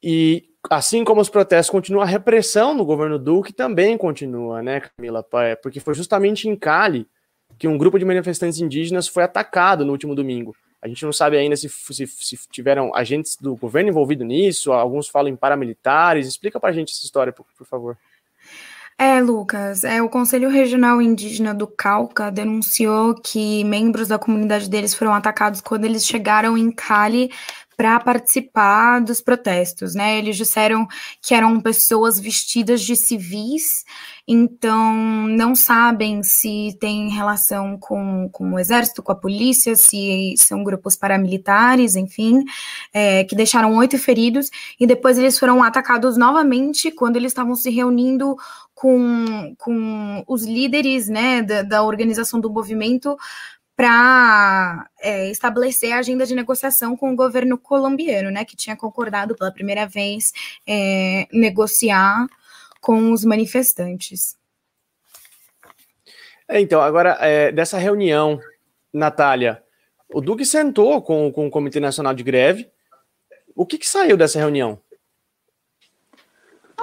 E 0.01 0.49
assim 0.69 1.03
como 1.03 1.19
os 1.19 1.29
protestos 1.29 1.69
continuam, 1.69 2.03
a 2.03 2.07
repressão 2.07 2.73
no 2.73 2.85
governo 2.85 3.19
Duque 3.19 3.51
também 3.51 3.97
continua, 3.97 4.63
né, 4.63 4.81
Camila? 4.81 5.25
É, 5.35 5.55
porque 5.55 5.79
foi 5.79 5.93
justamente 5.93 6.47
em 6.47 6.55
Cali 6.55 7.07
que 7.57 7.67
um 7.67 7.77
grupo 7.77 7.99
de 7.99 8.05
manifestantes 8.05 8.59
indígenas 8.59 9.07
foi 9.07 9.23
atacado 9.23 9.85
no 9.85 9.91
último 9.91 10.15
domingo. 10.15 10.55
A 10.85 10.87
gente 10.87 11.03
não 11.03 11.11
sabe 11.11 11.35
ainda 11.35 11.55
se, 11.55 11.67
se, 11.67 12.05
se 12.05 12.37
tiveram 12.51 12.93
agentes 12.93 13.35
do 13.41 13.55
governo 13.55 13.89
envolvidos 13.89 14.27
nisso, 14.27 14.71
alguns 14.71 15.07
falam 15.07 15.33
em 15.33 15.35
paramilitares. 15.35 16.27
Explica 16.27 16.59
para 16.59 16.69
a 16.69 16.73
gente 16.73 16.93
essa 16.93 17.03
história, 17.03 17.33
por, 17.33 17.43
por 17.57 17.65
favor. 17.65 17.97
É, 18.95 19.19
Lucas, 19.19 19.83
é, 19.83 19.99
o 20.03 20.07
Conselho 20.07 20.47
Regional 20.47 21.01
Indígena 21.01 21.55
do 21.55 21.65
Cauca 21.65 22.31
denunciou 22.31 23.15
que 23.15 23.63
membros 23.63 24.09
da 24.09 24.19
comunidade 24.19 24.69
deles 24.69 24.93
foram 24.93 25.15
atacados 25.15 25.59
quando 25.59 25.85
eles 25.85 26.05
chegaram 26.05 26.55
em 26.55 26.71
Cali 26.71 27.31
para 27.75 27.99
participar 27.99 28.99
dos 29.01 29.21
protestos, 29.21 29.93
né? 29.93 30.17
Eles 30.17 30.37
disseram 30.37 30.87
que 31.21 31.33
eram 31.33 31.59
pessoas 31.59 32.19
vestidas 32.19 32.81
de 32.81 32.95
civis, 32.95 33.83
então 34.27 34.93
não 35.27 35.55
sabem 35.55 36.23
se 36.23 36.77
tem 36.79 37.09
relação 37.09 37.77
com, 37.77 38.29
com 38.31 38.53
o 38.53 38.59
exército, 38.59 39.03
com 39.03 39.11
a 39.11 39.15
polícia, 39.15 39.75
se 39.75 40.33
são 40.37 40.63
grupos 40.63 40.95
paramilitares, 40.95 41.95
enfim, 41.95 42.43
é, 42.93 43.23
que 43.23 43.35
deixaram 43.35 43.75
oito 43.75 43.97
feridos, 43.97 44.49
e 44.79 44.87
depois 44.87 45.17
eles 45.17 45.37
foram 45.37 45.61
atacados 45.63 46.17
novamente 46.17 46.91
quando 46.91 47.17
eles 47.17 47.31
estavam 47.31 47.55
se 47.55 47.69
reunindo 47.69 48.35
com, 48.73 49.55
com 49.57 50.23
os 50.27 50.43
líderes, 50.43 51.07
né, 51.07 51.41
da, 51.41 51.63
da 51.63 51.83
organização 51.83 52.39
do 52.39 52.49
movimento 52.49 53.17
para 53.75 54.89
é, 55.01 55.29
estabelecer 55.29 55.91
a 55.91 55.99
agenda 55.99 56.25
de 56.25 56.33
negociação 56.33 56.95
com 56.95 57.11
o 57.11 57.15
governo 57.15 57.57
colombiano, 57.57 58.31
né, 58.31 58.45
que 58.45 58.55
tinha 58.55 58.75
concordado 58.75 59.35
pela 59.35 59.51
primeira 59.51 59.85
vez 59.85 60.31
é, 60.65 61.27
negociar 61.31 62.25
com 62.79 63.11
os 63.11 63.25
manifestantes. 63.25 64.37
É, 66.47 66.59
então, 66.61 66.81
agora, 66.81 67.17
é, 67.19 67.51
dessa 67.51 67.77
reunião, 67.77 68.39
Natália, 68.93 69.61
o 70.07 70.21
Duque 70.21 70.45
sentou 70.45 71.01
com, 71.01 71.31
com 71.31 71.47
o 71.47 71.51
Comitê 71.51 71.79
Nacional 71.79 72.13
de 72.13 72.23
Greve. 72.23 72.69
O 73.55 73.65
que, 73.65 73.77
que 73.77 73.87
saiu 73.87 74.15
dessa 74.15 74.39
reunião? 74.39 74.79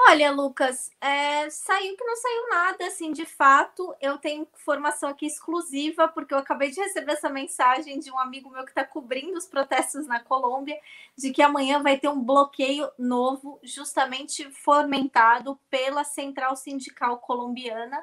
Olha, 0.05 0.32
Lucas, 0.32 0.90
é, 1.00 1.48
saiu 1.48 1.96
que 1.96 2.05
não 2.05 2.16
saiu 2.16 2.48
nada, 2.48 2.86
assim, 2.86 3.12
de 3.12 3.24
fato. 3.24 3.94
Eu 4.00 4.18
tenho 4.18 4.48
informação 4.55 5.09
aqui 5.09 5.26
exclusiva, 5.26 6.09
porque 6.09 6.34
eu 6.34 6.38
acabei 6.38 6.70
de 6.70 6.80
receber 6.80 7.12
essa 7.12 7.30
mensagem 7.30 8.00
de 8.00 8.11
um 8.11 8.18
amigo 8.18 8.50
meu 8.50 8.64
que 8.64 8.70
está 8.70 8.84
cobrindo 8.84 9.38
os 9.38 9.46
protestos 9.46 10.07
na 10.07 10.18
Colômbia, 10.18 10.76
de 11.16 11.30
que 11.30 11.40
amanhã 11.40 11.80
vai 11.82 11.98
ter 11.98 12.09
um 12.09 12.20
bloqueio 12.20 12.90
novo, 12.98 13.61
justamente 13.62 14.50
fomentado 14.50 15.59
pela 15.70 16.03
Central 16.05 16.57
Sindical 16.57 17.18
Colombiana. 17.18 18.03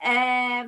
É, 0.00 0.66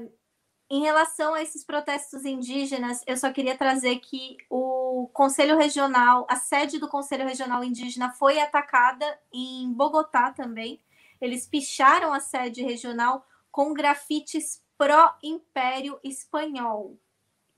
em 0.70 0.82
relação 0.82 1.34
a 1.34 1.42
esses 1.42 1.64
protestos 1.64 2.24
indígenas, 2.24 3.02
eu 3.04 3.16
só 3.16 3.32
queria 3.32 3.58
trazer 3.58 3.96
que 3.98 4.36
o 4.48 5.10
Conselho 5.12 5.58
Regional, 5.58 6.24
a 6.30 6.36
sede 6.36 6.78
do 6.78 6.86
Conselho 6.86 7.26
Regional 7.26 7.64
Indígena 7.64 8.12
foi 8.12 8.38
atacada 8.38 9.18
em 9.32 9.72
Bogotá 9.72 10.30
também. 10.30 10.80
Eles 11.20 11.44
picharam 11.44 12.12
a 12.12 12.20
sede 12.20 12.62
regional 12.62 13.26
com 13.50 13.74
grafites 13.74 14.62
pró-império 14.78 15.98
espanhol. 16.04 16.96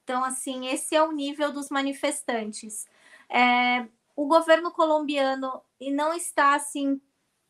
Então, 0.02 0.24
assim, 0.24 0.66
esse 0.68 0.96
é 0.96 1.02
o 1.02 1.12
nível 1.12 1.52
dos 1.52 1.68
manifestantes. 1.68 2.86
É, 3.28 3.86
o 4.16 4.26
governo 4.26 4.72
colombiano 4.72 5.62
não 5.78 6.14
está 6.14 6.54
assim 6.54 6.98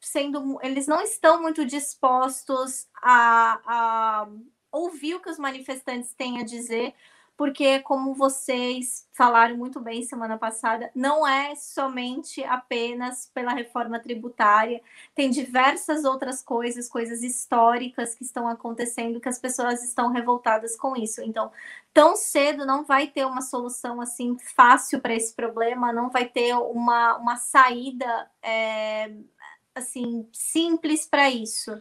sendo, 0.00 0.58
eles 0.60 0.88
não 0.88 1.00
estão 1.00 1.40
muito 1.40 1.64
dispostos 1.64 2.88
a, 3.00 3.60
a 3.64 4.28
ouvir 4.72 5.14
o 5.14 5.20
que 5.20 5.30
os 5.30 5.38
manifestantes 5.38 6.12
têm 6.14 6.40
a 6.40 6.44
dizer, 6.44 6.94
porque, 7.36 7.80
como 7.80 8.14
vocês 8.14 9.08
falaram 9.12 9.56
muito 9.56 9.80
bem 9.80 10.02
semana 10.02 10.38
passada, 10.38 10.90
não 10.94 11.26
é 11.26 11.54
somente 11.56 12.44
apenas 12.44 13.30
pela 13.34 13.52
reforma 13.52 13.98
tributária, 13.98 14.80
tem 15.14 15.30
diversas 15.30 16.04
outras 16.04 16.42
coisas, 16.42 16.88
coisas 16.88 17.22
históricas 17.22 18.14
que 18.14 18.22
estão 18.22 18.46
acontecendo 18.46 19.20
que 19.20 19.28
as 19.28 19.38
pessoas 19.38 19.82
estão 19.82 20.12
revoltadas 20.12 20.76
com 20.76 20.94
isso. 20.94 21.22
Então, 21.22 21.50
tão 21.92 22.14
cedo 22.16 22.66
não 22.66 22.84
vai 22.84 23.08
ter 23.08 23.24
uma 23.26 23.40
solução 23.42 24.00
assim 24.00 24.36
fácil 24.54 25.00
para 25.00 25.14
esse 25.14 25.34
problema, 25.34 25.92
não 25.92 26.10
vai 26.10 26.26
ter 26.26 26.54
uma, 26.54 27.16
uma 27.16 27.36
saída 27.36 28.30
é, 28.42 29.10
assim 29.74 30.28
simples 30.32 31.06
para 31.06 31.30
isso. 31.30 31.72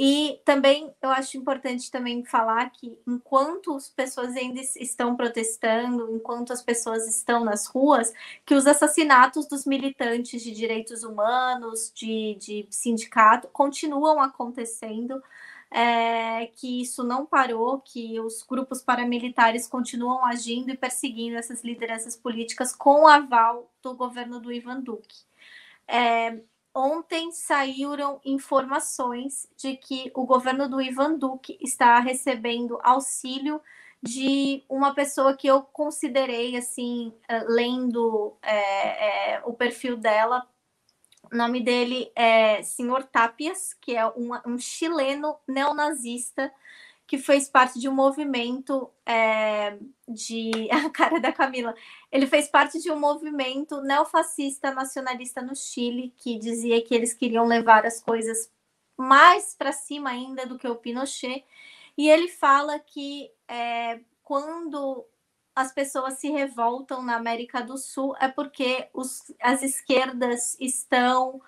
E 0.00 0.40
também 0.44 0.94
eu 1.02 1.10
acho 1.10 1.36
importante 1.36 1.90
também 1.90 2.24
falar 2.24 2.70
que 2.70 2.96
enquanto 3.04 3.74
as 3.74 3.88
pessoas 3.88 4.36
ainda 4.36 4.60
estão 4.60 5.16
protestando, 5.16 6.14
enquanto 6.14 6.52
as 6.52 6.62
pessoas 6.62 7.08
estão 7.08 7.44
nas 7.44 7.66
ruas, 7.66 8.14
que 8.46 8.54
os 8.54 8.64
assassinatos 8.68 9.48
dos 9.48 9.66
militantes 9.66 10.40
de 10.40 10.52
direitos 10.52 11.02
humanos, 11.02 11.90
de, 11.92 12.36
de 12.36 12.66
sindicato, 12.70 13.48
continuam 13.48 14.20
acontecendo. 14.20 15.20
É, 15.70 16.46
que 16.56 16.80
isso 16.80 17.04
não 17.04 17.26
parou, 17.26 17.78
que 17.80 18.18
os 18.20 18.42
grupos 18.42 18.80
paramilitares 18.80 19.66
continuam 19.68 20.24
agindo 20.24 20.70
e 20.70 20.76
perseguindo 20.76 21.36
essas 21.36 21.62
lideranças 21.62 22.16
políticas 22.16 22.74
com 22.74 23.02
o 23.02 23.06
aval 23.06 23.70
do 23.82 23.94
governo 23.94 24.40
do 24.40 24.50
Ivan 24.50 24.80
Duque. 24.80 25.18
É, 25.86 26.40
Ontem 26.74 27.32
saíram 27.32 28.20
informações 28.24 29.48
de 29.56 29.76
que 29.76 30.12
o 30.14 30.24
governo 30.24 30.68
do 30.68 30.80
Ivan 30.80 31.14
Duque 31.18 31.58
está 31.60 31.98
recebendo 31.98 32.78
auxílio 32.82 33.60
de 34.02 34.62
uma 34.68 34.94
pessoa 34.94 35.36
que 35.36 35.48
eu 35.48 35.62
considerei, 35.62 36.56
assim, 36.56 37.12
eh, 37.28 37.44
lendo 37.48 38.36
é, 38.42 39.34
é, 39.34 39.42
o 39.44 39.52
perfil 39.52 39.96
dela. 39.96 40.46
O 41.32 41.36
nome 41.36 41.60
dele 41.60 42.10
é 42.14 42.62
Senhor 42.62 43.04
Tapias, 43.04 43.74
que 43.74 43.96
é 43.96 44.06
um, 44.06 44.30
um 44.46 44.58
chileno 44.58 45.36
neonazista 45.48 46.52
que 47.08 47.16
fez 47.16 47.48
parte 47.48 47.80
de 47.80 47.88
um 47.88 47.94
movimento 47.94 48.90
é, 49.04 49.78
de. 50.06 50.68
A 50.70 50.90
cara 50.90 51.18
da 51.18 51.32
Camila. 51.32 51.74
Ele 52.12 52.26
fez 52.26 52.48
parte 52.48 52.78
de 52.80 52.90
um 52.92 53.00
movimento 53.00 53.80
neofascista 53.80 54.70
nacionalista 54.72 55.40
no 55.40 55.56
Chile, 55.56 56.12
que 56.18 56.38
dizia 56.38 56.84
que 56.84 56.94
eles 56.94 57.14
queriam 57.14 57.46
levar 57.46 57.86
as 57.86 58.00
coisas 58.00 58.50
mais 58.96 59.54
para 59.54 59.72
cima 59.72 60.10
ainda 60.10 60.44
do 60.44 60.58
que 60.58 60.68
o 60.68 60.76
Pinochet, 60.76 61.44
E 61.96 62.08
ele 62.08 62.28
fala 62.28 62.78
que 62.78 63.30
é, 63.48 64.00
quando 64.22 65.06
as 65.56 65.72
pessoas 65.72 66.18
se 66.18 66.30
revoltam 66.30 67.02
na 67.02 67.16
América 67.16 67.62
do 67.62 67.78
Sul 67.78 68.14
é 68.20 68.28
porque 68.28 68.88
os, 68.92 69.32
as 69.40 69.62
esquerdas 69.62 70.56
estão 70.60 71.40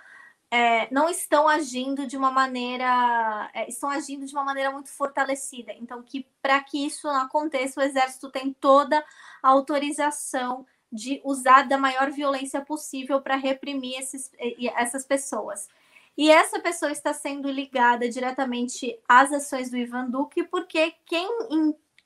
é, 0.50 0.92
não 0.92 1.08
estão 1.08 1.46
agindo 1.46 2.06
de 2.06 2.16
uma 2.16 2.30
maneira 2.30 3.48
é, 3.54 3.68
estão 3.68 3.88
agindo 3.88 4.26
de 4.26 4.32
uma 4.34 4.44
maneira 4.44 4.70
muito 4.70 4.90
fortalecida. 4.90 5.72
Então, 5.74 6.02
que 6.02 6.26
para 6.42 6.60
que 6.60 6.84
isso 6.84 7.06
não 7.06 7.20
aconteça, 7.20 7.80
o 7.80 7.82
exército 7.82 8.30
tem 8.30 8.52
toda 8.52 9.04
a 9.42 9.48
autorização 9.48 10.66
de 10.92 11.20
usar 11.24 11.68
da 11.68 11.78
maior 11.78 12.10
violência 12.10 12.60
possível 12.60 13.20
para 13.20 13.36
reprimir 13.36 13.98
esses, 13.98 14.32
essas 14.76 15.06
pessoas. 15.06 15.68
E 16.16 16.30
essa 16.30 16.58
pessoa 16.58 16.90
está 16.90 17.14
sendo 17.14 17.48
ligada 17.48 18.08
diretamente 18.08 18.98
às 19.08 19.32
ações 19.32 19.70
do 19.70 19.76
Ivan 19.76 20.10
Duque, 20.10 20.42
porque 20.42 20.94
quem 21.06 21.28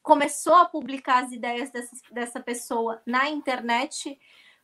começou 0.02 0.54
a 0.54 0.66
publicar 0.66 1.24
as 1.24 1.32
ideias 1.32 1.70
dessa, 1.70 1.96
dessa 2.12 2.40
pessoa 2.40 3.00
na 3.06 3.30
internet 3.30 4.18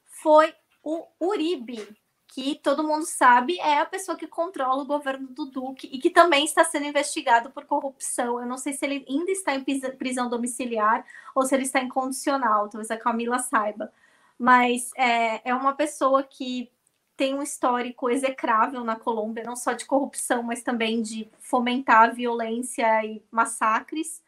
foi 0.05 0.55
o 0.83 1.07
Uribe, 1.19 1.89
que 2.33 2.55
todo 2.57 2.87
mundo 2.87 3.05
sabe 3.05 3.59
é 3.59 3.81
a 3.81 3.87
pessoa 3.87 4.17
que 4.17 4.27
controla 4.27 4.83
o 4.83 4.87
governo 4.87 5.27
do 5.29 5.47
Duque 5.47 5.89
e 5.93 5.99
que 5.99 6.11
também 6.11 6.45
está 6.45 6.63
sendo 6.65 6.87
investigado 6.87 7.51
por 7.51 7.65
corrupção. 7.65 8.41
Eu 8.41 8.47
não 8.47 8.57
sei 8.57 8.73
se 8.73 8.85
ele 8.87 9.05
ainda 9.09 9.33
está 9.33 9.55
em 9.55 9.65
prisão 9.65 10.29
domiciliar 10.29 11.05
ou 11.35 11.45
se 11.45 11.55
ele 11.55 11.65
está 11.65 11.81
em 11.81 11.89
condicional, 11.89 12.69
talvez 12.69 12.91
a 12.91 12.97
Camila 12.97 13.41
saiba. 13.41 13.93
Mas 14.39 14.93
é, 14.97 15.51
é 15.51 15.55
uma 15.55 15.75
pessoa 15.75 16.23
que 16.23 16.71
tem 17.17 17.35
um 17.35 17.43
histórico 17.43 18.09
execrável 18.09 18.85
na 18.85 18.97
Colômbia, 18.97 19.45
não 19.45 19.57
só 19.57 19.73
de 19.73 19.85
corrupção, 19.85 20.43
mas 20.43 20.63
também 20.63 21.03
de 21.03 21.29
fomentar 21.41 22.15
violência 22.15 23.05
e 23.05 23.23
massacres. 23.31 24.23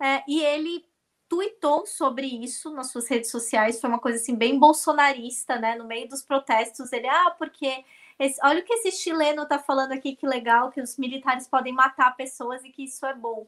É, 0.00 0.22
e 0.28 0.40
ele 0.40 0.87
tweetou 1.28 1.86
sobre 1.86 2.26
isso 2.26 2.70
nas 2.70 2.90
suas 2.90 3.08
redes 3.08 3.30
sociais, 3.30 3.80
foi 3.80 3.90
uma 3.90 3.98
coisa 3.98 4.18
assim 4.18 4.34
bem 4.34 4.58
bolsonarista, 4.58 5.58
né? 5.58 5.74
No 5.76 5.84
meio 5.84 6.08
dos 6.08 6.22
protestos, 6.22 6.92
ele, 6.92 7.06
ah, 7.06 7.30
porque 7.38 7.84
esse, 8.18 8.40
olha 8.42 8.60
o 8.60 8.64
que 8.64 8.72
esse 8.74 8.92
chileno 8.92 9.46
tá 9.46 9.58
falando 9.58 9.92
aqui, 9.92 10.16
que 10.16 10.26
legal, 10.26 10.70
que 10.70 10.80
os 10.80 10.96
militares 10.96 11.46
podem 11.46 11.72
matar 11.72 12.16
pessoas 12.16 12.64
e 12.64 12.70
que 12.70 12.84
isso 12.84 13.04
é 13.06 13.14
bom. 13.14 13.46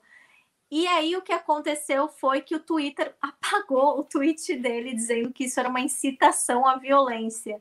E 0.71 0.87
aí 0.87 1.17
o 1.17 1.23
que 1.23 1.33
aconteceu 1.33 2.09
foi 2.09 2.43
que 2.43 2.55
o 2.55 2.61
Twitter 2.61 3.15
apagou 3.21 3.99
o 3.99 4.05
tweet 4.05 4.55
dele 4.57 4.95
dizendo 4.95 5.33
que 5.33 5.45
isso 5.45 5.59
era 5.59 5.69
uma 5.69 5.81
incitação 5.81 6.67
à 6.67 6.77
violência. 6.77 7.61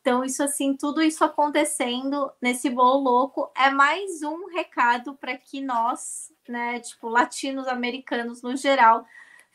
Então, 0.00 0.24
isso 0.24 0.42
assim, 0.42 0.74
tudo 0.76 1.02
isso 1.02 1.22
acontecendo 1.24 2.32
nesse 2.40 2.70
bolo 2.70 3.00
louco 3.00 3.50
é 3.54 3.70
mais 3.70 4.22
um 4.22 4.46
recado 4.46 5.14
para 5.14 5.36
que 5.36 5.60
nós, 5.60 6.32
né, 6.48 6.80
tipo, 6.80 7.08
latinos 7.08 7.68
americanos 7.68 8.42
no 8.42 8.56
geral, 8.56 9.06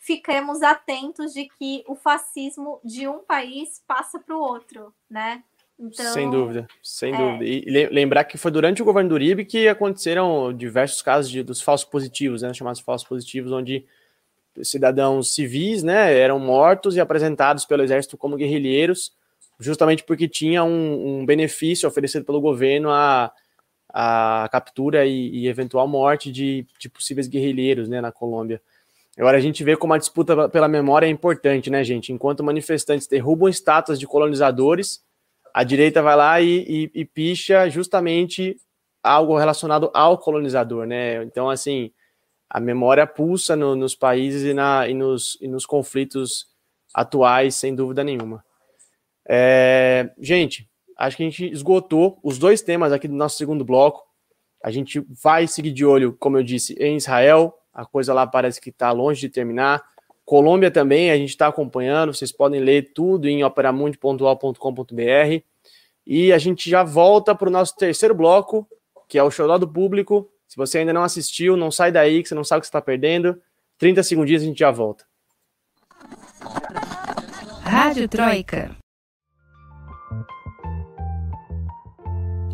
fiquemos 0.05 0.61
atentos 0.61 1.33
de 1.33 1.49
que 1.57 1.83
o 1.87 1.95
fascismo 1.95 2.79
de 2.83 3.07
um 3.07 3.23
país 3.23 3.81
passa 3.87 4.19
para 4.19 4.35
o 4.35 4.39
outro, 4.39 4.93
né? 5.09 5.43
Então, 5.79 6.13
sem 6.13 6.29
dúvida, 6.29 6.67
sem 6.81 7.13
é... 7.13 7.17
dúvida. 7.17 7.43
E 7.43 7.87
lembrar 7.91 8.23
que 8.23 8.37
foi 8.37 8.51
durante 8.51 8.81
o 8.81 8.85
governo 8.85 9.09
do 9.09 9.15
Uribe 9.15 9.43
que 9.43 9.67
aconteceram 9.67 10.53
diversos 10.53 11.01
casos 11.01 11.29
de, 11.29 11.41
dos 11.41 11.59
falsos 11.59 11.89
positivos, 11.89 12.43
né, 12.43 12.53
chamados 12.53 12.79
falsos 12.79 13.07
positivos, 13.07 13.51
onde 13.51 13.85
cidadãos 14.61 15.33
civis, 15.33 15.83
né, 15.83 16.17
eram 16.17 16.39
mortos 16.39 16.95
e 16.95 17.01
apresentados 17.01 17.65
pelo 17.65 17.83
exército 17.83 18.15
como 18.15 18.37
guerrilheiros, 18.37 19.11
justamente 19.59 20.03
porque 20.03 20.29
tinha 20.29 20.63
um, 20.63 21.21
um 21.21 21.25
benefício 21.25 21.89
oferecido 21.89 22.23
pelo 22.23 22.39
governo 22.39 22.89
a, 22.89 23.33
a 23.89 24.47
captura 24.51 25.05
e, 25.05 25.29
e 25.29 25.47
eventual 25.47 25.87
morte 25.87 26.31
de, 26.31 26.65
de, 26.79 26.87
possíveis 26.87 27.27
guerrilheiros, 27.27 27.89
né, 27.89 27.99
na 27.99 28.11
Colômbia. 28.11 28.61
Agora 29.17 29.37
a 29.37 29.41
gente 29.41 29.63
vê 29.63 29.77
como 29.77 29.93
a 29.93 29.97
disputa 29.97 30.49
pela 30.49 30.67
memória 30.67 31.05
é 31.05 31.09
importante, 31.09 31.69
né, 31.69 31.83
gente? 31.83 32.11
Enquanto 32.11 32.43
manifestantes 32.43 33.07
derrubam 33.07 33.47
estátuas 33.47 33.99
de 33.99 34.05
colonizadores, 34.05 35.01
a 35.53 35.63
direita 35.63 36.01
vai 36.01 36.15
lá 36.15 36.41
e, 36.41 36.91
e, 36.93 37.01
e 37.01 37.05
picha 37.05 37.69
justamente 37.69 38.57
algo 39.01 39.37
relacionado 39.37 39.89
ao 39.93 40.17
colonizador, 40.17 40.85
né? 40.85 41.23
Então, 41.23 41.49
assim, 41.49 41.91
a 42.49 42.59
memória 42.59 43.07
pulsa 43.07 43.55
no, 43.55 43.75
nos 43.75 43.95
países 43.95 44.43
e, 44.43 44.53
na, 44.53 44.87
e, 44.87 44.93
nos, 44.93 45.37
e 45.39 45.47
nos 45.47 45.65
conflitos 45.65 46.47
atuais, 46.93 47.55
sem 47.55 47.73
dúvida 47.73 48.03
nenhuma. 48.03 48.43
É, 49.27 50.11
gente, 50.19 50.69
acho 50.97 51.17
que 51.17 51.23
a 51.23 51.25
gente 51.29 51.51
esgotou 51.51 52.19
os 52.23 52.37
dois 52.37 52.61
temas 52.61 52.91
aqui 52.91 53.07
do 53.07 53.15
nosso 53.15 53.37
segundo 53.37 53.63
bloco. 53.63 54.03
A 54.63 54.71
gente 54.71 54.99
vai 55.23 55.47
seguir 55.47 55.71
de 55.71 55.85
olho, 55.85 56.15
como 56.19 56.37
eu 56.37 56.43
disse, 56.43 56.73
em 56.79 56.97
Israel. 56.97 57.53
A 57.75 57.85
coisa 57.85 58.13
lá 58.13 58.25
parece 58.25 58.61
que 58.61 58.69
está 58.69 58.89
longe 58.91 59.19
de 59.19 59.29
terminar. 59.29 59.83
Colômbia 60.23 60.71
também, 60.71 61.11
a 61.11 61.17
gente 61.17 61.29
está 61.29 61.47
acompanhando. 61.47 62.13
Vocês 62.13 62.31
podem 62.31 62.61
ler 62.61 62.93
tudo 62.93 63.27
em 63.27 63.43
operamundi.com.br. 63.43 65.43
E 66.07 66.31
a 66.31 66.37
gente 66.37 66.69
já 66.69 66.83
volta 66.83 67.35
para 67.35 67.49
o 67.49 67.51
nosso 67.51 67.75
terceiro 67.75 68.15
bloco, 68.15 68.65
que 69.09 69.17
é 69.17 69.23
o 69.23 69.29
show 69.29 69.59
do 69.59 69.67
público. 69.67 70.29
Se 70.47 70.55
você 70.55 70.79
ainda 70.79 70.93
não 70.93 71.03
assistiu, 71.03 71.57
não 71.57 71.69
sai 71.69 71.91
daí, 71.91 72.23
que 72.23 72.29
você 72.29 72.35
não 72.35 72.45
sabe 72.45 72.59
o 72.59 72.61
que 72.61 72.67
você 72.67 72.69
está 72.69 72.81
perdendo. 72.81 73.39
30 73.77 74.03
segundinhos 74.03 74.41
a 74.41 74.45
gente 74.45 74.59
já 74.59 74.71
volta. 74.71 75.03
Rádio 77.61 78.07
Troika. 78.07 78.84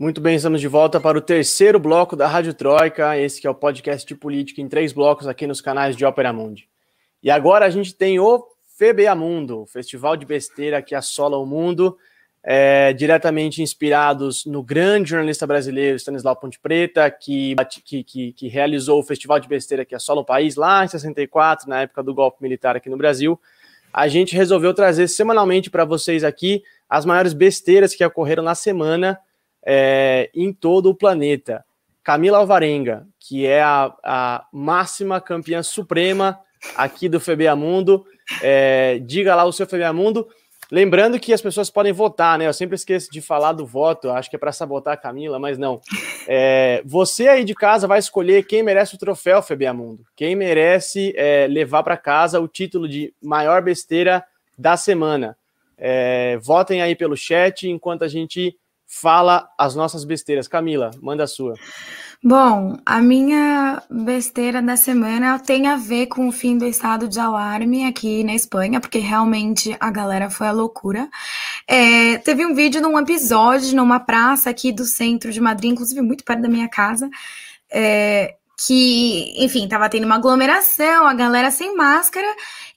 Muito 0.00 0.18
bem, 0.18 0.34
estamos 0.34 0.62
de 0.62 0.66
volta 0.66 0.98
para 0.98 1.18
o 1.18 1.20
terceiro 1.20 1.78
bloco 1.78 2.16
da 2.16 2.26
Rádio 2.26 2.54
Troika, 2.54 3.18
esse 3.18 3.38
que 3.38 3.46
é 3.46 3.50
o 3.50 3.54
podcast 3.54 4.08
de 4.08 4.14
política 4.14 4.62
em 4.62 4.66
três 4.66 4.94
blocos 4.94 5.28
aqui 5.28 5.46
nos 5.46 5.60
canais 5.60 5.94
de 5.94 6.06
Ópera 6.06 6.32
Mundi. 6.32 6.70
E 7.22 7.30
agora 7.30 7.66
a 7.66 7.68
gente 7.68 7.94
tem 7.94 8.18
o 8.18 8.42
FBA 8.78 9.14
Mundo, 9.14 9.60
o 9.60 9.66
festival 9.66 10.16
de 10.16 10.24
besteira 10.24 10.80
que 10.80 10.94
assola 10.94 11.36
o 11.36 11.44
mundo, 11.44 11.98
é, 12.42 12.94
diretamente 12.94 13.60
inspirados 13.60 14.46
no 14.46 14.62
grande 14.62 15.10
jornalista 15.10 15.46
brasileiro 15.46 15.98
Stanislau 15.98 16.34
Ponte 16.34 16.58
Preta, 16.58 17.10
que, 17.10 17.54
que, 17.84 18.02
que, 18.02 18.32
que 18.32 18.48
realizou 18.48 19.00
o 19.00 19.04
festival 19.04 19.38
de 19.38 19.48
besteira 19.48 19.84
que 19.84 19.94
assola 19.94 20.22
o 20.22 20.24
país 20.24 20.56
lá 20.56 20.82
em 20.82 20.88
64, 20.88 21.68
na 21.68 21.82
época 21.82 22.02
do 22.02 22.14
golpe 22.14 22.42
militar 22.42 22.74
aqui 22.74 22.88
no 22.88 22.96
Brasil. 22.96 23.38
A 23.92 24.08
gente 24.08 24.34
resolveu 24.34 24.72
trazer 24.72 25.08
semanalmente 25.08 25.68
para 25.68 25.84
vocês 25.84 26.24
aqui 26.24 26.62
as 26.88 27.04
maiores 27.04 27.34
besteiras 27.34 27.94
que 27.94 28.02
ocorreram 28.02 28.42
na 28.42 28.54
semana 28.54 29.20
é, 29.64 30.30
em 30.34 30.52
todo 30.52 30.90
o 30.90 30.94
planeta. 30.94 31.64
Camila 32.02 32.38
Alvarenga, 32.38 33.06
que 33.18 33.46
é 33.46 33.62
a, 33.62 33.94
a 34.02 34.46
máxima 34.52 35.20
campeã 35.20 35.62
suprema 35.62 36.40
aqui 36.76 37.08
do 37.08 37.20
FBA 37.20 37.54
Mundo. 37.54 38.04
É, 38.42 38.98
diga 39.00 39.34
lá 39.34 39.44
o 39.44 39.52
seu 39.52 39.66
FBA 39.66 39.92
Mundo. 39.92 40.26
Lembrando 40.70 41.18
que 41.18 41.32
as 41.32 41.42
pessoas 41.42 41.68
podem 41.68 41.92
votar, 41.92 42.38
né? 42.38 42.46
Eu 42.46 42.52
sempre 42.52 42.76
esqueço 42.76 43.10
de 43.10 43.20
falar 43.20 43.52
do 43.52 43.66
voto, 43.66 44.08
acho 44.10 44.30
que 44.30 44.36
é 44.36 44.38
para 44.38 44.52
sabotar 44.52 44.94
a 44.94 44.96
Camila, 44.96 45.36
mas 45.36 45.58
não. 45.58 45.80
É, 46.28 46.80
você 46.84 47.26
aí 47.26 47.44
de 47.44 47.54
casa 47.54 47.88
vai 47.88 47.98
escolher 47.98 48.46
quem 48.46 48.62
merece 48.62 48.94
o 48.94 48.98
troféu 48.98 49.42
FBA 49.42 49.72
Mundo, 49.74 50.04
quem 50.14 50.36
merece 50.36 51.12
é, 51.16 51.48
levar 51.48 51.82
para 51.82 51.96
casa 51.96 52.38
o 52.38 52.46
título 52.46 52.88
de 52.88 53.12
maior 53.20 53.62
besteira 53.62 54.24
da 54.56 54.76
semana. 54.76 55.36
É, 55.76 56.38
votem 56.40 56.80
aí 56.80 56.94
pelo 56.94 57.16
chat 57.16 57.68
enquanto 57.68 58.04
a 58.04 58.08
gente 58.08 58.56
fala 58.90 59.48
as 59.56 59.76
nossas 59.76 60.04
besteiras. 60.04 60.48
Camila, 60.48 60.90
manda 61.00 61.22
a 61.22 61.26
sua. 61.28 61.54
Bom, 62.22 62.76
a 62.84 63.00
minha 63.00 63.82
besteira 63.88 64.60
da 64.60 64.76
semana 64.76 65.38
tem 65.38 65.68
a 65.68 65.76
ver 65.76 66.06
com 66.06 66.28
o 66.28 66.32
fim 66.32 66.58
do 66.58 66.66
estado 66.66 67.08
de 67.08 67.18
alarme 67.18 67.86
aqui 67.86 68.24
na 68.24 68.34
Espanha, 68.34 68.80
porque 68.80 68.98
realmente 68.98 69.74
a 69.78 69.90
galera 69.90 70.28
foi 70.28 70.48
a 70.48 70.52
loucura. 70.52 71.08
É, 71.66 72.18
teve 72.18 72.44
um 72.44 72.54
vídeo 72.54 72.82
num 72.82 72.98
episódio 72.98 73.74
numa 73.74 74.00
praça 74.00 74.50
aqui 74.50 74.72
do 74.72 74.84
centro 74.84 75.32
de 75.32 75.40
Madrid, 75.40 75.70
inclusive 75.70 76.02
muito 76.02 76.24
perto 76.24 76.42
da 76.42 76.48
minha 76.48 76.68
casa, 76.68 77.08
é, 77.70 78.34
que, 78.66 79.32
enfim, 79.42 79.66
tava 79.66 79.88
tendo 79.88 80.04
uma 80.04 80.16
aglomeração, 80.16 81.06
a 81.06 81.14
galera 81.14 81.50
sem 81.50 81.74
máscara 81.74 82.28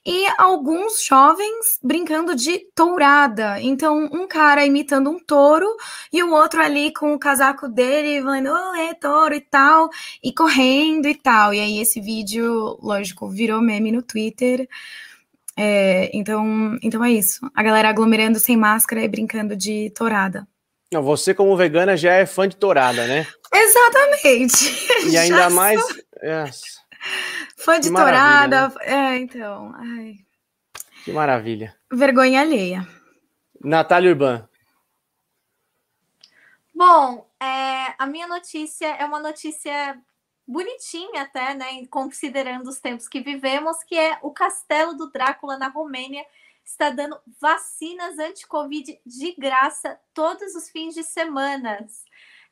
e 0.06 0.26
alguns 0.36 1.02
jovens 1.04 1.78
brincando 1.82 2.34
de 2.34 2.58
tourada. 2.74 3.60
Então, 3.60 4.08
um 4.12 4.26
cara 4.26 4.66
imitando 4.66 5.08
um 5.10 5.18
touro 5.18 5.66
e 6.12 6.22
o 6.22 6.32
outro 6.32 6.60
ali 6.60 6.92
com 6.92 7.14
o 7.14 7.18
casaco 7.18 7.68
dele, 7.68 8.22
falando, 8.22 8.50
olê, 8.50 8.94
touro 8.94 9.34
e 9.34 9.40
tal, 9.40 9.88
e 10.22 10.32
correndo 10.32 11.08
e 11.08 11.14
tal. 11.14 11.54
E 11.54 11.60
aí, 11.60 11.80
esse 11.80 12.00
vídeo, 12.00 12.78
lógico, 12.82 13.28
virou 13.28 13.62
meme 13.62 13.90
no 13.90 14.02
Twitter. 14.02 14.68
É, 15.56 16.10
então, 16.12 16.78
então 16.82 17.02
é 17.02 17.12
isso. 17.12 17.40
A 17.54 17.62
galera 17.62 17.88
aglomerando 17.88 18.38
sem 18.38 18.56
máscara 18.56 19.02
e 19.02 19.08
brincando 19.08 19.56
de 19.56 19.90
tourada. 19.90 20.46
Não, 20.92 21.02
você, 21.02 21.32
como 21.32 21.56
vegana, 21.56 21.96
já 21.96 22.12
é 22.12 22.26
fã 22.26 22.46
de 22.48 22.56
tourada, 22.56 23.06
né? 23.06 23.26
Exatamente. 23.52 25.10
E 25.10 25.16
ainda 25.18 25.48
mais. 25.50 25.80
É. 26.22 26.44
Fã 27.56 27.80
de 27.80 27.92
tourada. 27.92 28.68
Né? 28.68 28.74
É, 28.80 29.18
então. 29.18 29.72
Ai. 29.76 30.16
Que 31.04 31.12
maravilha. 31.12 31.76
Vergonha 31.92 32.40
alheia. 32.40 32.86
Natália 33.60 34.10
Urban. 34.10 34.48
Bom, 36.74 37.30
é, 37.40 37.94
a 37.98 38.06
minha 38.06 38.26
notícia 38.26 38.86
é 38.86 39.04
uma 39.04 39.20
notícia 39.20 39.98
bonitinha 40.46 41.22
até, 41.22 41.54
né, 41.54 41.86
considerando 41.86 42.68
os 42.68 42.80
tempos 42.80 43.08
que 43.08 43.20
vivemos, 43.20 43.82
que 43.84 43.96
é 43.96 44.18
o 44.22 44.30
Castelo 44.30 44.94
do 44.94 45.10
Drácula 45.10 45.56
na 45.56 45.68
Romênia 45.68 46.24
está 46.64 46.90
dando 46.90 47.18
vacinas 47.40 48.18
anti-Covid 48.18 48.98
de 49.04 49.32
graça 49.32 49.98
todos 50.12 50.54
os 50.54 50.70
fins 50.70 50.94
de 50.94 51.02
semana. 51.02 51.86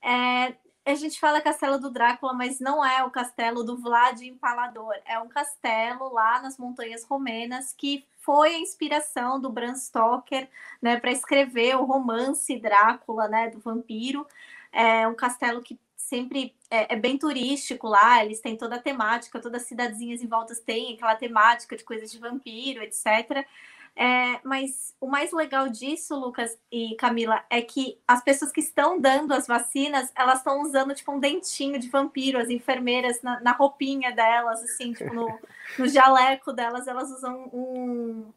É, 0.03 0.55
a 0.85 0.95
gente 0.95 1.21
fala 1.21 1.41
Castelo 1.41 1.79
do 1.79 1.91
Drácula, 1.91 2.33
mas 2.33 2.59
não 2.59 2.85
é 2.85 3.05
o 3.05 3.11
castelo 3.11 3.63
do 3.63 3.77
Vlad 3.77 4.21
Empalador. 4.21 4.95
É 5.07 5.19
um 5.19 5.29
castelo 5.29 6.13
lá 6.13 6.43
nas 6.43 6.59
montanhas 6.59 7.05
romenas 7.05 7.73
que 7.73 8.05
foi 8.19 8.55
a 8.55 8.59
inspiração 8.59 9.41
do 9.41 9.51
Bram 9.51 9.75
Stoker, 9.75 10.49
né, 10.81 10.99
para 10.99 11.13
escrever 11.13 11.77
o 11.77 11.85
romance 11.85 12.57
Drácula, 12.59 13.29
né, 13.29 13.51
do 13.51 13.61
vampiro. 13.61 14.27
É 14.73 15.07
um 15.07 15.15
castelo 15.15 15.63
que 15.63 15.79
sempre 15.97 16.55
é, 16.71 16.95
é, 16.95 16.97
bem 16.97 17.17
turístico 17.17 17.89
lá, 17.89 18.25
eles 18.25 18.41
têm 18.41 18.57
toda 18.57 18.77
a 18.77 18.83
temática, 18.83 19.41
todas 19.41 19.63
as 19.63 19.69
cidadezinhas 19.69 20.23
em 20.23 20.27
volta 20.27 20.55
têm 20.57 20.95
aquela 20.95 21.15
temática 21.15 21.77
de 21.77 21.85
coisas 21.85 22.11
de 22.11 22.19
vampiro, 22.19 22.83
etc. 22.83 23.47
É, 23.95 24.41
mas 24.43 24.95
o 24.99 25.07
mais 25.07 25.33
legal 25.33 25.69
disso, 25.69 26.19
Lucas 26.19 26.59
e 26.71 26.95
Camila, 26.97 27.45
é 27.51 27.61
que 27.61 27.99
as 28.09 28.23
pessoas 28.23 28.51
que 28.51 28.61
estão 28.61 28.99
dando 28.99 29.33
as 29.33 29.47
vacinas, 29.47 30.11
elas 30.17 30.39
estão 30.39 30.63
usando 30.63 30.95
tipo 30.95 31.13
um 31.13 31.21
dentinho 31.21 31.79
de 31.79 31.89
vampiro, 31.89 32.39
as 32.39 32.49
enfermeiras 32.49 33.21
na, 33.23 33.41
na 33.41 33.53
roupinha 33.53 34.11
delas, 34.13 34.63
assim, 34.63 34.95
tipo 34.95 35.13
no, 35.13 35.39
no 35.79 35.87
jaleco 35.89 36.53
delas, 36.53 36.89
elas 36.89 37.11
usam 37.11 37.51
um, 37.53 38.33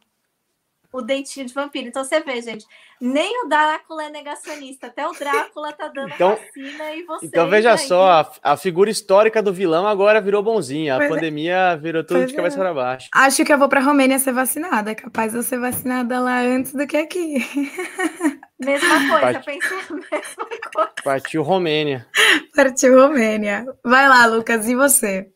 o 0.96 1.02
dentinho 1.02 1.46
de 1.46 1.52
vampiro. 1.52 1.88
Então 1.88 2.02
você 2.02 2.20
vê, 2.20 2.40
gente, 2.40 2.64
nem 3.00 3.44
o 3.44 3.48
Drácula 3.48 4.04
é 4.04 4.10
negacionista, 4.10 4.86
até 4.86 5.06
o 5.06 5.12
Drácula 5.12 5.72
tá 5.72 5.88
dando 5.88 6.14
então, 6.14 6.30
vacina 6.30 6.94
e 6.94 7.02
você. 7.02 7.26
Então 7.26 7.48
veja 7.48 7.72
aí... 7.72 7.78
só, 7.78 8.10
a, 8.10 8.32
a, 8.42 8.56
figura 8.56 8.88
histórica 8.88 9.42
do 9.42 9.52
vilão 9.52 9.86
agora 9.86 10.20
virou 10.20 10.42
bonzinha. 10.42 10.94
A 10.94 10.98
pois 10.98 11.10
é. 11.10 11.14
pandemia 11.14 11.56
é. 11.56 11.76
virou 11.76 12.02
tudo 12.02 12.20
pois 12.20 12.30
de 12.30 12.36
cabeça 12.36 12.56
é. 12.56 12.60
para 12.60 12.74
baixo. 12.74 13.08
Acho 13.12 13.44
que 13.44 13.52
eu 13.52 13.58
vou 13.58 13.68
para 13.68 13.80
Romênia 13.80 14.18
ser 14.18 14.32
vacinada. 14.32 14.90
É 14.90 14.94
capaz 14.94 15.32
de 15.32 15.38
eu 15.38 15.42
ser 15.42 15.58
vacinada 15.58 16.18
lá 16.18 16.40
antes 16.40 16.72
do 16.72 16.86
que 16.86 16.96
aqui. 16.96 17.36
Mesma 18.58 19.10
coisa, 19.10 19.20
Part... 19.20 19.44
pensei 19.44 19.76
a 19.76 19.92
mesma 19.92 20.46
coisa. 20.72 20.92
Partiu 21.04 21.42
Romênia. 21.42 22.06
Partiu 22.54 22.98
Romênia. 22.98 23.66
Vai 23.84 24.08
lá, 24.08 24.24
Lucas, 24.24 24.66
e 24.66 24.74
você? 24.74 25.30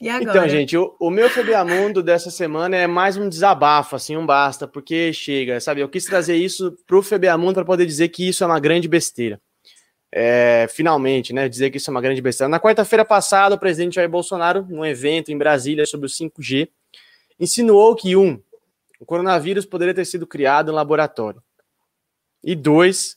Então, 0.00 0.48
gente, 0.48 0.76
o, 0.76 0.94
o 0.98 1.08
meu 1.08 1.30
Febiamundo 1.30 2.02
dessa 2.02 2.30
semana 2.30 2.76
é 2.76 2.86
mais 2.86 3.16
um 3.16 3.28
desabafo, 3.28 3.94
assim, 3.94 4.16
um 4.16 4.26
basta, 4.26 4.66
porque 4.66 5.12
chega, 5.12 5.60
sabe? 5.60 5.80
Eu 5.80 5.88
quis 5.88 6.04
trazer 6.04 6.36
isso 6.36 6.76
pro 6.86 7.02
Febiamundo 7.02 7.54
para 7.54 7.64
poder 7.64 7.86
dizer 7.86 8.08
que 8.08 8.28
isso 8.28 8.42
é 8.42 8.46
uma 8.46 8.58
grande 8.58 8.88
besteira. 8.88 9.40
É, 10.10 10.66
finalmente, 10.70 11.32
né? 11.32 11.48
Dizer 11.48 11.70
que 11.70 11.76
isso 11.78 11.90
é 11.90 11.92
uma 11.92 12.00
grande 12.00 12.20
besteira. 12.20 12.48
Na 12.48 12.60
quarta-feira 12.60 13.04
passada, 13.04 13.54
o 13.54 13.58
presidente 13.58 13.94
Jair 13.94 14.08
Bolsonaro, 14.08 14.66
num 14.68 14.84
evento 14.84 15.30
em 15.32 15.38
Brasília 15.38 15.86
sobre 15.86 16.06
o 16.06 16.10
5G, 16.10 16.68
insinuou 17.38 17.94
que, 17.94 18.16
um, 18.16 18.40
o 19.00 19.04
coronavírus 19.04 19.66
poderia 19.66 19.94
ter 19.94 20.04
sido 20.04 20.26
criado 20.26 20.70
em 20.70 20.74
laboratório. 20.74 21.42
E 22.42 22.54
dois, 22.54 23.16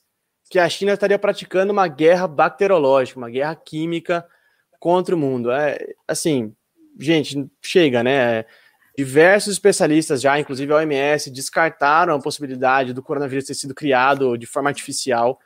que 0.50 0.58
a 0.58 0.70
China 0.70 0.94
estaria 0.94 1.20
praticando 1.20 1.72
uma 1.72 1.88
guerra 1.88 2.28
bacteriológica, 2.28 3.20
uma 3.20 3.30
guerra 3.30 3.56
química 3.56 4.26
contra 4.80 5.14
o 5.14 5.18
mundo. 5.18 5.52
É, 5.52 5.78
assim, 6.08 6.56
gente, 7.00 7.48
chega, 7.62 8.04
né? 8.04 8.45
Diversos 8.98 9.54
especialistas 9.54 10.22
já, 10.22 10.39
inclusive 10.39 10.72
a 10.72 10.78
OMS, 10.78 11.30
descartaram 11.30 12.16
a 12.16 12.20
possibilidade 12.20 12.93
do 12.93 13.04
coronavírus 13.04 13.45
ter 13.45 13.54
sido 13.54 13.76
criado 13.76 14.38
de 14.38 14.48
forma 14.48 14.70
artificial. 14.70 15.39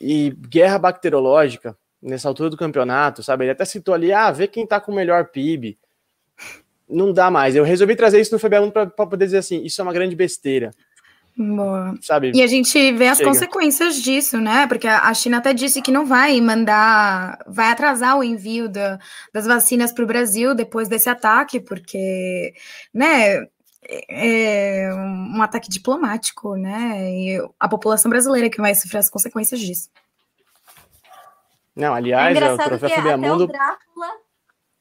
E 0.00 0.30
guerra 0.48 0.78
bacteriológica, 0.78 1.76
nessa 2.02 2.28
altura 2.28 2.50
do 2.50 2.56
campeonato, 2.56 3.22
sabe? 3.22 3.44
Ele 3.44 3.52
até 3.52 3.64
citou 3.64 3.94
ali, 3.94 4.12
ah, 4.12 4.30
vê 4.30 4.46
quem 4.46 4.66
tá 4.66 4.80
com 4.80 4.92
o 4.92 4.94
melhor 4.94 5.26
PIB. 5.26 5.78
Não 6.88 7.12
dá 7.12 7.30
mais. 7.30 7.56
Eu 7.56 7.64
resolvi 7.64 7.96
trazer 7.96 8.20
isso 8.20 8.32
no 8.32 8.40
FBA1 8.40 8.70
para 8.70 9.06
poder 9.06 9.24
dizer 9.24 9.38
assim, 9.38 9.62
isso 9.64 9.80
é 9.80 9.84
uma 9.84 9.92
grande 9.92 10.14
besteira. 10.14 10.70
Boa. 11.36 11.94
Sabe? 12.00 12.32
E 12.34 12.42
a 12.42 12.46
gente 12.46 12.92
vê 12.92 13.08
as 13.08 13.18
Chega. 13.18 13.28
consequências 13.28 13.96
disso, 13.96 14.40
né? 14.40 14.66
Porque 14.66 14.88
a 14.88 15.12
China 15.12 15.36
até 15.36 15.52
disse 15.52 15.82
que 15.82 15.92
não 15.92 16.06
vai 16.06 16.40
mandar, 16.40 17.38
vai 17.46 17.70
atrasar 17.70 18.16
o 18.16 18.24
envio 18.24 18.70
da, 18.70 18.98
das 19.34 19.44
vacinas 19.46 19.92
para 19.92 20.02
o 20.02 20.06
Brasil 20.06 20.54
depois 20.54 20.88
desse 20.88 21.10
ataque, 21.10 21.60
porque, 21.60 22.54
né? 22.92 23.46
É 24.08 24.90
um 24.92 25.40
ataque 25.40 25.68
diplomático, 25.68 26.56
né? 26.56 27.08
E 27.08 27.48
a 27.60 27.68
população 27.68 28.10
brasileira 28.10 28.50
que 28.50 28.60
vai 28.60 28.74
sofrer 28.74 28.98
as 28.98 29.08
consequências 29.08 29.60
disso. 29.60 29.88
Não, 31.76 31.94
aliás, 31.94 32.36
é 32.36 32.52
o 32.52 32.56
troféu 32.56 33.18
Mundo. 33.18 33.46
Drácula 33.46 34.25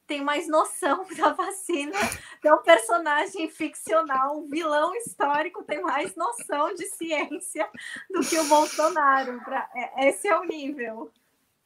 tem 0.08 0.24
mais 0.24 0.48
noção 0.48 1.06
da 1.18 1.34
vacina, 1.34 1.98
é 2.44 2.54
um 2.54 2.62
personagem 2.62 3.50
ficcional, 3.50 4.38
um 4.38 4.48
vilão 4.48 4.96
histórico 4.96 5.64
tem 5.64 5.82
mais 5.82 6.16
noção 6.16 6.74
de 6.76 6.86
ciência 6.88 7.68
do 8.10 8.22
que 8.22 8.38
o 8.38 8.46
Bolsonaro. 8.46 9.40
Pra, 9.44 9.68
é, 9.76 10.10
esse 10.10 10.28
é 10.28 10.38
o 10.38 10.44
nível. 10.44 11.12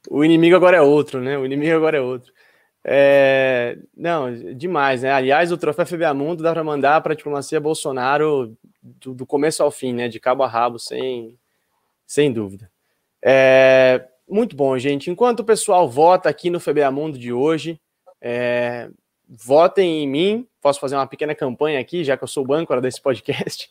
O 0.08 0.24
inimigo 0.24 0.56
agora 0.56 0.78
é 0.78 0.80
outro, 0.80 1.20
né? 1.20 1.36
O 1.36 1.44
inimigo 1.44 1.76
agora 1.76 1.98
é 1.98 2.00
outro. 2.00 2.32
É... 2.82 3.76
Não, 3.94 4.32
demais, 4.54 5.02
né? 5.02 5.12
Aliás, 5.12 5.52
o 5.52 5.58
troféu 5.58 5.84
FBA 5.84 6.14
Mundo 6.14 6.42
dá 6.42 6.52
para 6.52 6.64
mandar 6.64 7.00
para 7.02 7.12
a 7.12 7.16
diplomacia 7.16 7.60
Bolsonaro 7.60 8.56
do, 8.82 9.12
do, 9.12 9.26
começo 9.26 9.62
ao 9.62 9.70
fim, 9.70 9.92
né? 9.92 10.08
De 10.08 10.18
cabo 10.18 10.42
a 10.42 10.48
rabo, 10.48 10.78
sem, 10.78 11.38
sem 12.06 12.32
dúvida. 12.32 12.70
É... 13.22 14.08
Muito 14.26 14.56
bom, 14.56 14.78
gente. 14.78 15.10
Enquanto 15.10 15.40
o 15.40 15.44
pessoal 15.44 15.88
vota 15.90 16.28
aqui 16.28 16.48
no 16.48 16.60
FBA 16.60 16.90
Mundo 16.90 17.18
de 17.18 17.32
hoje, 17.32 17.80
é, 18.20 18.88
votem 19.28 20.02
em 20.04 20.08
mim. 20.08 20.48
Posso 20.60 20.80
fazer 20.80 20.96
uma 20.96 21.06
pequena 21.06 21.34
campanha 21.34 21.80
aqui, 21.80 22.04
já 22.04 22.16
que 22.16 22.24
eu 22.24 22.28
sou 22.28 22.46
o 22.46 22.52
âncora 22.52 22.80
desse 22.80 23.00
podcast. 23.00 23.70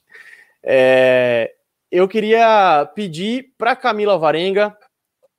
É, 0.63 1.53
eu 1.91 2.07
queria 2.07 2.89
pedir 2.95 3.53
para 3.57 3.75
Camila 3.75 4.13
Alvarenga 4.13 4.75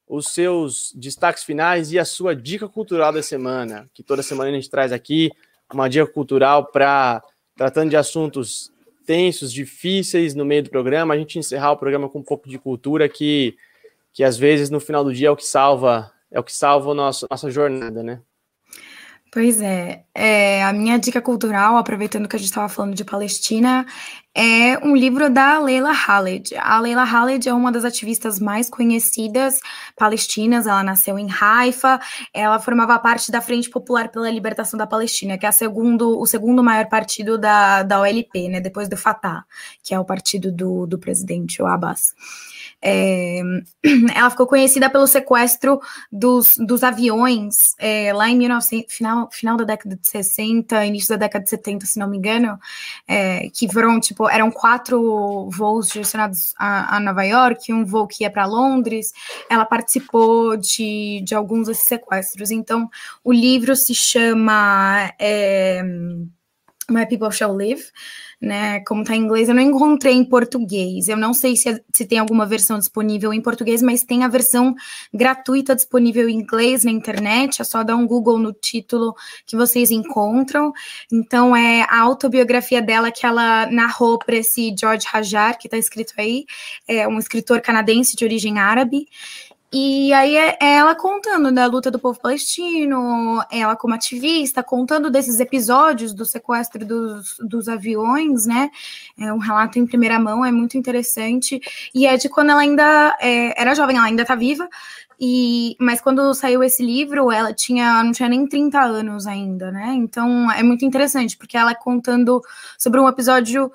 os 0.08 0.28
seus 0.28 0.92
destaques 0.94 1.44
finais 1.44 1.92
e 1.92 1.98
a 1.98 2.04
sua 2.04 2.34
dica 2.34 2.68
cultural 2.68 3.12
da 3.12 3.22
semana, 3.22 3.88
que 3.94 4.02
toda 4.02 4.22
semana 4.22 4.50
a 4.50 4.52
gente 4.52 4.68
traz 4.68 4.92
aqui 4.92 5.30
uma 5.72 5.88
dica 5.88 6.06
cultural 6.06 6.66
para 6.66 7.22
tratando 7.56 7.90
de 7.90 7.96
assuntos 7.96 8.72
tensos, 9.06 9.52
difíceis 9.52 10.34
no 10.34 10.44
meio 10.44 10.64
do 10.64 10.70
programa, 10.70 11.14
a 11.14 11.16
gente 11.16 11.38
encerrar 11.38 11.72
o 11.72 11.76
programa 11.76 12.08
com 12.08 12.18
um 12.18 12.24
pouco 12.24 12.48
de 12.48 12.58
cultura 12.58 13.08
que 13.08 13.56
que 14.12 14.24
às 14.24 14.36
vezes 14.36 14.70
no 14.70 14.80
final 14.80 15.04
do 15.04 15.14
dia 15.14 15.28
é 15.28 15.30
o 15.30 15.36
que 15.36 15.44
salva, 15.44 16.12
é 16.32 16.40
o 16.40 16.42
que 16.42 16.52
salva 16.52 16.92
nossa, 16.92 17.28
nossa 17.30 17.48
jornada, 17.48 18.02
né? 18.02 18.20
Pois 19.32 19.60
é, 19.62 20.04
é, 20.12 20.64
a 20.64 20.72
minha 20.72 20.98
dica 20.98 21.22
cultural, 21.22 21.76
aproveitando 21.76 22.28
que 22.28 22.34
a 22.34 22.38
gente 22.38 22.48
estava 22.48 22.68
falando 22.68 22.94
de 22.96 23.04
Palestina, 23.04 23.86
é 24.34 24.78
um 24.84 24.94
livro 24.94 25.28
da 25.28 25.58
Leila 25.58 25.92
Khaled. 25.92 26.56
A 26.56 26.80
Leila 26.80 27.04
Khaled 27.04 27.48
é 27.48 27.52
uma 27.52 27.72
das 27.72 27.84
ativistas 27.84 28.38
mais 28.38 28.70
conhecidas 28.70 29.58
palestinas, 29.96 30.66
ela 30.66 30.82
nasceu 30.82 31.18
em 31.18 31.28
Haifa, 31.30 32.00
ela 32.32 32.58
formava 32.58 32.98
parte 32.98 33.32
da 33.32 33.40
Frente 33.40 33.68
Popular 33.68 34.08
pela 34.08 34.30
Libertação 34.30 34.78
da 34.78 34.86
Palestina, 34.86 35.36
que 35.36 35.46
é 35.46 35.52
segundo, 35.52 36.18
o 36.18 36.26
segundo 36.26 36.62
maior 36.62 36.86
partido 36.86 37.36
da, 37.36 37.82
da 37.82 38.00
OLP, 38.00 38.48
né, 38.48 38.60
depois 38.60 38.88
do 38.88 38.96
Fatah, 38.96 39.44
que 39.82 39.94
é 39.94 39.98
o 39.98 40.04
partido 40.04 40.52
do, 40.52 40.86
do 40.86 40.98
presidente, 40.98 41.60
o 41.60 41.66
Abbas. 41.66 42.14
É, 42.82 43.42
ela 44.14 44.30
ficou 44.30 44.46
conhecida 44.46 44.88
pelo 44.88 45.06
sequestro 45.06 45.80
dos, 46.10 46.56
dos 46.56 46.82
aviões 46.82 47.74
é, 47.78 48.12
lá 48.12 48.28
em 48.28 48.36
1900, 48.36 48.94
final, 48.94 49.28
final 49.30 49.56
da 49.56 49.64
década 49.64 49.96
de 49.96 50.08
60, 50.08 50.86
início 50.86 51.10
da 51.10 51.16
década 51.16 51.44
de 51.44 51.50
70, 51.50 51.86
se 51.86 51.98
não 51.98 52.08
me 52.08 52.16
engano, 52.16 52.58
é, 53.06 53.48
que 53.50 53.70
foram 53.70 54.00
tipo 54.00 54.19
participou, 54.20 54.28
eram 54.28 54.50
quatro 54.50 55.48
voos 55.50 55.88
direcionados 55.88 56.52
a, 56.58 56.96
a 56.96 57.00
Nova 57.00 57.24
York, 57.24 57.72
um 57.72 57.84
voo 57.84 58.06
que 58.06 58.24
ia 58.24 58.30
para 58.30 58.44
Londres. 58.44 59.12
Ela 59.48 59.64
participou 59.64 60.56
de, 60.56 61.22
de 61.24 61.34
alguns 61.34 61.68
desses 61.68 61.84
sequestros. 61.84 62.50
Então, 62.50 62.88
o 63.24 63.32
livro 63.32 63.74
se 63.74 63.94
chama 63.94 65.12
é, 65.18 65.82
My 66.90 67.06
People 67.06 67.30
Shall 67.30 67.56
Live 67.56 67.84
né? 68.40 68.80
Como 68.80 69.04
tá 69.04 69.14
em 69.14 69.20
inglês, 69.20 69.48
eu 69.48 69.54
não 69.54 69.62
encontrei 69.62 70.14
em 70.14 70.24
português. 70.24 71.08
Eu 71.08 71.16
não 71.16 71.34
sei 71.34 71.56
se, 71.56 71.82
se 71.92 72.06
tem 72.06 72.18
alguma 72.18 72.46
versão 72.46 72.78
disponível 72.78 73.34
em 73.34 73.40
português, 73.40 73.82
mas 73.82 74.02
tem 74.02 74.24
a 74.24 74.28
versão 74.28 74.74
gratuita 75.12 75.76
disponível 75.76 76.28
em 76.28 76.36
inglês 76.36 76.82
na 76.82 76.90
internet. 76.90 77.60
É 77.60 77.64
só 77.64 77.82
dar 77.82 77.96
um 77.96 78.06
Google 78.06 78.38
no 78.38 78.52
título 78.52 79.14
que 79.44 79.56
vocês 79.56 79.90
encontram. 79.90 80.72
Então, 81.12 81.54
é 81.54 81.82
a 81.82 82.00
autobiografia 82.00 82.80
dela 82.80 83.10
que 83.10 83.26
ela 83.26 83.70
narrou 83.70 84.18
para 84.18 84.36
esse 84.36 84.74
George 84.78 85.06
Hajar, 85.12 85.58
que 85.58 85.66
está 85.66 85.76
escrito 85.76 86.14
aí, 86.16 86.46
é 86.88 87.06
um 87.06 87.18
escritor 87.18 87.60
canadense 87.60 88.16
de 88.16 88.24
origem 88.24 88.58
árabe. 88.58 89.06
E 89.72 90.12
aí 90.12 90.36
é, 90.36 90.56
ela 90.60 90.96
contando 90.96 91.52
da 91.52 91.64
luta 91.66 91.92
do 91.92 91.98
povo 91.98 92.18
palestino, 92.18 93.40
ela 93.52 93.76
como 93.76 93.94
ativista, 93.94 94.64
contando 94.64 95.10
desses 95.10 95.38
episódios 95.38 96.12
do 96.12 96.24
sequestro 96.24 96.84
dos, 96.84 97.36
dos 97.38 97.68
aviões, 97.68 98.46
né? 98.46 98.68
É 99.16 99.32
um 99.32 99.38
relato 99.38 99.78
em 99.78 99.86
primeira 99.86 100.18
mão, 100.18 100.44
é 100.44 100.50
muito 100.50 100.76
interessante. 100.76 101.60
E 101.94 102.04
é 102.04 102.16
de 102.16 102.28
quando 102.28 102.50
ela 102.50 102.62
ainda 102.62 103.16
é, 103.20 103.60
era 103.60 103.72
jovem, 103.74 103.96
ela 103.96 104.06
ainda 104.06 104.24
tá 104.24 104.34
viva. 104.34 104.68
E, 105.20 105.76
mas 105.78 106.00
quando 106.00 106.34
saiu 106.34 106.64
esse 106.64 106.84
livro, 106.84 107.30
ela 107.30 107.54
tinha 107.54 108.02
não 108.02 108.10
tinha 108.10 108.28
nem 108.28 108.48
30 108.48 108.80
anos 108.80 109.26
ainda, 109.26 109.70
né? 109.70 109.92
Então 109.94 110.50
é 110.50 110.64
muito 110.64 110.84
interessante, 110.84 111.36
porque 111.36 111.56
ela 111.56 111.70
é 111.70 111.74
contando 111.74 112.42
sobre 112.76 112.98
um 113.00 113.08
episódio 113.08 113.70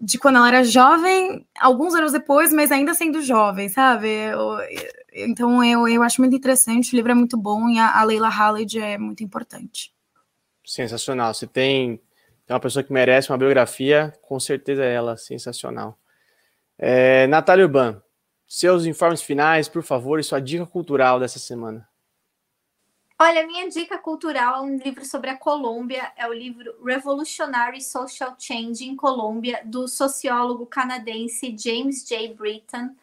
de 0.00 0.18
quando 0.18 0.36
ela 0.36 0.48
era 0.48 0.64
jovem, 0.64 1.44
alguns 1.60 1.94
anos 1.94 2.12
depois, 2.12 2.52
mas 2.52 2.70
ainda 2.70 2.94
sendo 2.94 3.20
jovem, 3.20 3.68
sabe? 3.68 4.08
Eu, 4.08 4.58
então 5.12 5.62
eu, 5.64 5.86
eu 5.88 6.02
acho 6.02 6.20
muito 6.20 6.36
interessante, 6.36 6.92
o 6.92 6.96
livro 6.96 7.12
é 7.12 7.14
muito 7.14 7.36
bom 7.36 7.68
e 7.68 7.78
a, 7.78 7.98
a 7.98 8.04
Leila 8.04 8.28
Halid 8.28 8.78
é 8.78 8.98
muito 8.98 9.22
importante. 9.22 9.92
Sensacional. 10.64 11.34
Se 11.34 11.46
tem, 11.46 11.96
tem 12.46 12.54
uma 12.54 12.60
pessoa 12.60 12.82
que 12.82 12.92
merece 12.92 13.30
uma 13.30 13.38
biografia, 13.38 14.12
com 14.22 14.38
certeza 14.38 14.84
é 14.84 14.92
ela, 14.92 15.16
sensacional. 15.16 15.98
É, 16.78 17.26
Natália 17.26 17.66
Urban, 17.66 18.00
seus 18.46 18.84
informes 18.86 19.22
finais, 19.22 19.68
por 19.68 19.82
favor, 19.82 20.18
e 20.18 20.24
sua 20.24 20.40
dica 20.40 20.66
cultural 20.66 21.20
dessa 21.20 21.38
semana. 21.38 21.88
Olha, 23.22 23.46
minha 23.46 23.68
dica 23.68 23.98
cultural 23.98 24.56
é 24.56 24.60
um 24.62 24.78
livro 24.78 25.04
sobre 25.04 25.28
a 25.28 25.36
Colômbia, 25.36 26.10
é 26.16 26.26
o 26.26 26.32
livro 26.32 26.74
Revolutionary 26.82 27.82
Social 27.82 28.34
Change 28.38 28.82
in 28.82 28.96
Colômbia, 28.96 29.60
do 29.62 29.86
sociólogo 29.86 30.64
canadense 30.64 31.54
James 31.56 32.02
J. 32.08 32.32
Britton. 32.32 32.96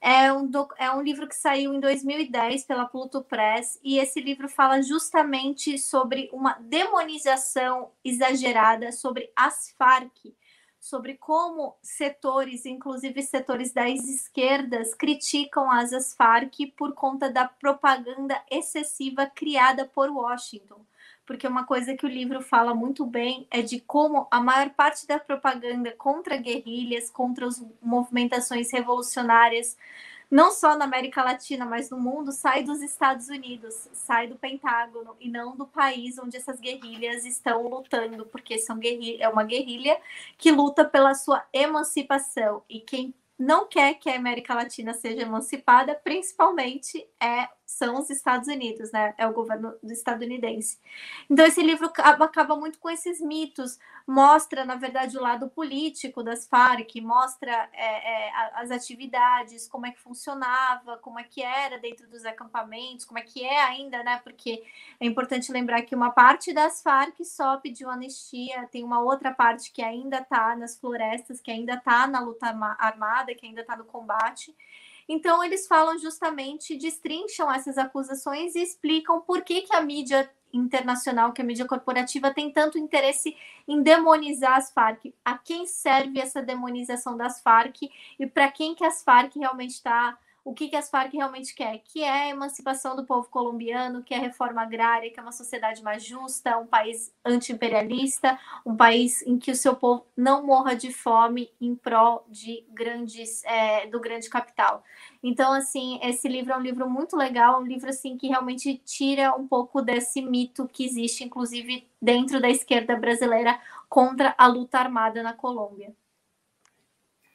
É 0.00 0.32
um, 0.32 0.50
é 0.78 0.90
um 0.90 1.02
livro 1.02 1.28
que 1.28 1.36
saiu 1.36 1.74
em 1.74 1.80
2010 1.80 2.64
pela 2.64 2.86
Pluto 2.86 3.22
Press, 3.22 3.78
e 3.84 3.98
esse 3.98 4.18
livro 4.18 4.48
fala 4.48 4.80
justamente 4.80 5.78
sobre 5.78 6.30
uma 6.32 6.54
demonização 6.54 7.90
exagerada 8.02 8.92
sobre 8.92 9.30
as 9.36 9.74
Farc, 9.76 10.34
sobre 10.80 11.18
como 11.18 11.76
setores, 11.82 12.64
inclusive 12.64 13.22
setores 13.22 13.72
das 13.72 14.08
esquerdas, 14.08 14.94
criticam 14.94 15.70
as 15.70 16.14
Farc 16.14 16.66
por 16.78 16.94
conta 16.94 17.30
da 17.30 17.46
propaganda 17.46 18.42
excessiva 18.50 19.26
criada 19.26 19.84
por 19.84 20.08
Washington. 20.08 20.80
Porque 21.30 21.46
uma 21.46 21.62
coisa 21.62 21.94
que 21.94 22.04
o 22.04 22.08
livro 22.08 22.42
fala 22.42 22.74
muito 22.74 23.06
bem 23.06 23.46
é 23.52 23.62
de 23.62 23.78
como 23.78 24.26
a 24.32 24.40
maior 24.40 24.70
parte 24.70 25.06
da 25.06 25.16
propaganda 25.16 25.92
contra 25.92 26.36
guerrilhas, 26.36 27.08
contra 27.08 27.46
as 27.46 27.64
movimentações 27.80 28.72
revolucionárias, 28.72 29.78
não 30.28 30.50
só 30.50 30.76
na 30.76 30.86
América 30.86 31.22
Latina, 31.22 31.64
mas 31.64 31.88
no 31.88 32.00
mundo, 32.00 32.32
sai 32.32 32.64
dos 32.64 32.82
Estados 32.82 33.28
Unidos, 33.28 33.88
sai 33.92 34.26
do 34.26 34.34
Pentágono 34.34 35.14
e 35.20 35.28
não 35.28 35.54
do 35.54 35.68
país 35.68 36.18
onde 36.18 36.36
essas 36.36 36.58
guerrilhas 36.58 37.24
estão 37.24 37.62
lutando, 37.68 38.26
porque 38.26 38.58
são 38.58 38.80
é 39.20 39.28
uma 39.28 39.44
guerrilha 39.44 40.00
que 40.36 40.50
luta 40.50 40.84
pela 40.84 41.14
sua 41.14 41.46
emancipação. 41.52 42.64
E 42.68 42.80
quem 42.80 43.14
não 43.38 43.68
quer 43.68 43.94
que 43.94 44.10
a 44.10 44.16
América 44.16 44.52
Latina 44.52 44.94
seja 44.94 45.22
emancipada, 45.22 45.94
principalmente 45.94 47.08
é 47.20 47.48
são 47.70 47.98
os 47.98 48.10
Estados 48.10 48.48
Unidos, 48.48 48.90
né? 48.90 49.14
É 49.16 49.26
o 49.26 49.32
governo 49.32 49.74
estadunidense. 49.84 50.78
Então, 51.30 51.46
esse 51.46 51.62
livro 51.62 51.86
acaba, 51.86 52.56
muito 52.56 52.78
com 52.80 52.90
esses 52.90 53.20
mitos, 53.20 53.78
mostra, 54.06 54.64
na 54.64 54.74
verdade, 54.74 55.16
o 55.16 55.22
lado 55.22 55.48
político 55.48 56.22
das 56.22 56.48
Farc, 56.48 57.00
mostra 57.00 57.70
é, 57.72 58.28
é, 58.28 58.32
as 58.54 58.72
atividades, 58.72 59.68
como 59.68 59.86
é 59.86 59.92
que 59.92 60.00
funcionava, 60.00 60.98
como 60.98 61.20
é 61.20 61.22
que 61.22 61.42
era 61.42 61.78
dentro 61.78 62.08
dos 62.08 62.24
acampamentos, 62.24 63.04
como 63.04 63.20
é 63.20 63.22
que 63.22 63.44
é 63.44 63.62
ainda, 63.62 64.02
né? 64.02 64.20
Porque 64.24 64.64
é 64.98 65.06
importante 65.06 65.52
lembrar 65.52 65.82
que 65.82 65.94
uma 65.94 66.10
parte 66.10 66.52
das 66.52 66.82
Farc 66.82 67.24
só 67.24 67.56
pediu 67.56 67.88
anistia, 67.88 68.68
tem 68.72 68.82
uma 68.82 69.00
outra 69.00 69.32
parte 69.32 69.70
que 69.70 69.80
ainda 69.80 70.18
está 70.18 70.56
nas 70.56 70.76
florestas, 70.76 71.40
que 71.40 71.52
ainda 71.52 71.74
está 71.74 72.06
na 72.08 72.20
luta 72.20 72.46
armada, 72.78 73.32
que 73.34 73.46
ainda 73.46 73.60
está 73.60 73.76
no 73.76 73.84
combate. 73.84 74.54
Então, 75.12 75.42
eles 75.42 75.66
falam 75.66 75.98
justamente, 75.98 76.76
destrincham 76.76 77.50
essas 77.50 77.76
acusações 77.76 78.54
e 78.54 78.62
explicam 78.62 79.20
por 79.20 79.42
que, 79.42 79.62
que 79.62 79.74
a 79.74 79.80
mídia 79.80 80.30
internacional, 80.52 81.32
que 81.32 81.42
a 81.42 81.44
mídia 81.44 81.66
corporativa 81.66 82.32
tem 82.32 82.52
tanto 82.52 82.78
interesse 82.78 83.36
em 83.66 83.82
demonizar 83.82 84.56
as 84.56 84.70
Farc. 84.70 85.12
A 85.24 85.36
quem 85.36 85.66
serve 85.66 86.20
essa 86.20 86.40
demonização 86.40 87.16
das 87.16 87.40
Farc 87.42 87.90
e 88.20 88.24
para 88.24 88.52
quem 88.52 88.72
que 88.72 88.84
as 88.84 89.02
Farc 89.02 89.34
realmente 89.34 89.72
está 89.72 90.16
o 90.44 90.54
que, 90.54 90.68
que 90.68 90.76
as 90.76 90.90
Farc 90.90 91.12
realmente 91.12 91.54
quer, 91.54 91.78
que 91.78 92.02
é 92.02 92.10
a 92.10 92.28
emancipação 92.28 92.96
do 92.96 93.04
povo 93.04 93.28
colombiano, 93.28 94.02
que 94.02 94.14
é 94.14 94.16
a 94.16 94.20
reforma 94.20 94.62
agrária, 94.62 95.10
que 95.10 95.20
é 95.20 95.22
uma 95.22 95.32
sociedade 95.32 95.82
mais 95.82 96.04
justa, 96.04 96.58
um 96.58 96.66
país 96.66 97.12
anti-imperialista, 97.24 98.38
um 98.64 98.76
país 98.76 99.22
em 99.22 99.38
que 99.38 99.50
o 99.50 99.56
seu 99.56 99.74
povo 99.76 100.06
não 100.16 100.46
morra 100.46 100.74
de 100.74 100.92
fome 100.92 101.50
em 101.60 101.74
prol 101.74 102.24
de 102.28 102.64
grandes 102.70 103.44
é, 103.44 103.86
do 103.86 104.00
grande 104.00 104.28
capital. 104.30 104.82
Então, 105.22 105.52
assim, 105.52 106.00
esse 106.02 106.26
livro 106.28 106.52
é 106.52 106.56
um 106.56 106.62
livro 106.62 106.88
muito 106.88 107.16
legal, 107.16 107.60
um 107.60 107.66
livro 107.66 107.90
assim 107.90 108.16
que 108.16 108.28
realmente 108.28 108.80
tira 108.84 109.34
um 109.36 109.46
pouco 109.46 109.82
desse 109.82 110.22
mito 110.22 110.66
que 110.68 110.84
existe, 110.84 111.24
inclusive 111.24 111.86
dentro 112.00 112.40
da 112.40 112.48
esquerda 112.48 112.96
brasileira, 112.96 113.60
contra 113.88 114.34
a 114.38 114.46
luta 114.46 114.78
armada 114.78 115.22
na 115.22 115.32
Colômbia. 115.32 115.94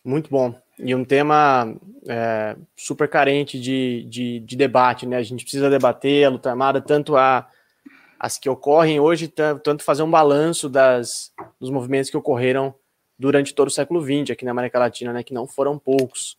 Muito 0.06 0.30
bom. 0.30 0.54
E 0.78 0.94
um 0.94 1.04
tema 1.04 1.76
é, 2.08 2.56
super 2.78 3.10
carente 3.10 3.60
de, 3.60 4.06
de, 4.08 4.40
de, 4.42 4.56
debate, 4.56 5.08
né? 5.08 5.18
A 5.18 5.24
gente 5.24 5.44
precisa 5.44 5.68
debater 5.68 6.26
a 6.26 6.30
luta 6.30 6.52
armada, 6.52 6.80
tanto 6.80 7.18
a, 7.18 7.48
as 8.20 8.38
que 8.38 8.48
ocorrem 8.48 9.00
hoje, 9.00 9.28
tanto 9.28 9.84
fazer 9.84 10.04
um 10.04 10.12
balanço 10.12 10.70
das, 10.70 11.34
dos 11.60 11.72
movimentos 11.72 12.12
que 12.12 12.18
ocorreram 12.18 12.76
durante 13.18 13.56
todo 13.56 13.70
o 13.70 13.72
século 13.72 14.00
XX 14.00 14.32
aqui 14.32 14.46
na 14.46 14.52
América 14.52 14.78
Latina, 14.78 15.12
né? 15.12 15.24
Que 15.24 15.34
não 15.34 15.48
foram 15.48 15.80
poucos. 15.80 16.38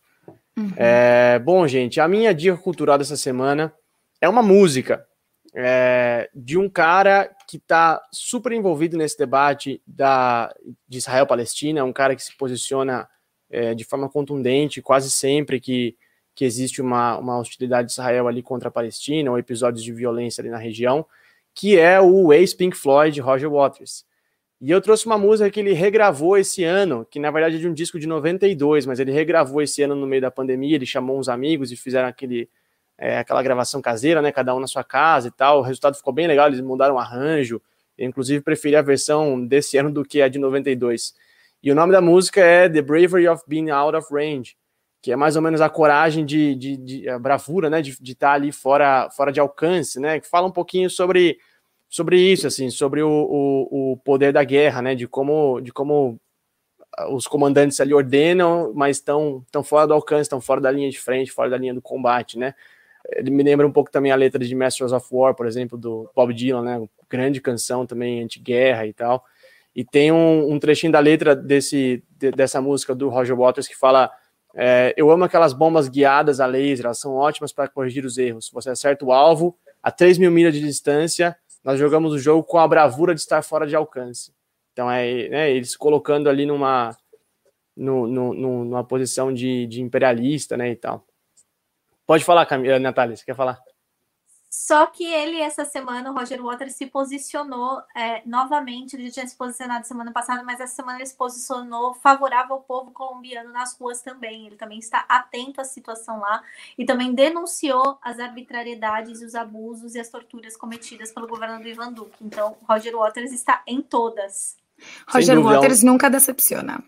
Uhum. 0.57 0.71
É, 0.77 1.37
bom, 1.39 1.67
gente, 1.67 1.99
a 1.99 2.07
minha 2.07 2.33
dica 2.33 2.55
cultural 2.55 2.97
dessa 2.97 3.17
semana 3.17 3.73
é 4.21 4.29
uma 4.29 4.41
música 4.41 5.05
é, 5.53 6.29
de 6.33 6.57
um 6.57 6.69
cara 6.69 7.29
que 7.49 7.57
está 7.57 8.01
super 8.13 8.53
envolvido 8.53 8.97
nesse 8.97 9.17
debate 9.17 9.81
da, 9.85 10.55
de 10.87 10.99
Israel-Palestina, 10.99 11.83
um 11.83 11.91
cara 11.93 12.15
que 12.15 12.23
se 12.23 12.35
posiciona 12.37 13.09
é, 13.49 13.73
de 13.73 13.83
forma 13.83 14.09
contundente, 14.09 14.81
quase 14.81 15.09
sempre 15.09 15.59
que, 15.59 15.95
que 16.35 16.45
existe 16.45 16.81
uma, 16.81 17.17
uma 17.17 17.39
hostilidade 17.39 17.87
de 17.87 17.93
Israel 17.93 18.27
ali 18.27 18.41
contra 18.41 18.69
a 18.69 18.71
Palestina, 18.71 19.31
ou 19.31 19.39
episódios 19.39 19.83
de 19.83 19.91
violência 19.91 20.41
ali 20.41 20.49
na 20.49 20.57
região, 20.57 21.05
que 21.53 21.77
é 21.77 21.99
o 21.99 22.31
ex-Pink 22.31 22.75
Floyd, 22.77 23.19
Roger 23.19 23.49
Waters. 23.49 24.05
E 24.59 24.71
eu 24.71 24.81
trouxe 24.81 25.05
uma 25.05 25.17
música 25.17 25.49
que 25.51 25.59
ele 25.59 25.73
regravou 25.73 26.35
esse 26.37 26.63
ano, 26.63 27.05
que 27.09 27.19
na 27.19 27.29
verdade 27.29 27.57
é 27.57 27.59
de 27.59 27.67
um 27.67 27.73
disco 27.73 27.99
de 27.99 28.07
92, 28.07 28.87
mas 28.87 28.99
ele 28.99 29.11
regravou 29.11 29.61
esse 29.61 29.83
ano 29.83 29.95
no 29.95 30.07
meio 30.07 30.21
da 30.21 30.31
pandemia, 30.31 30.75
ele 30.75 30.85
chamou 30.85 31.19
uns 31.19 31.29
amigos 31.29 31.71
e 31.71 31.75
fizeram 31.75 32.07
aquele, 32.07 32.49
é, 32.97 33.19
aquela 33.19 33.43
gravação 33.43 33.81
caseira, 33.81 34.19
né, 34.19 34.31
cada 34.31 34.55
um 34.55 34.59
na 34.59 34.65
sua 34.65 34.83
casa 34.83 35.27
e 35.27 35.31
tal, 35.31 35.59
o 35.59 35.61
resultado 35.61 35.95
ficou 35.95 36.11
bem 36.11 36.25
legal, 36.25 36.47
eles 36.47 36.59
mudaram 36.59 36.95
o 36.95 36.97
arranjo, 36.99 37.61
eu 37.95 38.07
inclusive 38.07 38.41
preferi 38.43 38.75
a 38.75 38.81
versão 38.81 39.45
desse 39.45 39.77
ano 39.77 39.91
do 39.91 40.03
que 40.03 40.21
a 40.21 40.27
de 40.27 40.39
92. 40.39 41.13
E 41.67 41.71
o 41.71 41.75
nome 41.75 41.91
da 41.91 41.99
música 41.99 42.39
é 42.39 42.69
The 42.69 42.81
Bravery 42.81 43.27
of 43.27 43.43
Being 43.45 43.71
Out 43.71 43.97
of 43.97 44.07
Range, 44.09 44.55
que 45.01 45.11
é 45.11 45.17
mais 45.17 45.35
ou 45.35 45.41
menos 45.41 45.59
a 45.59 45.69
coragem 45.69 46.25
de, 46.25 46.55
de, 46.55 46.77
de 46.77 47.09
a 47.09 47.19
bravura, 47.19 47.69
né, 47.69 47.81
de 47.81 47.91
estar 47.91 48.29
tá 48.29 48.31
ali 48.31 48.53
fora, 48.53 49.09
fora 49.09 49.33
de 49.33 49.41
alcance, 49.41 49.99
né, 49.99 50.17
que 50.21 50.29
fala 50.29 50.47
um 50.47 50.51
pouquinho 50.51 50.89
sobre, 50.89 51.37
sobre 51.89 52.17
isso, 52.21 52.47
assim, 52.47 52.69
sobre 52.69 53.01
o, 53.03 53.09
o, 53.09 53.91
o 53.91 53.97
poder 53.97 54.31
da 54.31 54.45
guerra, 54.45 54.81
né, 54.81 54.95
de 54.95 55.09
como, 55.09 55.59
de 55.59 55.73
como 55.73 56.17
os 57.09 57.27
comandantes 57.27 57.81
ali 57.81 57.93
ordenam, 57.93 58.71
mas 58.73 58.95
estão 58.95 59.45
tão 59.51 59.61
fora 59.61 59.85
do 59.87 59.93
alcance, 59.93 60.21
estão 60.21 60.39
fora 60.39 60.61
da 60.61 60.71
linha 60.71 60.89
de 60.89 60.97
frente, 60.97 61.33
fora 61.33 61.49
da 61.49 61.57
linha 61.57 61.73
do 61.73 61.81
combate, 61.81 62.39
né. 62.39 62.55
Ele 63.11 63.29
me 63.29 63.43
lembra 63.43 63.67
um 63.67 63.73
pouco 63.73 63.91
também 63.91 64.13
a 64.13 64.15
letra 64.15 64.39
de 64.41 64.55
Masters 64.55 64.93
of 64.93 65.05
War, 65.11 65.35
por 65.35 65.45
exemplo, 65.45 65.77
do 65.77 66.09
Bob 66.15 66.33
Dylan, 66.33 66.63
né, 66.63 66.89
grande 67.09 67.41
canção 67.41 67.85
também 67.85 68.23
anti-guerra 68.23 68.87
e 68.87 68.93
tal. 68.93 69.25
E 69.77 69.85
tem 69.85 70.11
um, 70.11 70.53
um 70.53 70.59
trechinho 70.59 70.91
da 70.91 70.99
letra 70.99 71.35
desse, 71.35 72.03
de, 72.09 72.31
dessa 72.31 72.59
música 72.59 72.95
do 72.95 73.09
Roger 73.09 73.37
Waters 73.37 73.67
que 73.67 73.77
fala: 73.77 74.11
é, 74.55 74.91
Eu 74.97 75.11
amo 75.11 75.23
aquelas 75.23 75.53
bombas 75.53 75.87
guiadas 75.87 76.39
a 76.39 76.47
laser, 76.47 76.87
elas 76.87 76.97
são 76.97 77.13
ótimas 77.13 77.53
para 77.53 77.67
corrigir 77.67 78.03
os 78.03 78.17
erros. 78.17 78.49
Você 78.51 78.71
acerta 78.71 79.05
o 79.05 79.11
alvo 79.11 79.55
a 79.83 79.91
3 79.91 80.17
mil 80.17 80.31
milhas 80.31 80.55
de 80.55 80.61
distância, 80.61 81.37
nós 81.63 81.77
jogamos 81.79 82.11
o 82.11 82.17
jogo 82.17 82.43
com 82.43 82.57
a 82.57 82.67
bravura 82.67 83.13
de 83.13 83.21
estar 83.21 83.43
fora 83.43 83.67
de 83.67 83.75
alcance. 83.75 84.33
Então, 84.73 84.89
é 84.89 85.29
né, 85.29 85.51
eles 85.51 85.77
colocando 85.77 86.27
ali 86.27 86.47
numa, 86.47 86.97
no, 87.75 88.07
no, 88.07 88.33
numa 88.33 88.83
posição 88.83 89.31
de, 89.31 89.67
de 89.67 89.83
imperialista, 89.83 90.57
né, 90.57 90.71
e 90.71 90.75
tal. 90.75 91.05
Pode 92.07 92.25
falar, 92.25 92.47
Camila, 92.47 92.79
Natália, 92.79 93.15
você 93.15 93.23
quer 93.23 93.35
falar? 93.35 93.59
Só 94.49 94.85
que 94.85 95.03
ele, 95.05 95.41
essa 95.41 95.65
semana, 95.65 96.09
o 96.09 96.13
Roger 96.13 96.41
Waters 96.41 96.75
se 96.75 96.85
posicionou 96.85 97.81
é, 97.95 98.21
novamente. 98.25 98.95
Ele 98.95 99.07
já 99.07 99.15
tinha 99.15 99.27
se 99.27 99.35
posicionado 99.35 99.85
semana 99.85 100.11
passada, 100.11 100.41
mas 100.41 100.61
essa 100.61 100.75
semana 100.75 100.99
ele 100.99 101.05
se 101.05 101.15
posicionou 101.15 101.93
favorável 101.93 102.55
ao 102.55 102.61
povo 102.61 102.91
colombiano 102.91 103.51
nas 103.51 103.77
ruas 103.77 104.01
também. 104.01 104.47
Ele 104.47 104.55
também 104.55 104.79
está 104.79 105.05
atento 105.09 105.59
à 105.59 105.65
situação 105.65 106.19
lá 106.19 106.41
e 106.77 106.85
também 106.85 107.13
denunciou 107.13 107.97
as 108.01 108.19
arbitrariedades, 108.19 109.21
os 109.21 109.35
abusos 109.35 109.95
e 109.95 109.99
as 109.99 110.09
torturas 110.09 110.55
cometidas 110.55 111.11
pelo 111.11 111.27
governo 111.27 111.61
do 111.61 111.67
Ivan 111.67 111.91
Duque. 111.91 112.23
Então, 112.23 112.55
Roger 112.67 112.95
Waters 112.95 113.33
está 113.33 113.61
em 113.67 113.81
todas. 113.81 114.55
Roger 115.09 115.35
dúvida, 115.35 115.55
Waters 115.55 115.83
é 115.83 115.85
um... 115.85 115.89
nunca 115.91 116.09
decepciona. 116.09 116.83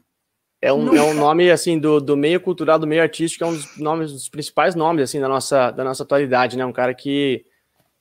É 0.61 0.73
um, 0.73 0.93
é 0.93 1.01
um 1.01 1.13
nome 1.13 1.49
assim 1.49 1.79
do, 1.79 2.01
do 2.01 2.17
meio 2.17 2.39
cultural, 2.39 2.77
do 2.77 2.87
meio 2.87 3.01
artístico, 3.01 3.45
é 3.45 3.47
um 3.47 3.53
dos 3.53 3.77
nomes, 3.77 4.11
dos 4.11 4.27
principais 4.27 4.75
nomes 4.75 5.03
assim 5.03 5.19
da 5.19 5.27
nossa, 5.27 5.71
da 5.71 5.85
nossa 5.85 6.03
atualidade, 6.03 6.57
né? 6.57 6.65
Um 6.65 6.73
cara 6.73 6.93
que 6.93 7.45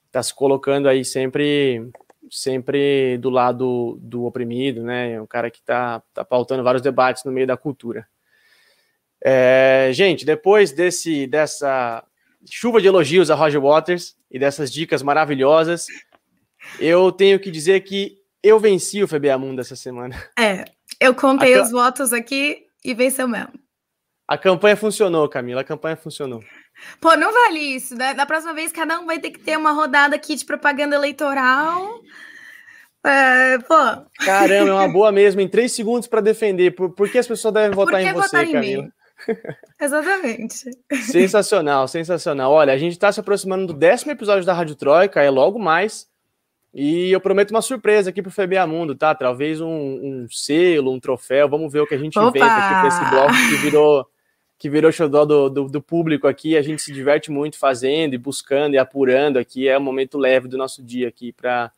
está 0.09 0.23
se 0.23 0.35
colocando 0.35 0.89
aí 0.89 1.05
sempre 1.05 1.91
sempre 2.31 3.17
do 3.19 3.31
lado 3.31 3.99
do 4.03 4.25
oprimido, 4.25 4.83
né? 4.83 5.13
É 5.13 5.21
um 5.21 5.27
cara 5.27 5.51
que 5.51 5.61
está 5.61 6.03
tá 6.13 6.25
pautando 6.25 6.63
vários 6.63 6.83
debates 6.83 7.25
no 7.25 7.33
meio 7.33 7.47
da 7.47 7.57
cultura. 7.57 8.07
É, 9.25 9.91
gente, 9.93 10.25
depois 10.25 10.73
desse 10.73 11.27
dessa 11.27 12.05
chuva 12.51 12.81
de 12.81 12.87
elogios 12.87 13.31
a 13.31 13.35
Roger 13.35 13.61
Waters 13.61 14.17
e 14.31 14.39
dessas 14.39 14.71
dicas 14.71 15.03
maravilhosas, 15.03 15.87
eu 16.79 17.11
tenho 17.11 17.39
que 17.41 17.51
dizer 17.51 17.81
que 17.81 18.19
eu 18.43 18.61
venci 18.61 19.03
o 19.03 19.09
FBA 19.09 19.37
Mundo 19.39 19.61
essa 19.61 19.77
semana. 19.77 20.15
É, 20.39 20.65
eu 21.01 21.15
contei 21.15 21.55
a 21.55 21.63
os 21.63 21.71
votos 21.71 22.13
aqui 22.13 22.67
e 22.85 22.95
venceu 22.95 23.27
mesmo. 23.27 23.53
A 24.29 24.37
campanha 24.37 24.77
funcionou, 24.77 25.27
Camila, 25.27 25.63
a 25.63 25.65
campanha 25.65 25.97
funcionou. 25.97 26.45
Pô, 27.01 27.17
não 27.17 27.33
vale 27.33 27.59
isso, 27.59 27.97
né? 27.97 28.13
Da 28.13 28.27
próxima 28.27 28.53
vez, 28.53 28.71
cada 28.71 29.01
um 29.01 29.07
vai 29.07 29.19
ter 29.19 29.31
que 29.31 29.39
ter 29.39 29.57
uma 29.57 29.73
rodada 29.73 30.15
aqui 30.15 30.37
de 30.37 30.45
propaganda 30.45 30.95
eleitoral. 30.95 32.01
É, 33.03 33.59
pô. 33.61 33.75
Caramba, 34.23 34.71
é 34.71 34.73
uma 34.75 34.89
boa 34.89 35.11
mesmo, 35.11 35.41
em 35.41 35.49
três 35.49 35.73
segundos 35.73 36.07
para 36.07 36.21
defender. 36.21 36.73
Por, 36.73 36.91
por 36.91 37.11
que 37.11 37.17
as 37.17 37.27
pessoas 37.27 37.55
devem 37.55 37.71
votar 37.71 38.03
em 38.03 38.13
você, 38.13 38.21
votar 38.21 38.45
em 38.45 38.53
Camila? 38.53 38.83
Mim? 38.83 38.93
Exatamente. 39.81 40.71
Sensacional, 41.11 41.89
sensacional. 41.89 42.53
Olha, 42.53 42.75
a 42.75 42.79
gente 42.79 42.93
está 42.93 43.11
se 43.11 43.21
aproximando 43.21 43.69
do 43.69 43.73
décimo 43.73 44.13
episódio 44.13 44.45
da 44.45 44.53
Rádio 44.53 44.77
Troika, 44.77 45.23
é 45.23 45.31
logo 45.31 45.59
mais. 45.59 46.07
E 46.75 47.11
eu 47.11 47.21
prometo 47.21 47.51
uma 47.51 47.63
surpresa 47.63 48.11
aqui 48.11 48.21
pro 48.21 48.31
FBA 48.31 48.67
Mundo, 48.67 48.95
tá? 48.95 49.15
Talvez 49.15 49.59
um, 49.59 49.69
um, 49.69 50.27
selo, 50.31 50.93
um 50.93 51.01
troféu. 51.01 51.49
Vamos 51.49 51.73
ver 51.73 51.81
o 51.81 51.87
que 51.87 51.95
a 51.95 51.99
gente 51.99 52.19
Opa! 52.19 52.29
inventa 52.29 52.47
aqui 52.47 52.75
para 52.75 52.89
esse 52.89 53.11
bloco 53.11 53.33
que 53.33 53.57
virou 53.57 54.07
que 54.59 54.69
virou 54.69 54.91
xodó 54.91 55.25
do, 55.25 55.49
do, 55.49 55.69
do, 55.69 55.81
público 55.81 56.27
aqui. 56.27 56.57
A 56.57 56.63
gente 56.63 56.83
se 56.83 56.93
diverte 56.93 57.31
muito 57.31 57.57
fazendo 57.59 58.15
e 58.15 58.19
buscando 58.19 58.75
e 58.75 58.79
apurando 58.79 59.39
aqui. 59.39 59.69
É 59.69 59.79
um 59.79 59.83
momento 59.83 60.19
leve 60.19 60.49
do 60.49 60.59
nosso 60.59 60.83
dia 60.83 61.09
aqui 61.09 61.33
para 61.33 61.71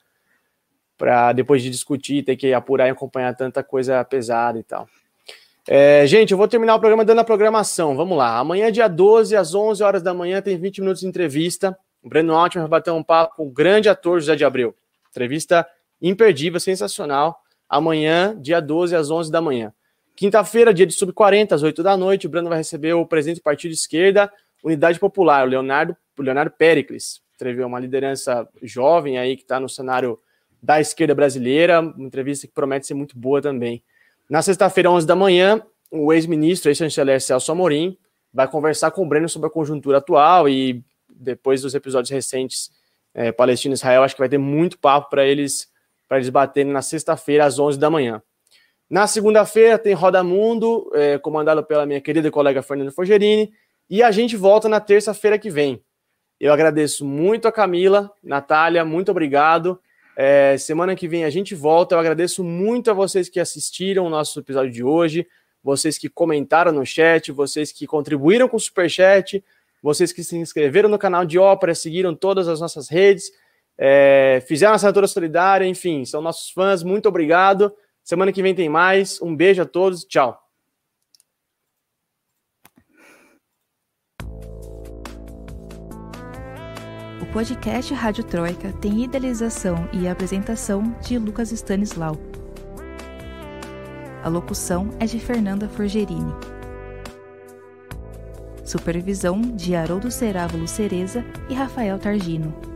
para 0.97 1.33
depois 1.33 1.63
de 1.63 1.71
discutir, 1.71 2.23
ter 2.23 2.37
que 2.37 2.53
apurar 2.53 2.87
e 2.87 2.91
acompanhar 2.91 3.35
tanta 3.35 3.63
coisa 3.63 4.05
pesada 4.05 4.59
e 4.59 4.63
tal. 4.63 4.87
É, 5.67 6.07
gente, 6.07 6.33
eu 6.33 6.37
vou 6.37 6.47
terminar 6.47 6.75
o 6.75 6.79
programa 6.79 7.07
dando 7.07 7.21
a 7.21 7.25
programação. 7.25 7.97
Vamos 7.97 8.19
lá. 8.19 8.39
Amanhã, 8.39 8.71
dia 8.71 8.87
12, 8.87 9.35
às 9.35 9.55
11 9.55 9.83
horas 9.83 10.03
da 10.03 10.13
manhã, 10.13 10.43
tem 10.43 10.59
20 10.59 10.83
minutos 10.83 11.01
de 11.01 11.07
entrevista. 11.07 11.75
O 12.03 12.09
Breno 12.09 12.35
Altman 12.35 12.63
vai 12.63 12.71
bater 12.71 12.91
um 12.91 13.03
papo 13.03 13.37
com 13.37 13.47
o 13.47 13.51
grande 13.51 13.89
ator 13.89 14.21
José 14.21 14.37
de 14.37 14.45
Abreu. 14.45 14.75
Entrevista 15.09 15.67
imperdível, 16.03 16.61
sensacional. 16.61 17.41
Amanhã, 17.67 18.37
dia 18.39 18.61
12, 18.61 18.95
às 18.95 19.11
11 19.11 19.31
da 19.31 19.41
manhã. 19.41 19.73
Quinta-feira, 20.21 20.75
dia 20.75 20.87
de 20.87 20.93
sub-40, 20.93 21.53
às 21.53 21.63
8 21.63 21.83
da 21.83 21.97
noite, 21.97 22.27
o 22.27 22.29
Brando 22.29 22.51
vai 22.51 22.59
receber 22.59 22.93
o 22.93 23.07
presidente 23.07 23.39
do 23.39 23.43
Partido 23.43 23.73
Esquerda, 23.73 24.31
Unidade 24.63 25.01
Popular, 25.01 25.47
o 25.47 25.49
Leonardo, 25.49 25.97
Leonardo 26.19 26.51
Pericles. 26.51 27.23
Teve 27.39 27.65
uma 27.65 27.81
liderança 27.81 28.47
jovem 28.63 29.17
aí 29.17 29.35
que 29.35 29.45
está 29.45 29.59
no 29.59 29.67
cenário 29.67 30.21
da 30.63 30.79
esquerda 30.79 31.15
brasileira, 31.15 31.81
uma 31.81 32.05
entrevista 32.05 32.47
que 32.47 32.53
promete 32.53 32.87
ser 32.87 32.93
muito 32.93 33.19
boa 33.19 33.41
também. 33.41 33.83
Na 34.29 34.43
sexta-feira, 34.43 34.91
11 34.91 35.07
da 35.07 35.17
manhã, 35.17 35.63
o 35.91 36.13
ex-ministro, 36.13 36.69
ex-chanceler 36.71 37.19
Celso 37.19 37.51
Amorim, 37.51 37.97
vai 38.31 38.47
conversar 38.47 38.91
com 38.91 39.03
o 39.03 39.09
Breno 39.09 39.27
sobre 39.27 39.49
a 39.49 39.51
conjuntura 39.51 39.97
atual 39.97 40.51
e 40.51 40.85
depois 41.09 41.63
dos 41.63 41.75
episódios 41.75 42.11
recentes 42.11 42.71
é, 43.15 43.33
Palestina 43.33 43.73
e 43.73 43.75
Israel, 43.75 44.03
acho 44.03 44.17
que 44.17 44.21
vai 44.21 44.29
ter 44.29 44.37
muito 44.37 44.79
papo 44.79 45.09
para 45.09 45.25
eles 45.25 45.71
para 46.07 46.19
eles 46.19 46.29
baterem 46.29 46.71
na 46.71 46.83
sexta-feira 46.83 47.47
às 47.47 47.59
11 47.59 47.79
da 47.79 47.89
manhã. 47.89 48.21
Na 48.91 49.07
segunda-feira 49.07 49.79
tem 49.79 49.95
Roda 49.95 50.25
Mundo, 50.25 50.91
é, 50.93 51.17
comandado 51.17 51.63
pela 51.63 51.87
minha 51.87 52.01
querida 52.01 52.29
colega 52.29 52.61
Fernanda 52.61 52.91
Forgerini, 52.91 53.53
e 53.89 54.03
a 54.03 54.11
gente 54.11 54.37
volta 54.37 54.69
na 54.69 54.81
terça-feira 54.81 55.39
que 55.39 55.49
vem. 55.49 55.81
Eu 56.41 56.53
agradeço 56.53 57.05
muito 57.05 57.47
a 57.47 57.53
Camila, 57.53 58.11
Natália, 58.21 58.85
muito 58.85 59.13
obrigado. 59.13 59.79
É, 60.17 60.57
semana 60.59 60.97
que 60.97 61.07
vem 61.07 61.25
a 61.25 61.31
gente 61.31 61.55
volta. 61.55 61.95
Eu 61.95 62.01
agradeço 62.01 62.43
muito 62.43 62.91
a 62.91 62.95
vocês 62.95 63.29
que 63.29 63.39
assistiram 63.39 64.07
o 64.07 64.11
nosso 64.11 64.41
episódio 64.41 64.73
de 64.73 64.83
hoje, 64.83 65.25
vocês 65.63 65.97
que 65.97 66.09
comentaram 66.09 66.73
no 66.73 66.85
chat, 66.85 67.31
vocês 67.31 67.71
que 67.71 67.87
contribuíram 67.87 68.49
com 68.49 68.57
o 68.57 68.61
Superchat, 68.61 69.45
vocês 69.81 70.13
que 70.13 70.25
se 70.25 70.37
inscreveram 70.37 70.89
no 70.89 70.99
canal 70.99 71.25
de 71.25 71.39
Ópera, 71.39 71.77
seguiram 71.77 72.13
todas 72.13 72.49
as 72.49 72.61
nossas 72.61 72.89
redes, 72.89 73.31
é, 73.79 74.43
fizeram 74.49 74.73
a 74.73 74.77
assinatura 74.77 75.07
solidária, 75.07 75.65
enfim, 75.65 76.05
são 76.05 76.21
nossos 76.21 76.51
fãs. 76.51 76.83
Muito 76.83 77.09
obrigado. 77.09 77.73
Semana 78.11 78.33
que 78.33 78.43
vem 78.43 78.53
tem 78.53 78.69
mais. 78.69 79.23
Um 79.23 79.37
beijo 79.37 79.63
a 79.63 79.65
todos. 79.65 80.05
Tchau. 80.05 80.37
O 87.23 87.33
podcast 87.33 87.95
Rádio 87.95 88.25
Troika 88.25 88.73
tem 88.81 89.05
idealização 89.05 89.89
e 89.93 90.09
apresentação 90.09 90.83
de 91.07 91.21
Lucas 91.21 91.53
Stanislau. 91.53 92.17
A 94.25 94.29
locução 94.29 94.91
é 94.99 95.07
de 95.07 95.21
Fernanda 95.21 95.69
Forgerini. 95.69 96.35
Supervisão 98.65 99.41
de 99.41 99.77
Haroldo 99.77 100.11
Cerávulo 100.11 100.67
Cereza 100.67 101.25
e 101.49 101.55
Rafael 101.55 101.97
Targino. 101.97 102.70